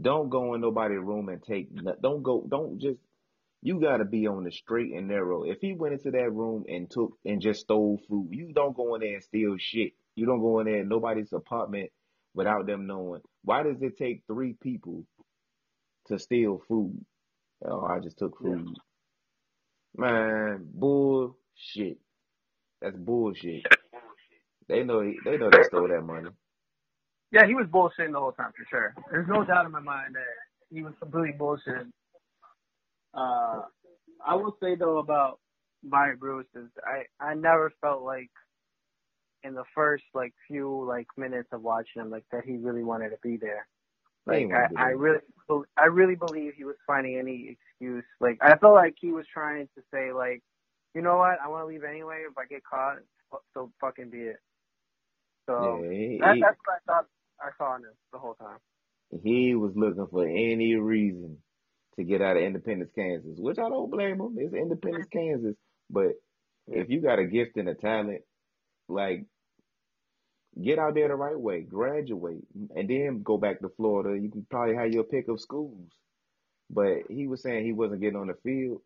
don't 0.00 0.30
go 0.30 0.54
in 0.54 0.62
nobody's 0.62 0.98
room 1.00 1.28
and 1.30 1.42
take. 1.42 1.68
Don't 2.02 2.22
go. 2.22 2.46
Don't 2.48 2.80
just. 2.80 2.98
You 3.62 3.80
got 3.80 3.98
to 3.98 4.04
be 4.04 4.26
on 4.28 4.44
the 4.44 4.52
straight 4.52 4.92
and 4.92 5.08
narrow. 5.08 5.44
If 5.44 5.58
he 5.60 5.74
went 5.74 5.94
into 5.94 6.12
that 6.12 6.32
room 6.32 6.64
and 6.68 6.90
took 6.90 7.14
and 7.24 7.40
just 7.42 7.62
stole 7.62 8.00
food, 8.08 8.28
you 8.32 8.52
don't 8.52 8.76
go 8.76 8.94
in 8.94 9.00
there 9.00 9.14
and 9.14 9.22
steal 9.24 9.56
shit. 9.58 9.92
You 10.14 10.26
don't 10.26 10.40
go 10.40 10.60
in 10.60 10.66
there 10.66 10.80
in 10.80 10.88
nobody's 10.88 11.32
apartment 11.32 11.90
without 12.34 12.66
them 12.66 12.86
knowing. 12.86 13.22
Why 13.42 13.64
does 13.64 13.82
it 13.82 13.98
take 13.98 14.22
three 14.28 14.54
people 14.62 15.04
to 16.08 16.18
steal 16.18 16.62
food? 16.68 17.04
Oh, 17.64 17.86
I 17.86 18.00
just 18.00 18.18
took 18.18 18.40
Yeah. 18.40 18.56
food. 18.56 18.76
Man, 19.96 20.66
bullshit. 20.74 21.98
That's 22.82 22.96
bullshit. 22.96 23.66
They 24.68 24.84
know 24.84 25.02
they 25.24 25.38
know 25.38 25.50
they 25.50 25.62
stole 25.62 25.88
that 25.88 26.02
money. 26.02 26.30
Yeah, 27.30 27.46
he 27.46 27.54
was 27.54 27.66
bullshitting 27.66 28.12
the 28.12 28.18
whole 28.18 28.32
time 28.32 28.52
for 28.56 28.66
sure. 28.70 28.94
There's 29.10 29.28
no 29.28 29.44
doubt 29.44 29.66
in 29.66 29.72
my 29.72 29.80
mind 29.80 30.14
that 30.14 30.74
he 30.74 30.82
was 30.82 30.94
completely 31.00 31.36
bullshitting. 31.38 31.90
Uh, 33.14 33.62
I 34.24 34.34
will 34.34 34.56
say 34.62 34.74
though 34.74 34.98
about 34.98 35.38
Bobby 35.82 36.16
Bruce 36.18 36.46
is 36.54 36.68
I 36.84 37.04
I 37.24 37.34
never 37.34 37.72
felt 37.80 38.02
like 38.02 38.30
in 39.44 39.54
the 39.54 39.64
first 39.74 40.04
like 40.14 40.32
few 40.46 40.84
like 40.86 41.06
minutes 41.16 41.48
of 41.52 41.62
watching 41.62 42.02
him 42.02 42.10
like 42.10 42.24
that 42.32 42.44
he 42.44 42.56
really 42.56 42.82
wanted 42.82 43.10
to 43.10 43.18
be 43.22 43.36
there. 43.36 43.66
Like 44.26 44.38
ain't 44.38 44.50
wanna 44.50 44.68
be 44.68 44.76
I, 44.76 44.82
I 44.82 44.88
really 44.90 45.20
I 45.76 45.84
really 45.84 46.16
believe 46.16 46.54
he 46.56 46.64
was 46.64 46.76
finding 46.86 47.18
any 47.18 47.56
excuse. 47.56 48.04
Like 48.20 48.38
I 48.42 48.56
felt 48.56 48.74
like 48.74 48.94
he 49.00 49.12
was 49.12 49.24
trying 49.32 49.68
to 49.76 49.82
say 49.92 50.12
like, 50.12 50.42
you 50.94 51.02
know 51.02 51.18
what, 51.18 51.38
I 51.42 51.48
want 51.48 51.62
to 51.62 51.66
leave 51.66 51.84
anyway. 51.84 52.24
If 52.28 52.36
I 52.36 52.46
get 52.46 52.62
caught, 52.64 52.98
so 53.54 53.70
fucking 53.80 54.10
be 54.10 54.22
it. 54.22 54.40
So 55.48 55.80
Yeah, 55.82 55.90
he, 55.90 56.18
that, 56.20 56.34
he, 56.34 56.40
that's 56.40 56.58
what 56.64 56.76
I 56.76 56.92
thought 56.92 57.06
I 57.40 57.50
saw 57.58 57.76
this 57.78 57.96
the 58.12 58.18
whole 58.18 58.34
time. 58.34 58.58
he 59.22 59.54
was 59.54 59.72
looking 59.76 60.06
for 60.10 60.26
any 60.26 60.74
reason 60.76 61.38
to 61.96 62.04
get 62.04 62.22
out 62.22 62.36
of 62.36 62.42
Independence, 62.42 62.90
Kansas, 62.94 63.38
which 63.38 63.58
I 63.58 63.68
don't 63.68 63.90
blame 63.90 64.20
him. 64.20 64.36
It's 64.38 64.54
Independence, 64.54 65.08
Kansas. 65.12 65.56
But 65.90 66.12
if 66.66 66.88
you 66.88 67.00
got 67.00 67.18
a 67.18 67.26
gift 67.26 67.56
and 67.56 67.68
a 67.68 67.74
talent, 67.74 68.22
like 68.88 69.26
get 70.62 70.78
out 70.78 70.94
there 70.94 71.08
the 71.08 71.14
right 71.14 71.38
way, 71.38 71.60
graduate, 71.62 72.44
and 72.74 72.88
then 72.88 73.22
go 73.22 73.38
back 73.38 73.60
to 73.60 73.68
Florida. 73.76 74.20
You 74.20 74.30
can 74.30 74.46
probably 74.50 74.76
have 74.76 74.92
your 74.92 75.04
pick 75.04 75.28
of 75.28 75.40
schools. 75.40 75.90
But 76.70 77.04
he 77.08 77.26
was 77.26 77.42
saying 77.42 77.64
he 77.64 77.72
wasn't 77.72 78.00
getting 78.00 78.18
on 78.18 78.26
the 78.28 78.34
field. 78.42 78.82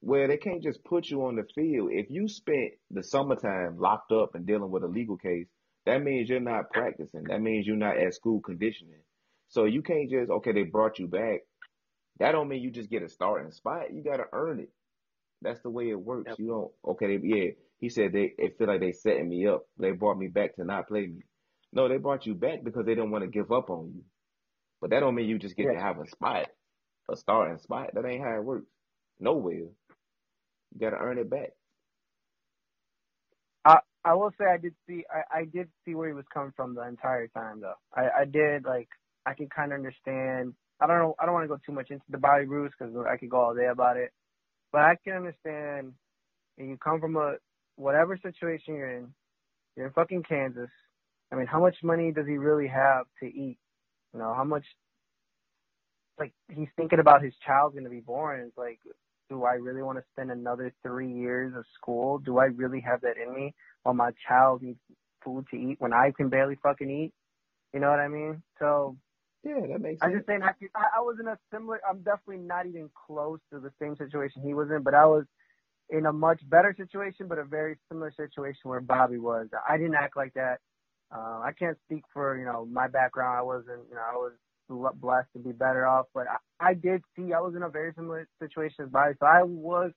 Well, 0.00 0.28
they 0.28 0.36
can't 0.36 0.62
just 0.62 0.84
put 0.84 1.08
you 1.08 1.24
on 1.24 1.36
the 1.36 1.44
field. 1.54 1.90
If 1.92 2.06
you 2.10 2.28
spent 2.28 2.72
the 2.90 3.02
summertime 3.02 3.78
locked 3.78 4.12
up 4.12 4.34
and 4.34 4.46
dealing 4.46 4.70
with 4.70 4.82
a 4.82 4.88
legal 4.88 5.16
case, 5.16 5.46
that 5.86 6.02
means 6.02 6.28
you're 6.28 6.40
not 6.40 6.70
practicing. 6.70 7.24
That 7.28 7.40
means 7.40 7.66
you're 7.66 7.76
not 7.76 7.98
at 7.98 8.14
school 8.14 8.40
conditioning. 8.40 9.00
So 9.48 9.64
you 9.64 9.82
can't 9.82 10.10
just 10.10 10.30
okay, 10.30 10.52
they 10.52 10.64
brought 10.64 10.98
you 10.98 11.08
back. 11.08 11.40
That 12.18 12.32
don't 12.32 12.48
mean 12.48 12.62
you 12.62 12.70
just 12.70 12.90
get 12.90 13.02
a 13.02 13.08
starting 13.08 13.52
spot. 13.52 13.92
You 13.94 14.02
gotta 14.02 14.24
earn 14.32 14.60
it. 14.60 14.70
That's 15.42 15.60
the 15.62 15.70
way 15.70 15.90
it 15.90 16.00
works. 16.00 16.28
Yep. 16.30 16.38
You 16.40 16.46
don't 16.48 16.72
okay, 16.92 17.16
they, 17.18 17.26
yeah. 17.26 17.50
He 17.78 17.88
said 17.90 18.12
they 18.12 18.32
it 18.38 18.56
feel 18.58 18.68
like 18.68 18.80
they 18.80 18.92
setting 18.92 19.28
me 19.28 19.46
up. 19.46 19.66
They 19.78 19.92
brought 19.92 20.18
me 20.18 20.28
back 20.28 20.56
to 20.56 20.64
not 20.64 20.88
play 20.88 21.06
me. 21.06 21.22
No, 21.72 21.88
they 21.88 21.98
brought 21.98 22.26
you 22.26 22.34
back 22.34 22.64
because 22.64 22.86
they 22.86 22.94
didn't 22.94 23.10
want 23.10 23.24
to 23.24 23.30
give 23.30 23.52
up 23.52 23.70
on 23.70 23.92
you. 23.94 24.02
But 24.80 24.90
that 24.90 25.00
don't 25.00 25.14
mean 25.14 25.28
you 25.28 25.38
just 25.38 25.56
get 25.56 25.66
to 25.66 25.74
Yeah. 25.74 25.82
have 25.82 25.98
a 26.00 26.06
spot, 26.08 26.48
a 27.10 27.16
starting 27.16 27.58
spot. 27.58 27.90
That 27.94 28.06
ain't 28.06 28.24
how 28.24 28.36
it 28.36 28.44
works. 28.44 28.66
Nowhere. 29.20 29.54
You 29.54 29.70
gotta 30.80 30.96
earn 30.98 31.18
it 31.18 31.30
back. 31.30 31.50
I 34.06 34.14
will 34.14 34.30
say 34.38 34.44
I 34.46 34.56
did 34.56 34.72
see 34.88 35.04
I, 35.10 35.40
I 35.40 35.44
did 35.44 35.68
see 35.84 35.96
where 35.96 36.06
he 36.06 36.14
was 36.14 36.24
coming 36.32 36.52
from 36.54 36.76
the 36.76 36.86
entire 36.86 37.26
time 37.26 37.60
though. 37.60 37.74
I 37.92 38.20
I 38.20 38.24
did 38.24 38.64
like 38.64 38.88
I 39.26 39.34
can 39.34 39.48
kind 39.48 39.72
of 39.72 39.78
understand. 39.78 40.54
I 40.80 40.86
don't 40.86 40.98
know. 40.98 41.16
I 41.18 41.24
don't 41.26 41.34
want 41.34 41.42
to 41.44 41.48
go 41.48 41.58
too 41.66 41.72
much 41.72 41.90
into 41.90 42.04
the 42.08 42.18
Bobby 42.18 42.44
Bruce 42.46 42.72
because 42.78 42.94
I 43.10 43.16
could 43.16 43.30
go 43.30 43.40
all 43.40 43.54
day 43.54 43.66
about 43.66 43.96
it. 43.96 44.12
But 44.72 44.82
I 44.82 44.94
can 45.02 45.14
understand. 45.14 45.92
And 46.56 46.70
you 46.70 46.78
come 46.78 47.00
from 47.00 47.16
a 47.16 47.34
whatever 47.74 48.16
situation 48.22 48.76
you're 48.76 48.96
in. 48.96 49.08
You're 49.76 49.88
in 49.88 49.92
fucking 49.92 50.22
Kansas. 50.22 50.70
I 51.32 51.34
mean, 51.34 51.46
how 51.48 51.60
much 51.60 51.76
money 51.82 52.12
does 52.12 52.26
he 52.26 52.38
really 52.38 52.68
have 52.68 53.06
to 53.20 53.26
eat? 53.26 53.58
You 54.14 54.20
know, 54.20 54.32
how 54.36 54.44
much? 54.44 54.64
Like 56.16 56.32
he's 56.54 56.68
thinking 56.76 57.00
about 57.00 57.24
his 57.24 57.34
child's 57.44 57.74
gonna 57.74 57.90
be 57.90 58.00
born. 58.00 58.40
It's 58.46 58.56
like, 58.56 58.78
do 59.28 59.44
I 59.44 59.54
really 59.54 59.82
want 59.82 59.98
to 59.98 60.04
spend 60.12 60.30
another 60.30 60.72
three 60.82 61.12
years 61.12 61.54
of 61.56 61.64
school? 61.74 62.18
Do 62.18 62.38
I 62.38 62.46
really 62.46 62.80
have 62.80 63.00
that 63.02 63.16
in 63.16 63.34
me? 63.34 63.54
While 63.82 63.94
my 63.94 64.10
child 64.28 64.62
needs 64.62 64.78
food 65.24 65.46
to 65.50 65.56
eat 65.56 65.76
when 65.80 65.92
I 65.92 66.12
can 66.16 66.28
barely 66.28 66.56
fucking 66.62 66.90
eat. 66.90 67.12
You 67.74 67.80
know 67.80 67.90
what 67.90 68.00
I 68.00 68.08
mean? 68.08 68.42
So 68.58 68.96
Yeah, 69.44 69.60
that 69.68 69.80
makes 69.80 70.00
I'm 70.02 70.10
sense. 70.10 70.18
just 70.18 70.26
saying 70.26 70.42
I, 70.42 70.52
I 70.98 71.00
was 71.00 71.16
in 71.20 71.28
a 71.28 71.38
similar. 71.52 71.80
I'm 71.88 71.98
definitely 71.98 72.38
not 72.38 72.66
even 72.66 72.90
close 73.06 73.40
to 73.52 73.60
the 73.60 73.70
same 73.80 73.96
situation 73.96 74.42
he 74.42 74.54
was 74.54 74.68
in, 74.70 74.82
but 74.82 74.94
I 74.94 75.06
was 75.06 75.24
in 75.90 76.06
a 76.06 76.12
much 76.12 76.40
better 76.48 76.74
situation, 76.76 77.28
but 77.28 77.38
a 77.38 77.44
very 77.44 77.76
similar 77.88 78.12
situation 78.16 78.62
where 78.64 78.80
Bobby 78.80 79.18
was. 79.18 79.48
I 79.68 79.76
didn't 79.76 79.94
act 79.94 80.16
like 80.16 80.34
that. 80.34 80.58
Uh, 81.14 81.40
I 81.44 81.52
can't 81.58 81.78
speak 81.86 82.02
for 82.12 82.36
you 82.38 82.44
know 82.44 82.66
my 82.66 82.88
background. 82.88 83.38
I 83.38 83.42
wasn't 83.42 83.88
you 83.88 83.94
know 83.94 84.02
I 84.02 84.16
was 84.16 84.32
blessed 84.68 85.28
to 85.34 85.40
be 85.40 85.52
better 85.52 85.86
off, 85.86 86.06
but 86.14 86.26
I, 86.28 86.70
I 86.70 86.74
did 86.74 87.02
see 87.16 87.32
I 87.32 87.40
was 87.40 87.54
in 87.56 87.62
a 87.62 87.68
very 87.70 87.92
similar 87.94 88.28
situation 88.42 88.86
as 88.86 88.90
Bobby, 88.90 89.14
so 89.20 89.26
I 89.26 89.42
was 89.44 89.92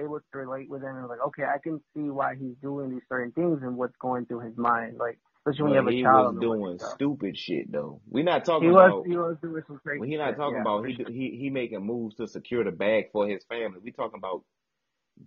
able 0.00 0.20
to 0.20 0.38
relate 0.38 0.70
with 0.70 0.82
him 0.82 0.96
and 0.96 1.08
like 1.08 1.20
okay, 1.28 1.44
I 1.44 1.58
can 1.62 1.80
see 1.94 2.10
why 2.10 2.36
he's 2.36 2.56
doing 2.62 2.90
these 2.90 3.02
certain 3.08 3.32
things 3.32 3.60
and 3.62 3.76
what's 3.76 3.96
going 4.00 4.26
through 4.26 4.40
his 4.40 4.56
mind. 4.56 4.98
Like 4.98 5.18
especially 5.46 5.64
when 5.64 5.72
you 5.72 5.78
have 5.78 5.88
a 5.88 5.92
child. 5.92 5.96
he 5.96 6.02
was 6.04 6.24
on 6.26 6.34
the 6.36 6.42
way, 6.42 6.58
doing 6.58 6.78
stupid 6.78 7.36
shit 7.36 7.72
though. 7.72 8.00
We're 8.08 8.24
not 8.24 8.44
talking 8.44 8.68
He 8.68 8.72
was 8.72 8.94
about. 8.94 9.06
he 9.06 9.16
was 9.16 9.36
doing 9.42 9.62
some 9.66 9.80
crazy. 9.84 10.00
Well, 10.00 10.08
he 10.08 10.16
not 10.16 10.36
talking 10.36 10.56
yeah, 10.56 10.62
about 10.62 10.86
he 10.86 10.94
sure. 10.96 11.06
he 11.06 11.36
he 11.40 11.50
making 11.50 11.86
moves 11.86 12.16
to 12.16 12.28
secure 12.28 12.64
the 12.64 12.72
bag 12.72 13.06
for 13.12 13.28
his 13.28 13.44
family. 13.44 13.80
We 13.82 13.92
talking 13.92 14.18
about 14.18 14.44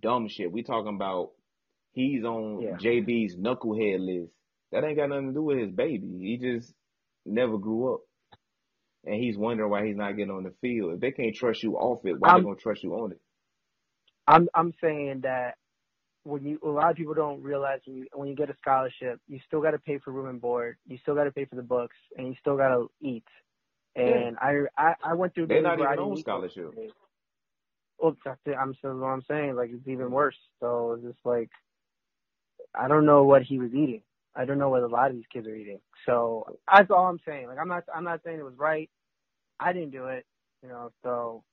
dumb 0.00 0.28
shit. 0.28 0.52
We 0.52 0.62
talking 0.64 0.94
about 0.96 1.30
he's 1.92 2.24
on 2.24 2.62
Yeah. 2.62 2.76
JB's 2.76 3.36
knucklehead 3.36 4.00
list. 4.00 4.32
That 4.72 4.84
ain't 4.84 4.98
got 4.98 5.10
nothing 5.10 5.28
to 5.28 5.34
do 5.34 5.42
with 5.42 5.58
his 5.58 5.70
baby. 5.72 6.08
He 6.20 6.38
just 6.38 6.74
never 7.26 7.58
grew 7.58 7.94
up, 7.94 8.00
and 9.06 9.16
he's 9.22 9.38
wondering 9.38 9.70
why 9.70 9.86
he's 9.86 9.96
not 9.96 10.16
getting 10.16 10.32
on 10.32 10.44
the 10.44 10.54
field. 10.62 10.94
If 10.94 11.00
they 11.00 11.12
can't 11.12 11.36
trust 11.36 11.62
you 11.64 11.76
off 11.76 12.06
it, 12.06 12.18
why 12.18 12.32
they 12.32 12.40
I'm 12.40 12.44
gonna 12.44 12.56
trust 12.56 12.84
you 12.84 12.94
on 12.94 13.12
it? 13.12 13.20
I'm 14.28 14.48
I'm 14.54 14.74
saying 14.82 15.22
that 15.24 15.56
when 16.24 16.44
you 16.44 16.60
a 16.64 16.68
lot 16.68 16.90
of 16.90 16.96
people 16.96 17.14
don't 17.14 17.42
realize 17.42 17.80
when 17.86 17.98
you 17.98 18.06
when 18.14 18.28
you 18.28 18.36
get 18.36 18.50
a 18.50 18.56
scholarship, 18.60 19.20
you 19.28 19.40
still 19.46 19.62
got 19.62 19.72
to 19.72 19.78
pay 19.80 19.98
for 19.98 20.12
room 20.12 20.28
and 20.30 20.40
board, 20.40 20.78
you 20.86 20.98
still 21.02 21.14
got 21.16 21.24
to 21.24 21.32
pay 21.32 21.46
for 21.46 21.56
the 21.56 21.62
books, 21.62 21.96
and 22.16 22.28
you 22.28 22.34
still 22.40 22.56
got 22.56 22.70
to 22.70 22.90
eat. 23.02 23.24
Yeah, 24.04 24.24
And 24.26 24.36
I, 24.40 24.62
I 24.78 24.94
I 25.04 25.14
went 25.14 25.34
through 25.34 25.48
they're 25.48 25.62
not 25.62 25.80
even 25.80 25.98
on 25.98 26.16
scholarship. 26.16 26.74
Well, 27.98 28.16
that's 28.24 28.40
it. 28.46 28.56
I'm 28.60 28.74
so 28.82 28.94
what 28.96 29.08
I'm 29.08 29.24
saying. 29.28 29.56
Like 29.56 29.70
it's 29.72 29.88
even 29.88 30.10
worse. 30.10 30.36
So 30.60 30.94
it's 30.94 31.04
just 31.06 31.26
like 31.26 31.50
I 32.74 32.88
don't 32.88 33.06
know 33.06 33.24
what 33.24 33.42
he 33.42 33.58
was 33.58 33.70
eating. 33.74 34.02
I 34.36 34.44
don't 34.46 34.58
know 34.58 34.70
what 34.70 34.82
a 34.82 34.88
lot 34.88 35.10
of 35.10 35.16
these 35.16 35.26
kids 35.32 35.46
are 35.46 35.54
eating. 35.56 35.80
So 36.06 36.46
that's 36.72 36.90
all 36.90 37.06
I'm 37.08 37.20
saying. 37.26 37.48
Like 37.48 37.58
I'm 37.60 37.68
not 37.68 37.84
I'm 37.94 38.04
not 38.04 38.20
saying 38.24 38.38
it 38.40 38.44
was 38.44 38.58
right. 38.58 38.90
I 39.60 39.72
didn't 39.72 39.90
do 39.92 40.06
it. 40.06 40.26
You 40.62 40.70
know. 40.70 40.92
So 41.04 41.44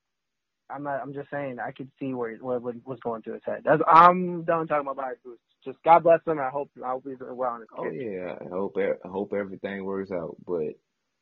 I'm 0.70 0.84
not. 0.84 1.01
I'm 1.01 1.14
just 1.14 1.30
saying 1.32 1.60
I 1.60 1.72
could 1.72 1.91
see 1.99 2.14
where 2.14 2.36
what, 2.38 2.62
what 2.62 2.76
was 2.86 2.99
going 3.01 3.24
through 3.24 3.36
his 3.36 3.43
head. 3.45 3.62
That's 3.66 3.82
I'm 3.88 4.43
done 4.43 4.68
talking 4.68 4.88
about 4.89 5.16
Booth. 5.24 5.39
Just 5.66 5.80
God 5.86 6.04
bless 6.04 6.22
him. 6.28 6.39
I 6.39 6.49
hope 6.49 6.72
I 6.86 6.89
hope 6.91 7.06
he's 7.08 7.20
doing 7.20 7.36
well 7.38 7.51
on 7.51 7.62
his 7.62 7.70
Oh 7.78 7.91
yeah, 7.91 8.36
I 8.41 8.49
hope 8.49 8.78
I 8.78 9.08
hope 9.10 9.34
everything 9.34 9.86
works 9.86 10.12
out. 10.12 10.38
But 10.47 10.76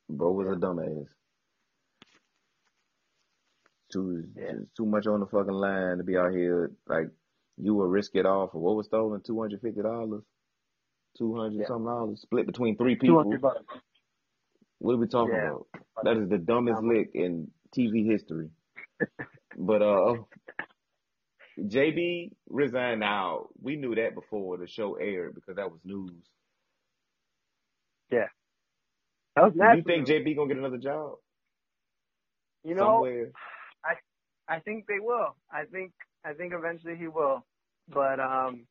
bro 0.09 0.31
was 0.33 0.47
a 0.49 0.59
dumbass. 0.59 1.07
Too 3.93 4.25
Yeah. 4.37 4.53
too 4.77 4.85
much 4.85 5.07
on 5.07 5.21
the 5.21 5.27
fucking 5.27 5.53
line 5.53 5.97
to 5.99 6.03
be 6.05 6.17
out 6.17 6.33
here 6.33 6.71
like 6.87 7.09
you 7.57 7.75
would 7.75 7.91
risk 7.91 8.11
it 8.15 8.25
all 8.25 8.49
for 8.49 8.59
what 8.59 8.75
was 8.77 8.87
stolen 8.87 9.21
two 9.25 9.39
hundred 9.41 9.61
fifty 9.61 9.81
dollars, 9.81 10.23
two 11.17 11.35
hundred 11.35 11.61
Yeah. 11.61 11.67
something 11.67 11.85
dollars 11.85 12.21
split 12.21 12.47
between 12.47 12.77
three 12.77 12.95
Two 13.05 13.17
hundred 13.17 13.27
people. 13.29 13.41
bucks. 13.41 13.65
What 14.81 14.95
are 14.95 14.99
we 14.99 15.07
talking 15.07 15.37
Yeah. 15.37 15.43
about? 15.43 15.67
That 16.03 16.17
is 16.17 16.29
the 16.29 16.39
dumbest 16.39 16.81
Um, 16.81 16.83
lick 16.83 17.11
in 17.15 17.51
TV 17.77 18.05
history. 18.11 18.49
But 19.57 19.81
uh, 19.83 20.15
JB 21.59 22.31
resigned. 22.49 23.01
Now 23.01 23.47
we 23.61 23.77
knew 23.77 23.95
that 23.95 24.15
before 24.15 24.57
the 24.57 24.67
show 24.67 24.95
aired 24.95 25.35
because 25.35 25.57
that 25.57 25.71
was 25.71 25.81
news. 25.85 26.23
yeah. 28.11 28.27
That 29.35 29.43
was 29.43 29.53
Do 29.57 29.77
you 29.77 29.83
think. 29.83 30.07
JB 30.07 30.35
gonna 30.37 30.49
get 30.49 30.57
another 30.57 30.77
job 30.79 31.15
You 32.63 32.75
know, 32.75 33.07
somewhere? 33.07 33.33
I 33.85 33.95
I 34.53 34.59
think 34.61 34.85
they 34.87 34.99
will. 35.01 35.35
I 35.51 35.65
think 35.71 35.93
I 36.25 36.33
think 36.33 36.53
eventually 36.55 36.97
he 36.97 37.07
will. 37.07 37.45
But 37.89 38.19
um 38.19 38.67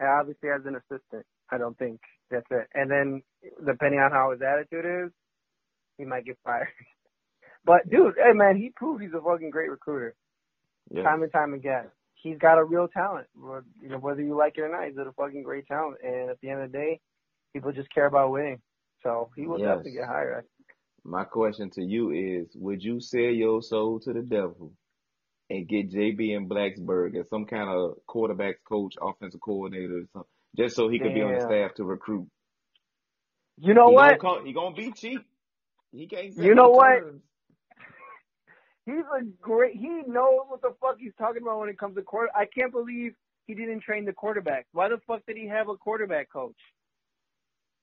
obviously 0.00 0.50
as 0.50 0.66
an 0.66 0.76
assistant. 0.76 1.26
I 1.50 1.58
don't 1.58 1.78
think 1.78 2.00
that's 2.30 2.46
it. 2.50 2.68
And 2.74 2.90
then 2.90 3.22
depending 3.66 4.00
on 4.00 4.12
how 4.12 4.32
his 4.32 4.40
attitude 4.42 4.86
is, 5.06 5.12
he 6.00 6.06
might 6.06 6.24
get 6.24 6.38
fired. 6.44 6.68
But 7.64 7.90
dude, 7.90 8.14
hey 8.16 8.32
man, 8.32 8.56
he 8.56 8.70
proved 8.74 9.02
he's 9.02 9.12
a 9.12 9.20
fucking 9.20 9.50
great 9.50 9.70
recruiter. 9.70 10.14
Yes. 10.90 11.04
Time 11.04 11.22
and 11.22 11.30
time 11.30 11.52
again. 11.54 11.90
He's 12.14 12.38
got 12.38 12.58
a 12.58 12.64
real 12.64 12.88
talent. 12.88 13.26
You 13.82 13.88
know, 13.90 13.98
whether 13.98 14.22
you 14.22 14.34
like 14.36 14.54
it 14.56 14.62
or 14.62 14.68
not, 14.70 14.86
he's 14.88 14.96
a 14.96 15.12
fucking 15.12 15.42
great 15.42 15.66
talent. 15.66 15.98
And 16.02 16.30
at 16.30 16.40
the 16.40 16.48
end 16.48 16.62
of 16.62 16.72
the 16.72 16.78
day, 16.78 17.00
people 17.52 17.70
just 17.72 17.92
care 17.94 18.06
about 18.06 18.30
winning. 18.30 18.60
So 19.02 19.30
he 19.36 19.46
will 19.46 19.58
Yes. 19.58 19.68
definitely 19.76 19.92
get 19.92 20.06
hired. 20.06 20.46
My 21.04 21.24
question 21.24 21.70
to 21.72 21.82
you 21.82 22.10
is, 22.12 22.54
would 22.56 22.82
you 22.82 23.00
sell 23.00 23.20
your 23.20 23.62
soul 23.62 24.00
to 24.00 24.12
the 24.12 24.22
devil 24.22 24.72
and 25.50 25.68
get 25.68 25.90
JB 25.90 26.34
and 26.36 26.48
Blacksburg 26.48 27.16
as 27.18 27.28
some 27.28 27.44
kind 27.46 27.68
of 27.68 27.98
quarterbacks 28.08 28.62
coach, 28.68 28.94
offensive 29.02 29.40
coordinator, 29.40 29.98
or 29.98 30.06
something, 30.12 30.30
just 30.56 30.76
so 30.76 30.88
he 30.88 30.98
could 30.98 31.14
be 31.14 31.22
on 31.22 31.34
the 31.34 31.40
staff 31.40 31.74
to 31.76 31.84
recruit? 31.84 32.26
You 33.58 33.74
know 33.74 33.88
he 33.88 33.94
what? 33.94 34.18
Gonna 34.20 34.36
come, 34.38 34.46
he 34.46 34.52
gonna 34.52 34.74
be 34.74 34.92
cheap. 34.92 35.20
He 35.92 36.06
can't 36.06 36.36
You 36.36 36.54
know 36.54 36.64
no 36.64 36.70
what? 36.70 36.98
terms. 37.00 37.22
He's 38.86 39.04
a 39.18 39.24
great. 39.40 39.76
He 39.76 39.88
knows 40.06 40.46
what 40.48 40.62
the 40.62 40.74
fuck 40.80 40.96
he's 40.98 41.12
talking 41.18 41.42
about 41.42 41.60
when 41.60 41.68
it 41.68 41.78
comes 41.78 41.96
to 41.96 42.02
quarter. 42.02 42.30
I 42.34 42.46
can't 42.46 42.72
believe 42.72 43.14
he 43.46 43.54
didn't 43.54 43.82
train 43.82 44.04
the 44.04 44.12
quarterback. 44.12 44.66
Why 44.72 44.88
the 44.88 44.98
fuck 45.06 45.24
did 45.26 45.36
he 45.36 45.46
have 45.48 45.68
a 45.68 45.76
quarterback 45.76 46.30
coach? 46.32 46.56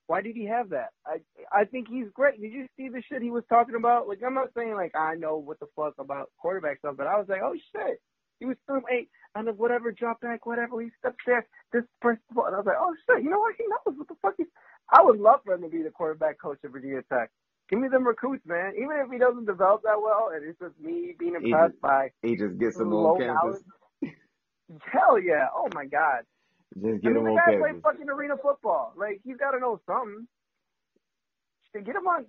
Why 0.06 0.22
did 0.22 0.36
he 0.36 0.46
have 0.46 0.70
that? 0.70 0.90
I 1.06 1.18
I 1.52 1.64
think 1.64 1.88
he's 1.88 2.06
great. 2.14 2.40
Did 2.40 2.52
you 2.52 2.66
see 2.76 2.88
the 2.88 3.02
shit 3.08 3.22
he 3.22 3.30
was 3.30 3.44
talking 3.48 3.74
about? 3.74 4.08
Like 4.08 4.20
I'm 4.26 4.34
not 4.34 4.48
saying 4.56 4.74
like 4.74 4.94
I 4.96 5.14
know 5.14 5.36
what 5.36 5.60
the 5.60 5.66
fuck 5.76 5.94
about 5.98 6.30
quarterback 6.38 6.78
stuff, 6.78 6.96
but 6.96 7.06
I 7.06 7.16
was 7.18 7.26
like, 7.28 7.42
oh 7.42 7.54
shit. 7.72 8.00
He 8.40 8.46
was 8.46 8.56
still 8.64 8.80
eight 8.90 9.10
on 9.34 9.44
the 9.46 9.52
whatever 9.52 9.92
drop 9.92 10.20
back, 10.20 10.46
whatever. 10.46 10.80
He 10.80 10.88
steps 10.98 11.16
there, 11.26 11.46
this 11.72 11.82
principal, 12.00 12.46
and 12.46 12.54
I 12.54 12.58
was 12.58 12.66
like, 12.66 12.76
oh 12.80 12.94
shit. 13.08 13.22
You 13.24 13.30
know 13.30 13.40
what? 13.40 13.54
He 13.58 13.64
knows 13.64 13.98
what 13.98 14.08
the 14.08 14.14
fuck 14.22 14.34
he's. 14.38 14.46
I 14.90 15.02
would 15.02 15.20
love 15.20 15.40
for 15.44 15.54
him 15.54 15.62
to 15.62 15.68
be 15.68 15.82
the 15.82 15.90
quarterback 15.90 16.40
coach 16.40 16.58
of 16.64 16.72
Virginia 16.72 17.02
Tech. 17.12 17.30
Give 17.68 17.80
me 17.80 17.88
them 17.88 18.06
recruits, 18.06 18.46
man. 18.46 18.74
Even 18.76 18.98
if 19.04 19.10
he 19.12 19.18
doesn't 19.18 19.46
develop 19.46 19.82
that 19.84 20.00
well, 20.00 20.30
and 20.34 20.44
it's 20.48 20.58
just 20.58 20.78
me 20.80 21.14
being 21.18 21.34
He 21.38 21.52
impressed 21.52 21.74
just 21.74 21.80
by 21.82 22.10
he 22.22 22.36
just 22.36 22.58
gets 22.58 22.78
low 22.80 23.16
on 23.16 23.18
campus. 23.18 23.60
Hell 24.82 25.18
yeah! 25.20 25.46
Oh 25.54 25.68
my 25.74 25.86
god! 25.86 26.22
Just 26.80 27.02
I 27.04 27.10
mean, 27.10 27.16
him 27.16 27.24
the 27.24 27.30
on 27.30 27.36
guy 27.36 27.52
campus. 27.52 27.82
fucking 27.82 28.08
arena 28.10 28.36
football. 28.42 28.92
Like 28.96 29.20
he's 29.24 29.36
got 29.38 29.52
to 29.52 29.60
know 29.60 29.80
something. 29.86 30.26
Shit, 31.74 31.86
Get 31.86 31.96
him 31.96 32.06
on. 32.06 32.26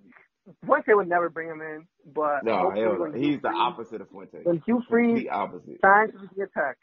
Fuente 0.64 0.94
would 0.94 1.08
never 1.08 1.28
bring 1.30 1.48
him 1.48 1.60
in, 1.60 1.86
but 2.14 2.44
No, 2.44 2.70
hell. 2.70 2.98
Hugh 2.98 3.12
He's 3.14 3.40
the 3.42 3.48
Freeze, 3.48 3.54
opposite 3.54 4.00
of 4.00 4.10
Fuente. 4.10 4.38
when 4.44 4.62
Hugh 4.66 4.82
Freeze 4.88 5.24
Complete 5.24 5.28
opposite. 5.30 5.80
signs 5.84 6.12
to 6.12 6.18
Virginia 6.18 6.48
Tech, 6.56 6.78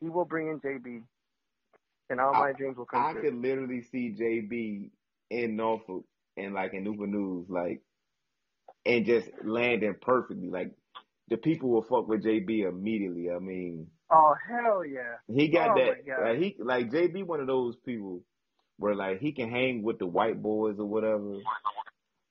he 0.00 0.08
will 0.08 0.24
bring 0.26 0.48
in 0.48 0.60
JB, 0.60 1.02
and 2.10 2.20
all 2.20 2.34
I 2.34 2.40
my 2.40 2.52
dreams 2.52 2.76
will 2.76 2.86
come 2.86 3.04
true. 3.04 3.10
I 3.10 3.12
true. 3.12 3.22
could 3.22 3.34
literally 3.34 3.82
see 3.82 4.14
JB 4.18 4.90
in 5.30 5.56
Norfolk 5.56 6.04
and 6.36 6.54
like 6.54 6.74
in 6.74 6.84
Newport 6.84 7.10
News, 7.10 7.46
like 7.48 7.82
and 8.84 9.06
just 9.06 9.28
landing 9.44 9.94
perfectly. 10.00 10.48
Like 10.50 10.72
the 11.28 11.36
people 11.36 11.70
will 11.70 11.82
fuck 11.82 12.08
with 12.08 12.24
JB 12.24 12.68
immediately. 12.68 13.30
I 13.30 13.38
mean, 13.38 13.88
Oh 14.10 14.34
hell 14.48 14.84
yeah! 14.84 15.16
he 15.26 15.48
got 15.48 15.70
Oh 15.70 15.74
that. 15.74 16.04
Like 16.22 16.38
he 16.38 16.56
like 16.58 16.90
JB, 16.90 17.24
one 17.24 17.40
of 17.40 17.46
those 17.46 17.76
people 17.84 18.22
where 18.78 18.94
like 18.94 19.20
he 19.20 19.32
can 19.32 19.50
hang 19.50 19.82
with 19.82 19.98
the 19.98 20.06
white 20.06 20.42
boys 20.42 20.76
or 20.78 20.86
whatever, 20.86 21.38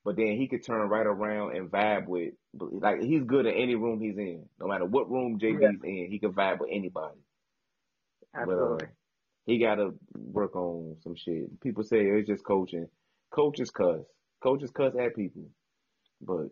but 0.04 0.16
then 0.16 0.36
he 0.38 0.48
could 0.48 0.66
turn 0.66 0.90
right 0.90 1.06
around 1.06 1.56
and 1.56 1.72
vibe 1.72 2.08
with. 2.08 2.34
Like 2.54 3.02
he's 3.02 3.24
good 3.24 3.46
in 3.46 3.54
any 3.56 3.76
room 3.76 4.00
he's 4.00 4.18
in. 4.18 4.46
No 4.60 4.68
matter 4.68 4.86
what 4.86 5.10
room 5.10 5.40
Yeah, 5.42 5.52
JB's 5.52 5.84
in, 5.84 6.08
he 6.12 6.20
can 6.20 6.34
vibe 6.34 6.60
with 6.60 6.70
anybody. 6.72 7.18
But 8.44 8.52
uh, 8.52 8.78
absolutely. 8.78 8.88
he 9.46 9.60
got 9.60 9.76
to 9.76 9.96
work 10.14 10.56
on 10.56 10.98
some 11.04 11.16
shit. 11.16 11.60
People 11.62 11.84
say 11.84 11.98
it's 12.00 12.28
just 12.28 12.44
coaching. 12.46 12.88
Coaches 13.32 13.72
cuss. 13.72 14.02
Coaches 14.44 14.72
cuss 14.72 14.94
at 15.00 15.16
people. 15.16 15.50
But 16.22 16.50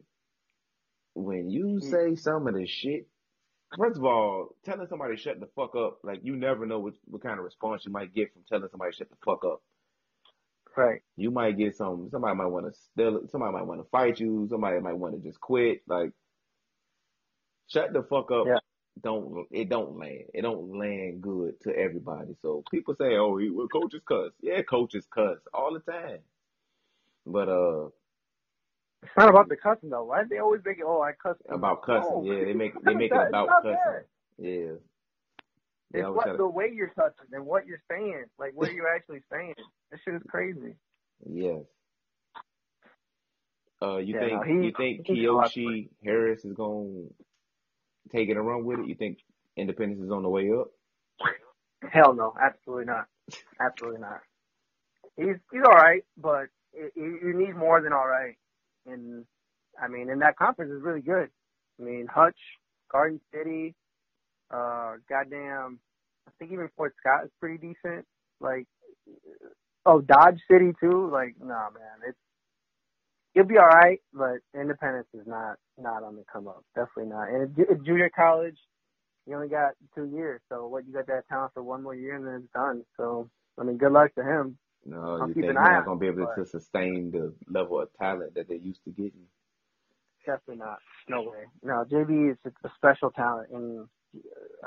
when 1.13 1.49
you 1.49 1.79
hmm. 1.81 1.89
say 1.89 2.15
some 2.15 2.47
of 2.47 2.55
the 2.55 2.65
shit, 2.65 3.07
first 3.77 3.97
of 3.97 4.05
all, 4.05 4.55
telling 4.65 4.87
somebody 4.87 5.15
to 5.15 5.21
shut 5.21 5.39
the 5.39 5.47
fuck 5.55 5.75
up, 5.75 5.99
like 6.03 6.21
you 6.23 6.35
never 6.35 6.65
know 6.65 6.79
what, 6.79 6.93
what 7.05 7.21
kind 7.21 7.37
of 7.37 7.45
response 7.45 7.83
you 7.85 7.91
might 7.91 8.13
get 8.13 8.33
from 8.33 8.43
telling 8.47 8.69
somebody 8.69 8.91
to 8.91 8.97
shut 8.97 9.09
the 9.09 9.17
fuck 9.23 9.43
up. 9.45 9.61
right. 10.77 11.01
You 11.17 11.31
might 11.31 11.57
get 11.57 11.75
some, 11.75 12.09
somebody 12.11 12.35
might 12.35 12.47
want 12.47 12.73
to 12.73 12.79
steal 12.79 13.21
somebody 13.29 13.53
might 13.53 13.65
want 13.65 13.81
to 13.81 13.89
fight 13.89 14.19
you, 14.19 14.47
somebody 14.49 14.79
might 14.79 14.97
want 14.97 15.15
to 15.15 15.27
just 15.27 15.39
quit. 15.41 15.81
Like, 15.87 16.11
shut 17.67 17.93
the 17.93 18.03
fuck 18.03 18.31
up. 18.31 18.47
Yeah. 18.47 18.59
Don't, 19.01 19.47
it 19.51 19.69
don't 19.69 19.97
land. 19.97 20.25
It 20.33 20.41
don't 20.41 20.77
land 20.77 21.21
good 21.21 21.61
to 21.61 21.73
everybody. 21.73 22.35
So 22.41 22.63
people 22.69 22.95
say, 22.95 23.15
oh, 23.15 23.37
he, 23.37 23.49
well, 23.49 23.67
coaches 23.67 24.01
cuss. 24.05 24.31
Yeah, 24.41 24.61
coaches 24.63 25.07
cuss 25.13 25.37
all 25.53 25.73
the 25.73 25.79
time. 25.79 26.19
But, 27.31 27.49
uh, 27.49 27.89
It's 29.03 29.11
not 29.17 29.29
about 29.29 29.49
the 29.49 29.55
cussing 29.57 29.89
though. 29.89 30.05
Why 30.05 30.23
do 30.23 30.29
they 30.29 30.39
always 30.39 30.61
make 30.65 30.79
it? 30.79 30.85
Oh, 30.85 31.01
I 31.01 31.11
cuss 31.13 31.37
about 31.49 31.83
cussing, 31.83 32.11
No, 32.15 32.23
yeah, 32.23 32.45
they 32.45 32.53
make, 32.53 32.73
they 32.83 32.93
make 32.95 33.11
it 33.11 33.27
about 33.29 33.47
cussing. 33.49 33.71
that. 33.71 34.05
Yeah. 34.37 34.73
It's 35.93 36.05
always 36.05 36.17
what 36.17 36.25
to, 36.25 36.37
the 36.37 36.47
way 36.47 36.71
you're 36.73 36.89
touching 36.95 37.27
and 37.33 37.45
what 37.45 37.65
you're 37.67 37.81
saying. 37.89 38.25
Like 38.39 38.51
what 38.55 38.69
are 38.69 38.73
you 38.73 38.87
actually 38.93 39.21
saying? 39.31 39.55
This 39.91 39.99
shit 40.05 40.15
is 40.15 40.21
crazy. 40.29 40.75
yes. 41.29 41.61
Uh, 43.81 43.97
you 43.97 44.15
Yeah, 44.15 44.27
no, 44.27 44.43
think, 44.43 44.45
he 44.45 44.53
you 44.67 44.73
think 44.77 45.07
he's 45.07 45.25
a 45.25 45.31
lot 45.31 45.53
for 45.61 45.71
Kiyoshi 45.71 45.89
Harris 46.03 46.45
is 46.45 46.53
going 46.53 47.09
to 48.03 48.17
take 48.17 48.29
it 48.29 48.37
and 48.37 48.45
run 48.47 48.65
with 48.65 48.79
it? 48.79 48.87
You 48.87 48.95
think 48.95 49.19
Independence 49.57 50.01
is 50.03 50.11
on 50.11 50.23
the 50.23 50.29
way 50.29 50.51
up? 50.51 50.67
Hell 51.91 52.13
no, 52.13 52.33
absolutely 52.41 52.85
not. 52.85 53.07
Absolutely 53.59 54.01
not. 54.01 54.21
He's 55.17 55.37
he's 55.51 55.61
all 55.65 55.73
right, 55.73 56.03
but 56.17 56.47
it, 56.73 56.91
you, 56.95 57.33
need 57.33 57.55
more 57.55 57.81
than 57.81 57.93
all 57.93 58.07
right. 58.07 58.35
And 58.85 59.25
I 59.81 59.87
mean, 59.87 60.09
and 60.09 60.21
that 60.21 60.37
conference 60.37 60.71
is 60.71 60.81
really 60.81 61.01
good. 61.01 61.29
I 61.79 61.83
mean, 61.83 62.07
Hutch, 62.13 62.37
Garden 62.91 63.21
City, 63.33 63.75
uh, 64.51 64.95
goddamn, 65.09 65.79
I 66.27 66.31
think 66.37 66.51
even 66.51 66.69
Fort 66.75 66.93
Scott 66.99 67.25
is 67.25 67.31
pretty 67.39 67.57
decent. 67.57 68.05
Like, 68.39 68.67
Oh, 69.85 70.01
Dodge 70.01 70.39
City 70.49 70.71
too. 70.79 71.09
Like, 71.11 71.35
nah, 71.39 71.69
man, 71.71 72.07
it's 72.07 72.17
he'll 73.33 73.45
be 73.45 73.57
all 73.57 73.67
right, 73.67 73.99
but 74.13 74.37
Independence 74.53 75.07
is 75.13 75.25
not 75.25 75.57
not 75.79 76.03
on 76.03 76.15
the 76.15 76.23
come 76.31 76.47
up. 76.47 76.63
Definitely 76.75 77.11
not. 77.11 77.29
And 77.29 77.57
at 77.59 77.83
junior 77.83 78.09
college, 78.15 78.57
you 79.25 79.35
only 79.35 79.47
got 79.47 79.73
two 79.95 80.05
years, 80.05 80.41
so 80.49 80.67
what 80.67 80.85
you 80.85 80.93
got 80.93 81.07
that 81.07 81.27
talent 81.29 81.53
for 81.53 81.63
one 81.63 81.83
more 81.83 81.95
year 81.95 82.15
and 82.15 82.25
then 82.27 82.35
it's 82.43 82.53
done. 82.53 82.83
So 82.97 83.29
I 83.59 83.63
mean, 83.63 83.77
good 83.77 83.91
luck 83.91 84.13
to 84.15 84.23
him. 84.23 84.57
No, 84.85 85.17
I'll 85.19 85.27
you 85.27 85.35
think 85.35 85.57
eye 85.57 85.75
not 85.75 85.85
gonna 85.85 85.99
be 85.99 86.07
able 86.07 86.27
to 86.27 86.45
sustain 86.45 87.11
the 87.11 87.35
level 87.47 87.81
of 87.81 87.93
talent 87.93 88.35
that 88.35 88.49
they 88.49 88.57
used 88.57 88.83
to 88.85 88.91
getting? 88.91 89.27
Definitely 90.25 90.57
not. 90.57 90.79
No 91.09 91.23
way. 91.23 91.45
No, 91.63 91.85
JB 91.91 92.31
is 92.33 92.37
a 92.45 92.69
special 92.77 93.11
talent, 93.11 93.49
and 93.51 93.87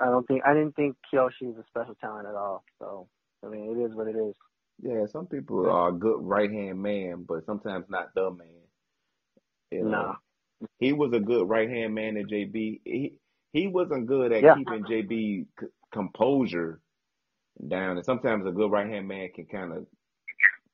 I 0.01 0.07
don't 0.07 0.27
think 0.27 0.43
I 0.47 0.55
didn't 0.55 0.77
think 0.77 0.97
Kiyoshi 1.13 1.51
is 1.53 1.59
a 1.59 1.65
special 1.69 1.97
talent 2.01 2.29
at 2.29 2.37
all. 2.37 2.65
So 2.81 3.09
I 3.45 3.49
mean, 3.49 3.77
it 3.77 3.83
is 3.85 3.95
what 3.97 4.09
it 4.09 4.17
is. 4.17 4.35
Yeah, 4.83 5.07
some 5.07 5.27
people 5.27 5.69
are 5.71 5.91
a 5.91 5.95
good 5.95 6.21
right 6.23 6.51
hand 6.51 6.83
man, 6.83 7.25
but 7.29 7.47
sometimes 7.47 7.87
not 7.91 8.15
the 8.15 8.31
man. 8.31 8.49
You 9.73 9.85
know? 9.85 9.91
Nah. 9.91 10.17
He 10.81 10.95
was 10.95 11.13
a 11.15 11.21
good 11.21 11.49
right 11.49 11.71
hand 11.71 11.95
man 11.97 12.17
to 12.17 12.25
JB. 12.25 12.83
He 12.85 13.15
he 13.55 13.69
wasn't 13.69 14.09
good 14.09 14.33
at 14.33 14.51
Yeah. 14.51 14.55
keeping 14.55 14.87
JB 14.87 15.47
c- 15.61 15.69
composure 15.93 16.82
down, 17.69 17.97
and 17.97 18.05
sometimes 18.05 18.47
a 18.47 18.51
good 18.51 18.71
right 18.71 18.89
hand 18.89 19.09
man 19.09 19.29
can 19.35 19.47
kind 19.47 19.73
of 19.73 19.87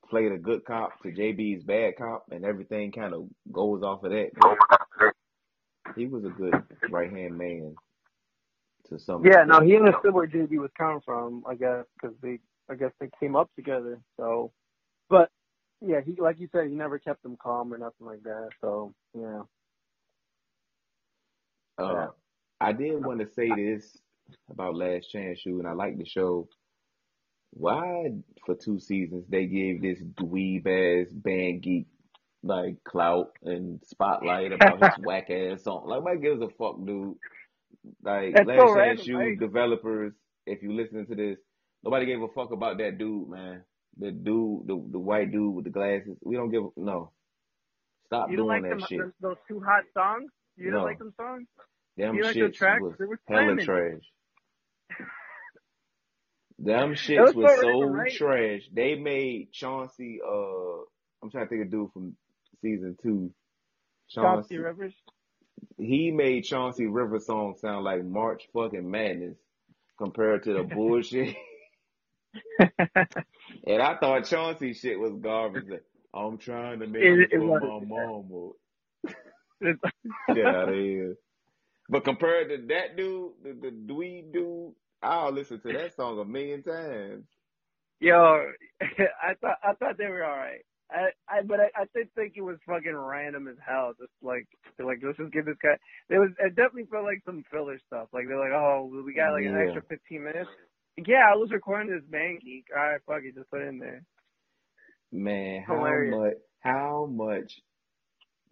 play 0.08 0.28
the 0.28 0.38
good 0.38 0.64
cop 0.64 1.00
to 1.02 1.08
JB's 1.08 1.64
bad 1.64 1.94
cop, 1.98 2.26
and 2.30 2.44
everything 2.44 2.92
kind 2.92 3.14
of 3.14 3.28
goes 3.52 3.82
off 3.82 4.04
of 4.04 4.12
that. 4.12 4.30
But 4.36 4.58
he 5.96 6.06
was 6.06 6.24
a 6.24 6.30
good 6.30 6.62
right 6.90 7.10
hand 7.10 7.36
man 7.36 7.74
to 8.88 8.98
some. 8.98 9.24
Yeah, 9.24 9.44
no, 9.44 9.60
he 9.60 9.76
understood 9.76 10.14
where 10.14 10.26
JB 10.26 10.58
was 10.58 10.70
coming 10.76 11.00
from, 11.04 11.44
I 11.46 11.54
guess, 11.54 11.84
because 12.00 12.16
they, 12.22 12.38
I 12.70 12.74
guess 12.74 12.92
they 13.00 13.10
came 13.20 13.36
up 13.36 13.50
together. 13.56 14.00
So, 14.16 14.52
but 15.10 15.30
yeah, 15.84 16.00
he, 16.04 16.16
like 16.20 16.40
you 16.40 16.48
said, 16.52 16.68
he 16.68 16.74
never 16.74 16.98
kept 16.98 17.22
them 17.22 17.36
calm 17.40 17.72
or 17.72 17.78
nothing 17.78 18.06
like 18.06 18.22
that. 18.24 18.48
So, 18.60 18.94
yeah, 19.14 19.42
Uh, 21.78 21.92
Yeah. 21.94 22.06
I 22.60 22.72
did 22.72 23.04
want 23.04 23.20
to 23.20 23.26
say 23.26 23.48
this 23.54 23.98
about 24.50 24.74
Last 24.74 25.10
Chance 25.12 25.46
U, 25.46 25.58
and 25.60 25.68
I 25.68 25.72
like 25.72 25.96
the 25.96 26.04
show. 26.04 26.48
Why, 27.52 28.10
for 28.46 28.56
two 28.56 28.80
seasons, 28.80 29.26
they 29.28 29.46
gave 29.46 29.82
this 29.82 30.00
dweeb 30.02 30.66
ass 30.66 31.12
band 31.12 31.62
geek 31.62 31.86
like 32.42 32.84
clout 32.84 33.32
and 33.44 33.80
spotlight 33.84 34.52
about 34.52 34.80
his 34.80 34.94
whack 34.98 35.30
ass 35.30 35.64
song? 35.64 35.84
Like, 35.88 36.00
nobody 36.00 36.20
gives 36.20 36.42
a 36.42 36.48
fuck, 36.58 36.76
dude. 36.86 37.16
Like, 38.04 38.36
That's 38.36 38.50
Last 38.50 38.74
so 38.74 38.74
random, 38.74 39.06
You 39.06 39.18
right? 39.18 39.38
developers, 39.38 40.14
if 40.46 40.62
you 40.62 40.72
listening 40.74 41.06
to 41.08 41.16
this, 41.16 41.38
nobody 41.84 42.06
gave 42.06 42.22
a 42.22 42.28
fuck 42.28 42.52
about 42.52 42.78
that 42.78 42.98
dude, 42.98 43.28
man. 43.28 43.64
The 43.98 44.12
dude, 44.12 44.68
the 44.68 44.88
the 44.92 44.98
white 45.00 45.32
dude 45.32 45.54
with 45.54 45.64
the 45.66 45.70
glasses. 45.70 46.16
We 46.22 46.36
don't 46.36 46.50
give 46.52 46.64
a 46.64 46.68
no. 46.76 47.12
Stop 48.06 48.36
you 48.36 48.36
doing 48.36 48.46
like 48.46 48.64
that 48.64 48.80
them, 48.80 48.82
shit. 48.82 49.06
those, 49.06 49.12
those 49.20 49.36
two 49.48 49.60
hot 49.60 49.84
songs? 49.94 50.30
You 50.56 50.70
No. 50.70 50.72
don't 50.72 50.84
like 50.84 50.98
them 50.98 51.14
songs? 51.16 51.46
Them 51.96 52.18
You 52.18 52.24
like 52.24 52.38
the 52.38 52.50
tracks? 52.50 52.80
was 52.80 52.94
hella 53.28 53.56
trash. 53.56 54.02
Them 56.58 56.94
shits 56.94 57.34
was 57.34 57.60
so 57.60 57.82
right? 57.84 58.12
trash. 58.12 58.62
They 58.72 58.96
made 58.96 59.52
Chauncey. 59.52 60.20
Uh, 60.26 60.82
I'm 61.22 61.30
trying 61.30 61.44
to 61.46 61.48
think 61.48 61.62
of 61.66 61.70
dude 61.70 61.92
from 61.92 62.16
season 62.62 62.96
two. 63.02 63.32
Chauncey 64.08 64.56
Chauncey. 64.56 64.58
Rivers. 64.58 64.94
He 65.76 66.10
made 66.10 66.42
Chauncey 66.44 66.86
River 66.86 67.20
song 67.20 67.54
sound 67.60 67.84
like 67.84 68.04
March 68.04 68.48
fucking 68.52 68.90
Madness 68.90 69.36
compared 69.98 70.44
to 70.44 70.54
the 70.54 70.62
bullshit. 70.74 71.36
and 72.58 73.82
I 73.82 73.96
thought 73.98 74.24
Chauncey 74.26 74.72
shit 74.74 74.98
was 74.98 75.12
garbage. 75.20 75.64
I'm 76.14 76.38
trying 76.38 76.80
to 76.80 76.86
make 76.86 77.02
It- 77.02 77.32
it, 77.32 77.38
for 77.38 77.60
my 77.60 77.86
mama. 77.86 78.50
It's- 79.60 79.92
Get 80.34 80.46
out 80.46 80.68
of 80.70 80.74
here. 80.74 81.16
But 81.88 82.04
compared 82.04 82.50
to 82.50 82.66
that 82.68 82.96
dude, 82.96 83.32
the, 83.42 83.52
the 83.60 83.70
dweeb 83.70 84.32
dude, 84.32 84.72
I'll 85.02 85.32
listen 85.32 85.60
to 85.60 85.72
that 85.72 85.94
song 85.96 86.18
a 86.18 86.24
million 86.24 86.62
times. 86.62 87.24
Yo, 88.00 88.46
I 88.80 89.34
thought 89.40 89.58
I 89.62 89.74
thought 89.74 89.98
they 89.98 90.06
were 90.06 90.24
all 90.24 90.36
right. 90.36 90.64
I, 90.90 91.08
I 91.28 91.42
but 91.42 91.60
I, 91.60 91.82
I 91.82 91.84
did 91.94 92.12
think 92.14 92.34
it 92.36 92.40
was 92.40 92.56
fucking 92.66 92.96
random 92.96 93.48
as 93.48 93.56
hell. 93.66 93.92
Just 93.98 94.12
like 94.22 94.46
like 94.78 95.00
let's 95.02 95.18
just 95.18 95.32
give 95.32 95.44
this 95.44 95.56
guy. 95.62 95.76
It 96.08 96.18
was 96.18 96.30
it 96.38 96.56
definitely 96.56 96.86
felt 96.90 97.04
like 97.04 97.22
some 97.26 97.44
filler 97.50 97.78
stuff. 97.86 98.08
Like 98.12 98.26
they're 98.28 98.38
like, 98.38 98.52
oh, 98.52 98.90
we 99.04 99.14
got 99.14 99.32
like 99.32 99.44
an 99.44 99.56
extra 99.56 99.82
15 99.82 100.24
minutes. 100.24 100.50
Yeah, 101.06 101.30
I 101.32 101.36
was 101.36 101.50
recording 101.50 101.92
this 101.92 102.02
man 102.10 102.38
geek. 102.42 102.66
All 102.74 102.82
right, 102.82 103.00
fuck 103.06 103.22
it, 103.22 103.34
just 103.34 103.50
put 103.50 103.60
it 103.60 103.68
in 103.68 103.78
there. 103.78 104.02
Man, 105.12 105.62
how 105.66 105.76
Hilarious. 105.76 106.16
much 106.16 106.34
how 106.60 107.08
much 107.10 107.60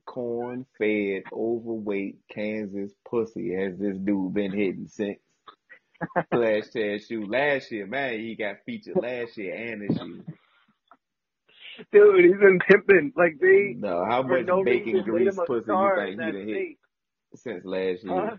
corn 0.06 0.66
fed 0.78 1.22
overweight 1.32 2.18
Kansas 2.32 2.92
pussy 3.08 3.54
has 3.54 3.78
this 3.78 3.98
dude 3.98 4.34
been 4.34 4.52
hitting 4.52 4.88
since 4.88 5.18
last 6.32 6.74
year 6.74 6.98
shoot 6.98 7.28
last 7.30 7.70
year, 7.72 7.86
man, 7.86 8.20
he 8.20 8.34
got 8.36 8.56
featured 8.66 8.96
last 8.96 9.36
year 9.36 9.54
and 9.54 9.82
this 9.82 9.98
year. 10.00 10.24
Dude, 11.92 12.24
he's 12.24 12.36
been 12.40 12.58
pimping. 12.68 13.12
Like 13.16 13.38
they 13.40 13.74
No, 13.78 14.04
how 14.04 14.22
much 14.22 14.46
no 14.46 14.64
bacon 14.64 15.02
grease 15.02 15.38
pussy 15.46 15.72
you 15.76 15.92
think 15.94 16.18
he 16.20 16.32
done 16.32 16.48
hit 16.48 16.56
state. 16.56 16.78
since 17.34 17.64
last 17.64 18.04
year? 18.04 18.30
Huh? 18.30 18.36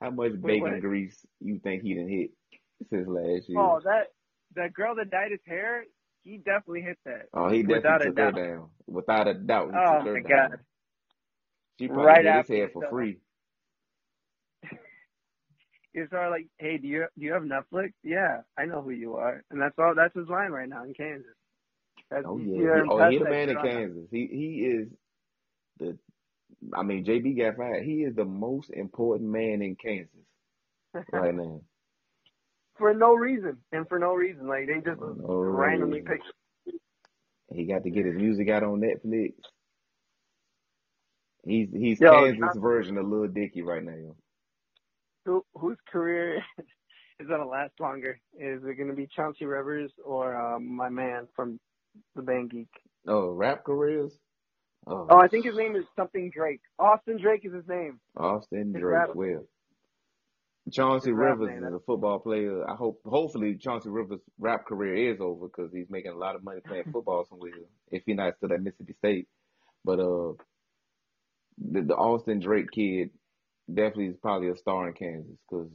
How 0.00 0.10
much 0.10 0.32
Wait, 0.32 0.42
bacon 0.42 0.72
what? 0.72 0.80
grease 0.80 1.26
you 1.40 1.58
think 1.60 1.82
he 1.82 1.94
done 1.94 2.08
hit 2.08 2.30
since 2.90 3.08
last 3.08 3.48
year? 3.48 3.58
Oh, 3.60 3.80
that 3.84 4.08
that 4.56 4.72
girl 4.72 4.94
that 4.96 5.10
dyed 5.10 5.30
his 5.30 5.40
hair, 5.46 5.84
he 6.24 6.38
definitely 6.38 6.82
hit 6.82 6.98
that. 7.04 7.26
Oh, 7.32 7.48
he 7.48 7.62
Without 7.62 8.00
definitely 8.00 8.06
a 8.06 8.10
took 8.10 8.18
her 8.18 8.32
doubt. 8.32 8.34
down. 8.34 8.68
Without 8.86 9.28
a 9.28 9.34
doubt, 9.34 9.70
Oh 9.74 10.00
my 10.00 10.20
down. 10.20 10.22
god. 10.28 10.58
She 11.78 11.86
probably 11.88 12.04
Right 12.06 12.22
did 12.22 12.34
his 12.34 12.48
hair 12.48 12.70
for 12.72 12.88
free. 12.90 13.18
Was 16.00 16.10
sort 16.10 16.26
of 16.26 16.30
like, 16.32 16.48
"Hey, 16.58 16.78
do 16.78 16.88
you 16.88 17.06
do 17.18 17.24
you 17.24 17.32
have 17.32 17.42
Netflix? 17.42 17.92
Yeah, 18.02 18.42
I 18.58 18.66
know 18.66 18.82
who 18.82 18.90
you 18.90 19.16
are." 19.16 19.44
And 19.50 19.60
that's 19.60 19.78
all. 19.78 19.94
That's 19.94 20.14
his 20.14 20.28
line 20.28 20.50
right 20.50 20.68
now 20.68 20.84
in 20.84 20.94
Kansas. 20.94 21.26
That's, 22.10 22.24
Oh 22.24 22.38
yeah, 22.38 22.56
see 22.56 22.62
her 22.62 22.76
he, 22.76 22.80
in 22.82 22.90
oh 22.90 22.96
press 22.96 23.10
he 23.12 23.18
the 23.18 23.24
man 23.24 23.48
in. 23.50 23.56
Kansas. 23.58 24.08
He 24.10 24.26
he 24.30 24.46
is 24.66 24.88
the. 25.78 25.98
I 26.74 26.82
mean, 26.82 27.04
JB 27.04 27.38
got 27.38 27.56
fired. 27.56 27.84
He 27.84 28.02
is 28.02 28.14
the 28.16 28.24
most 28.24 28.70
important 28.70 29.30
man 29.30 29.62
in 29.62 29.76
Kansas 29.76 30.10
right 31.12 31.34
now. 31.34 31.62
for 32.78 32.94
no 32.94 33.14
reason, 33.14 33.58
and 33.72 33.88
for 33.88 33.98
no 33.98 34.14
reason, 34.14 34.48
like 34.48 34.66
they 34.66 34.80
just 34.80 35.00
no 35.00 35.34
randomly 35.36 36.02
picked. 36.02 36.24
He 37.52 37.66
got 37.66 37.84
to 37.84 37.90
get 37.90 38.06
his 38.06 38.16
music 38.16 38.48
out 38.50 38.62
on 38.62 38.80
Netflix. 38.80 39.34
He's 41.44 41.68
he's 41.72 42.00
Yo, 42.00 42.12
Kansas 42.12 42.56
version 42.56 42.98
of 42.98 43.06
Lil 43.06 43.28
Dicky 43.28 43.62
right 43.62 43.84
now. 43.84 44.14
Who 45.28 45.46
whose 45.54 45.78
career 45.92 46.42
is 47.20 47.28
gonna 47.28 47.48
last 47.48 47.74
longer? 47.80 48.20
Is 48.38 48.62
it 48.64 48.78
gonna 48.78 48.94
be 48.94 49.08
Chauncey 49.14 49.46
Rivers 49.46 49.92
or 50.04 50.36
um, 50.36 50.76
my 50.76 50.90
man 50.90 51.28
from 51.36 51.60
the 52.16 52.22
Band 52.22 52.50
Geek? 52.50 52.68
Oh, 53.08 53.30
rap 53.32 53.64
careers. 53.64 54.12
Oh, 54.86 55.10
Oh, 55.10 55.18
I 55.20 55.28
think 55.28 55.46
his 55.46 55.56
name 55.56 55.76
is 55.76 55.84
something 55.96 56.30
Drake. 56.34 56.62
Austin 56.78 57.18
Drake 57.22 57.44
is 57.44 57.54
his 57.54 57.68
name. 57.68 58.00
Austin 58.16 58.74
his 58.74 58.84
Drake. 58.84 58.88
rap- 58.88 59.10
Well, 59.14 59.46
Chauncey 60.72 61.12
his 61.14 61.14
Rivers 61.14 61.56
is 61.56 61.72
a 61.72 61.80
football 61.80 62.20
player. 62.20 62.68
I 62.68 62.74
hope, 62.76 63.00
hopefully, 63.06 63.56
Chauncey 63.60 63.90
Rivers' 63.90 64.20
rap 64.38 64.66
career 64.66 65.12
is 65.14 65.20
over 65.20 65.48
because 65.48 65.72
he's 65.72 65.90
making 65.90 66.12
a 66.12 66.16
lot 66.18 66.36
of 66.36 66.44
money 66.44 66.60
playing 66.66 66.86
football 66.92 67.26
somewhere. 67.28 67.52
If 67.90 68.04
he's 68.06 68.16
not 68.16 68.36
still 68.38 68.52
at 68.52 68.62
Mississippi 68.62 68.94
State, 68.98 69.28
but 69.84 70.00
uh, 70.00 70.32
the, 71.58 71.82
the 71.82 71.96
Austin 71.96 72.40
Drake 72.40 72.70
kid 72.72 73.10
definitely 73.72 74.06
is 74.08 74.16
probably 74.22 74.50
a 74.50 74.56
star 74.56 74.88
in 74.88 74.94
Kansas 74.94 75.36
because 75.50 75.70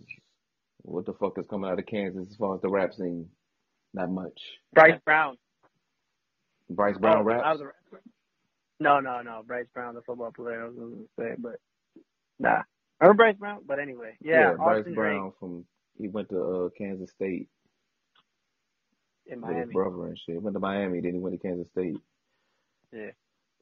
what 0.83 1.05
the 1.05 1.13
fuck 1.13 1.37
is 1.39 1.47
coming 1.47 1.69
out 1.69 1.79
of 1.79 1.85
Kansas 1.85 2.29
as 2.31 2.35
far 2.37 2.55
as 2.55 2.61
the 2.61 2.69
rap 2.69 2.93
scene? 2.93 3.29
Not 3.93 4.11
much. 4.11 4.41
Bryce 4.73 4.99
Brown. 5.05 5.37
Bryce 6.69 6.97
Brown 6.97 7.23
Oh, 7.23 7.23
raps. 7.23 7.43
A- 7.59 7.99
No, 8.79 8.99
no, 8.99 9.21
no. 9.21 9.43
Bryce 9.45 9.67
Brown, 9.73 9.95
the 9.95 10.01
football 10.01 10.31
player. 10.31 10.63
I 10.63 10.67
was 10.67 10.75
gonna 10.75 10.95
say, 11.19 11.35
but 11.39 11.55
nah. 12.39 12.63
I 13.01 13.05
remember 13.05 13.23
Bryce 13.23 13.37
Brown, 13.37 13.61
but 13.67 13.79
anyway, 13.79 14.17
yeah. 14.21 14.53
Bryce 14.57 14.85
Austin 14.85 14.93
Brown 14.95 15.33
from 15.39 15.65
he 15.99 16.09
went 16.09 16.29
to 16.29 16.41
uh, 16.41 16.69
Kansas 16.77 17.11
State 17.11 17.49
in 19.27 19.41
with 19.41 19.57
his 19.57 19.67
brother 19.67 20.07
and 20.07 20.17
shit. 20.19 20.41
Went 20.41 20.55
to 20.55 20.59
Miami, 20.59 21.01
then 21.01 21.13
he 21.13 21.19
went 21.19 21.39
to 21.39 21.47
Kansas 21.47 21.69
State. 21.69 22.01
Yeah. 22.93 23.11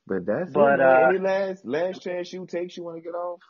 But 0.07 0.25
that's 0.25 0.53
But, 0.53 0.79
it. 0.79 0.81
Uh, 0.81 1.11
Any 1.11 1.19
last 1.19 1.65
Last 1.65 2.01
Chance 2.03 2.33
U 2.33 2.47
take 2.49 2.75
you 2.77 2.83
want 2.83 2.97
to 2.97 3.03
get 3.03 3.15
off? 3.15 3.41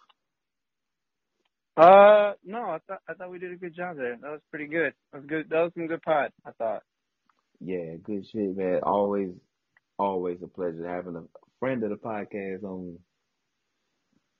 Uh, 1.78 2.34
no, 2.43 2.63
I 2.63 2.80
thought 2.88 3.01
I 3.07 3.13
thought 3.13 3.32
we 3.32 3.39
did 3.39 3.53
a 3.53 3.57
good 3.57 3.76
job 3.76 3.97
there. 3.97 4.17
That 4.22 4.32
was 4.32 4.41
pretty 4.49 4.67
good. 4.67 4.93
That 5.11 5.19
was 5.19 5.28
good. 5.28 5.49
That 5.49 5.61
was 5.61 5.72
some 5.74 5.88
good 5.88 6.01
pod. 6.01 6.32
I 6.45 6.51
thought. 6.51 6.84
Yeah, 7.59 7.95
good 8.03 8.26
shit, 8.28 8.57
man. 8.57 8.82
Always, 8.84 9.30
always 9.97 10.39
a 10.43 10.47
pleasure 10.47 10.88
having 10.88 11.15
a 11.15 11.24
friend 11.59 11.84
of 11.84 11.91
the 11.91 11.95
podcast 11.95 12.63
on. 12.63 12.97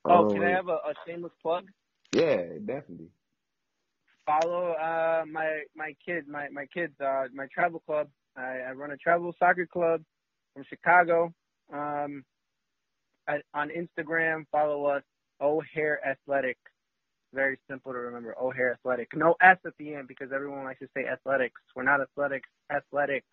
Oh, 0.04 0.28
can 0.28 0.42
I 0.42 0.50
have 0.50 0.68
a, 0.68 0.72
a 0.72 0.94
shameless 1.06 1.32
plug? 1.40 1.64
Yeah, 2.12 2.42
definitely. 2.64 3.08
Follow 4.26 4.72
uh 4.72 5.22
my 5.30 5.62
my 5.74 5.94
kids 6.04 6.26
my 6.28 6.48
my 6.52 6.66
kids 6.66 6.92
uh 7.00 7.24
my 7.34 7.46
travel 7.52 7.80
club 7.80 8.08
I, 8.36 8.58
I 8.68 8.72
run 8.72 8.90
a 8.92 8.96
travel 8.96 9.34
soccer 9.38 9.66
club 9.66 10.02
from 10.54 10.64
Chicago. 10.68 11.32
Um, 11.72 12.24
I, 13.28 13.38
on 13.54 13.70
Instagram, 13.70 14.44
follow 14.50 14.86
us 14.86 15.02
O'Hare 15.40 16.00
Athletic. 16.06 16.58
Very 17.34 17.58
simple 17.68 17.92
to 17.92 17.98
remember. 17.98 18.36
O'Hare 18.38 18.72
Athletic. 18.72 19.08
No 19.14 19.34
S 19.40 19.56
at 19.66 19.72
the 19.78 19.94
end 19.94 20.08
because 20.08 20.30
everyone 20.34 20.64
likes 20.64 20.80
to 20.80 20.88
say 20.94 21.06
athletics. 21.06 21.60
We're 21.74 21.82
not 21.82 22.00
athletics. 22.00 22.48
Athletic 22.70 23.24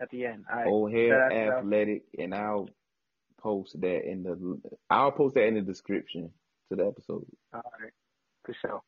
at 0.00 0.08
the 0.10 0.24
end. 0.26 0.44
I, 0.52 0.64
O'Hare 0.66 1.58
Athletic, 1.58 2.04
and 2.18 2.34
I'll 2.34 2.68
post 3.40 3.78
that 3.80 4.08
in 4.08 4.22
the 4.22 4.60
I'll 4.88 5.12
post 5.12 5.34
that 5.34 5.46
in 5.46 5.54
the 5.54 5.60
description 5.60 6.30
to 6.70 6.76
the 6.76 6.86
episode. 6.86 7.26
all 7.52 7.62
right, 7.80 7.92
for 8.44 8.54
sure. 8.60 8.80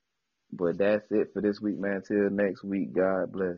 But 0.53 0.79
that's 0.79 1.05
it 1.11 1.33
for 1.33 1.43
this 1.43 1.61
week, 1.61 1.79
man. 1.79 2.03
Till 2.07 2.31
next 2.31 2.65
week, 2.65 2.95
God 2.95 3.33
bless. 3.33 3.57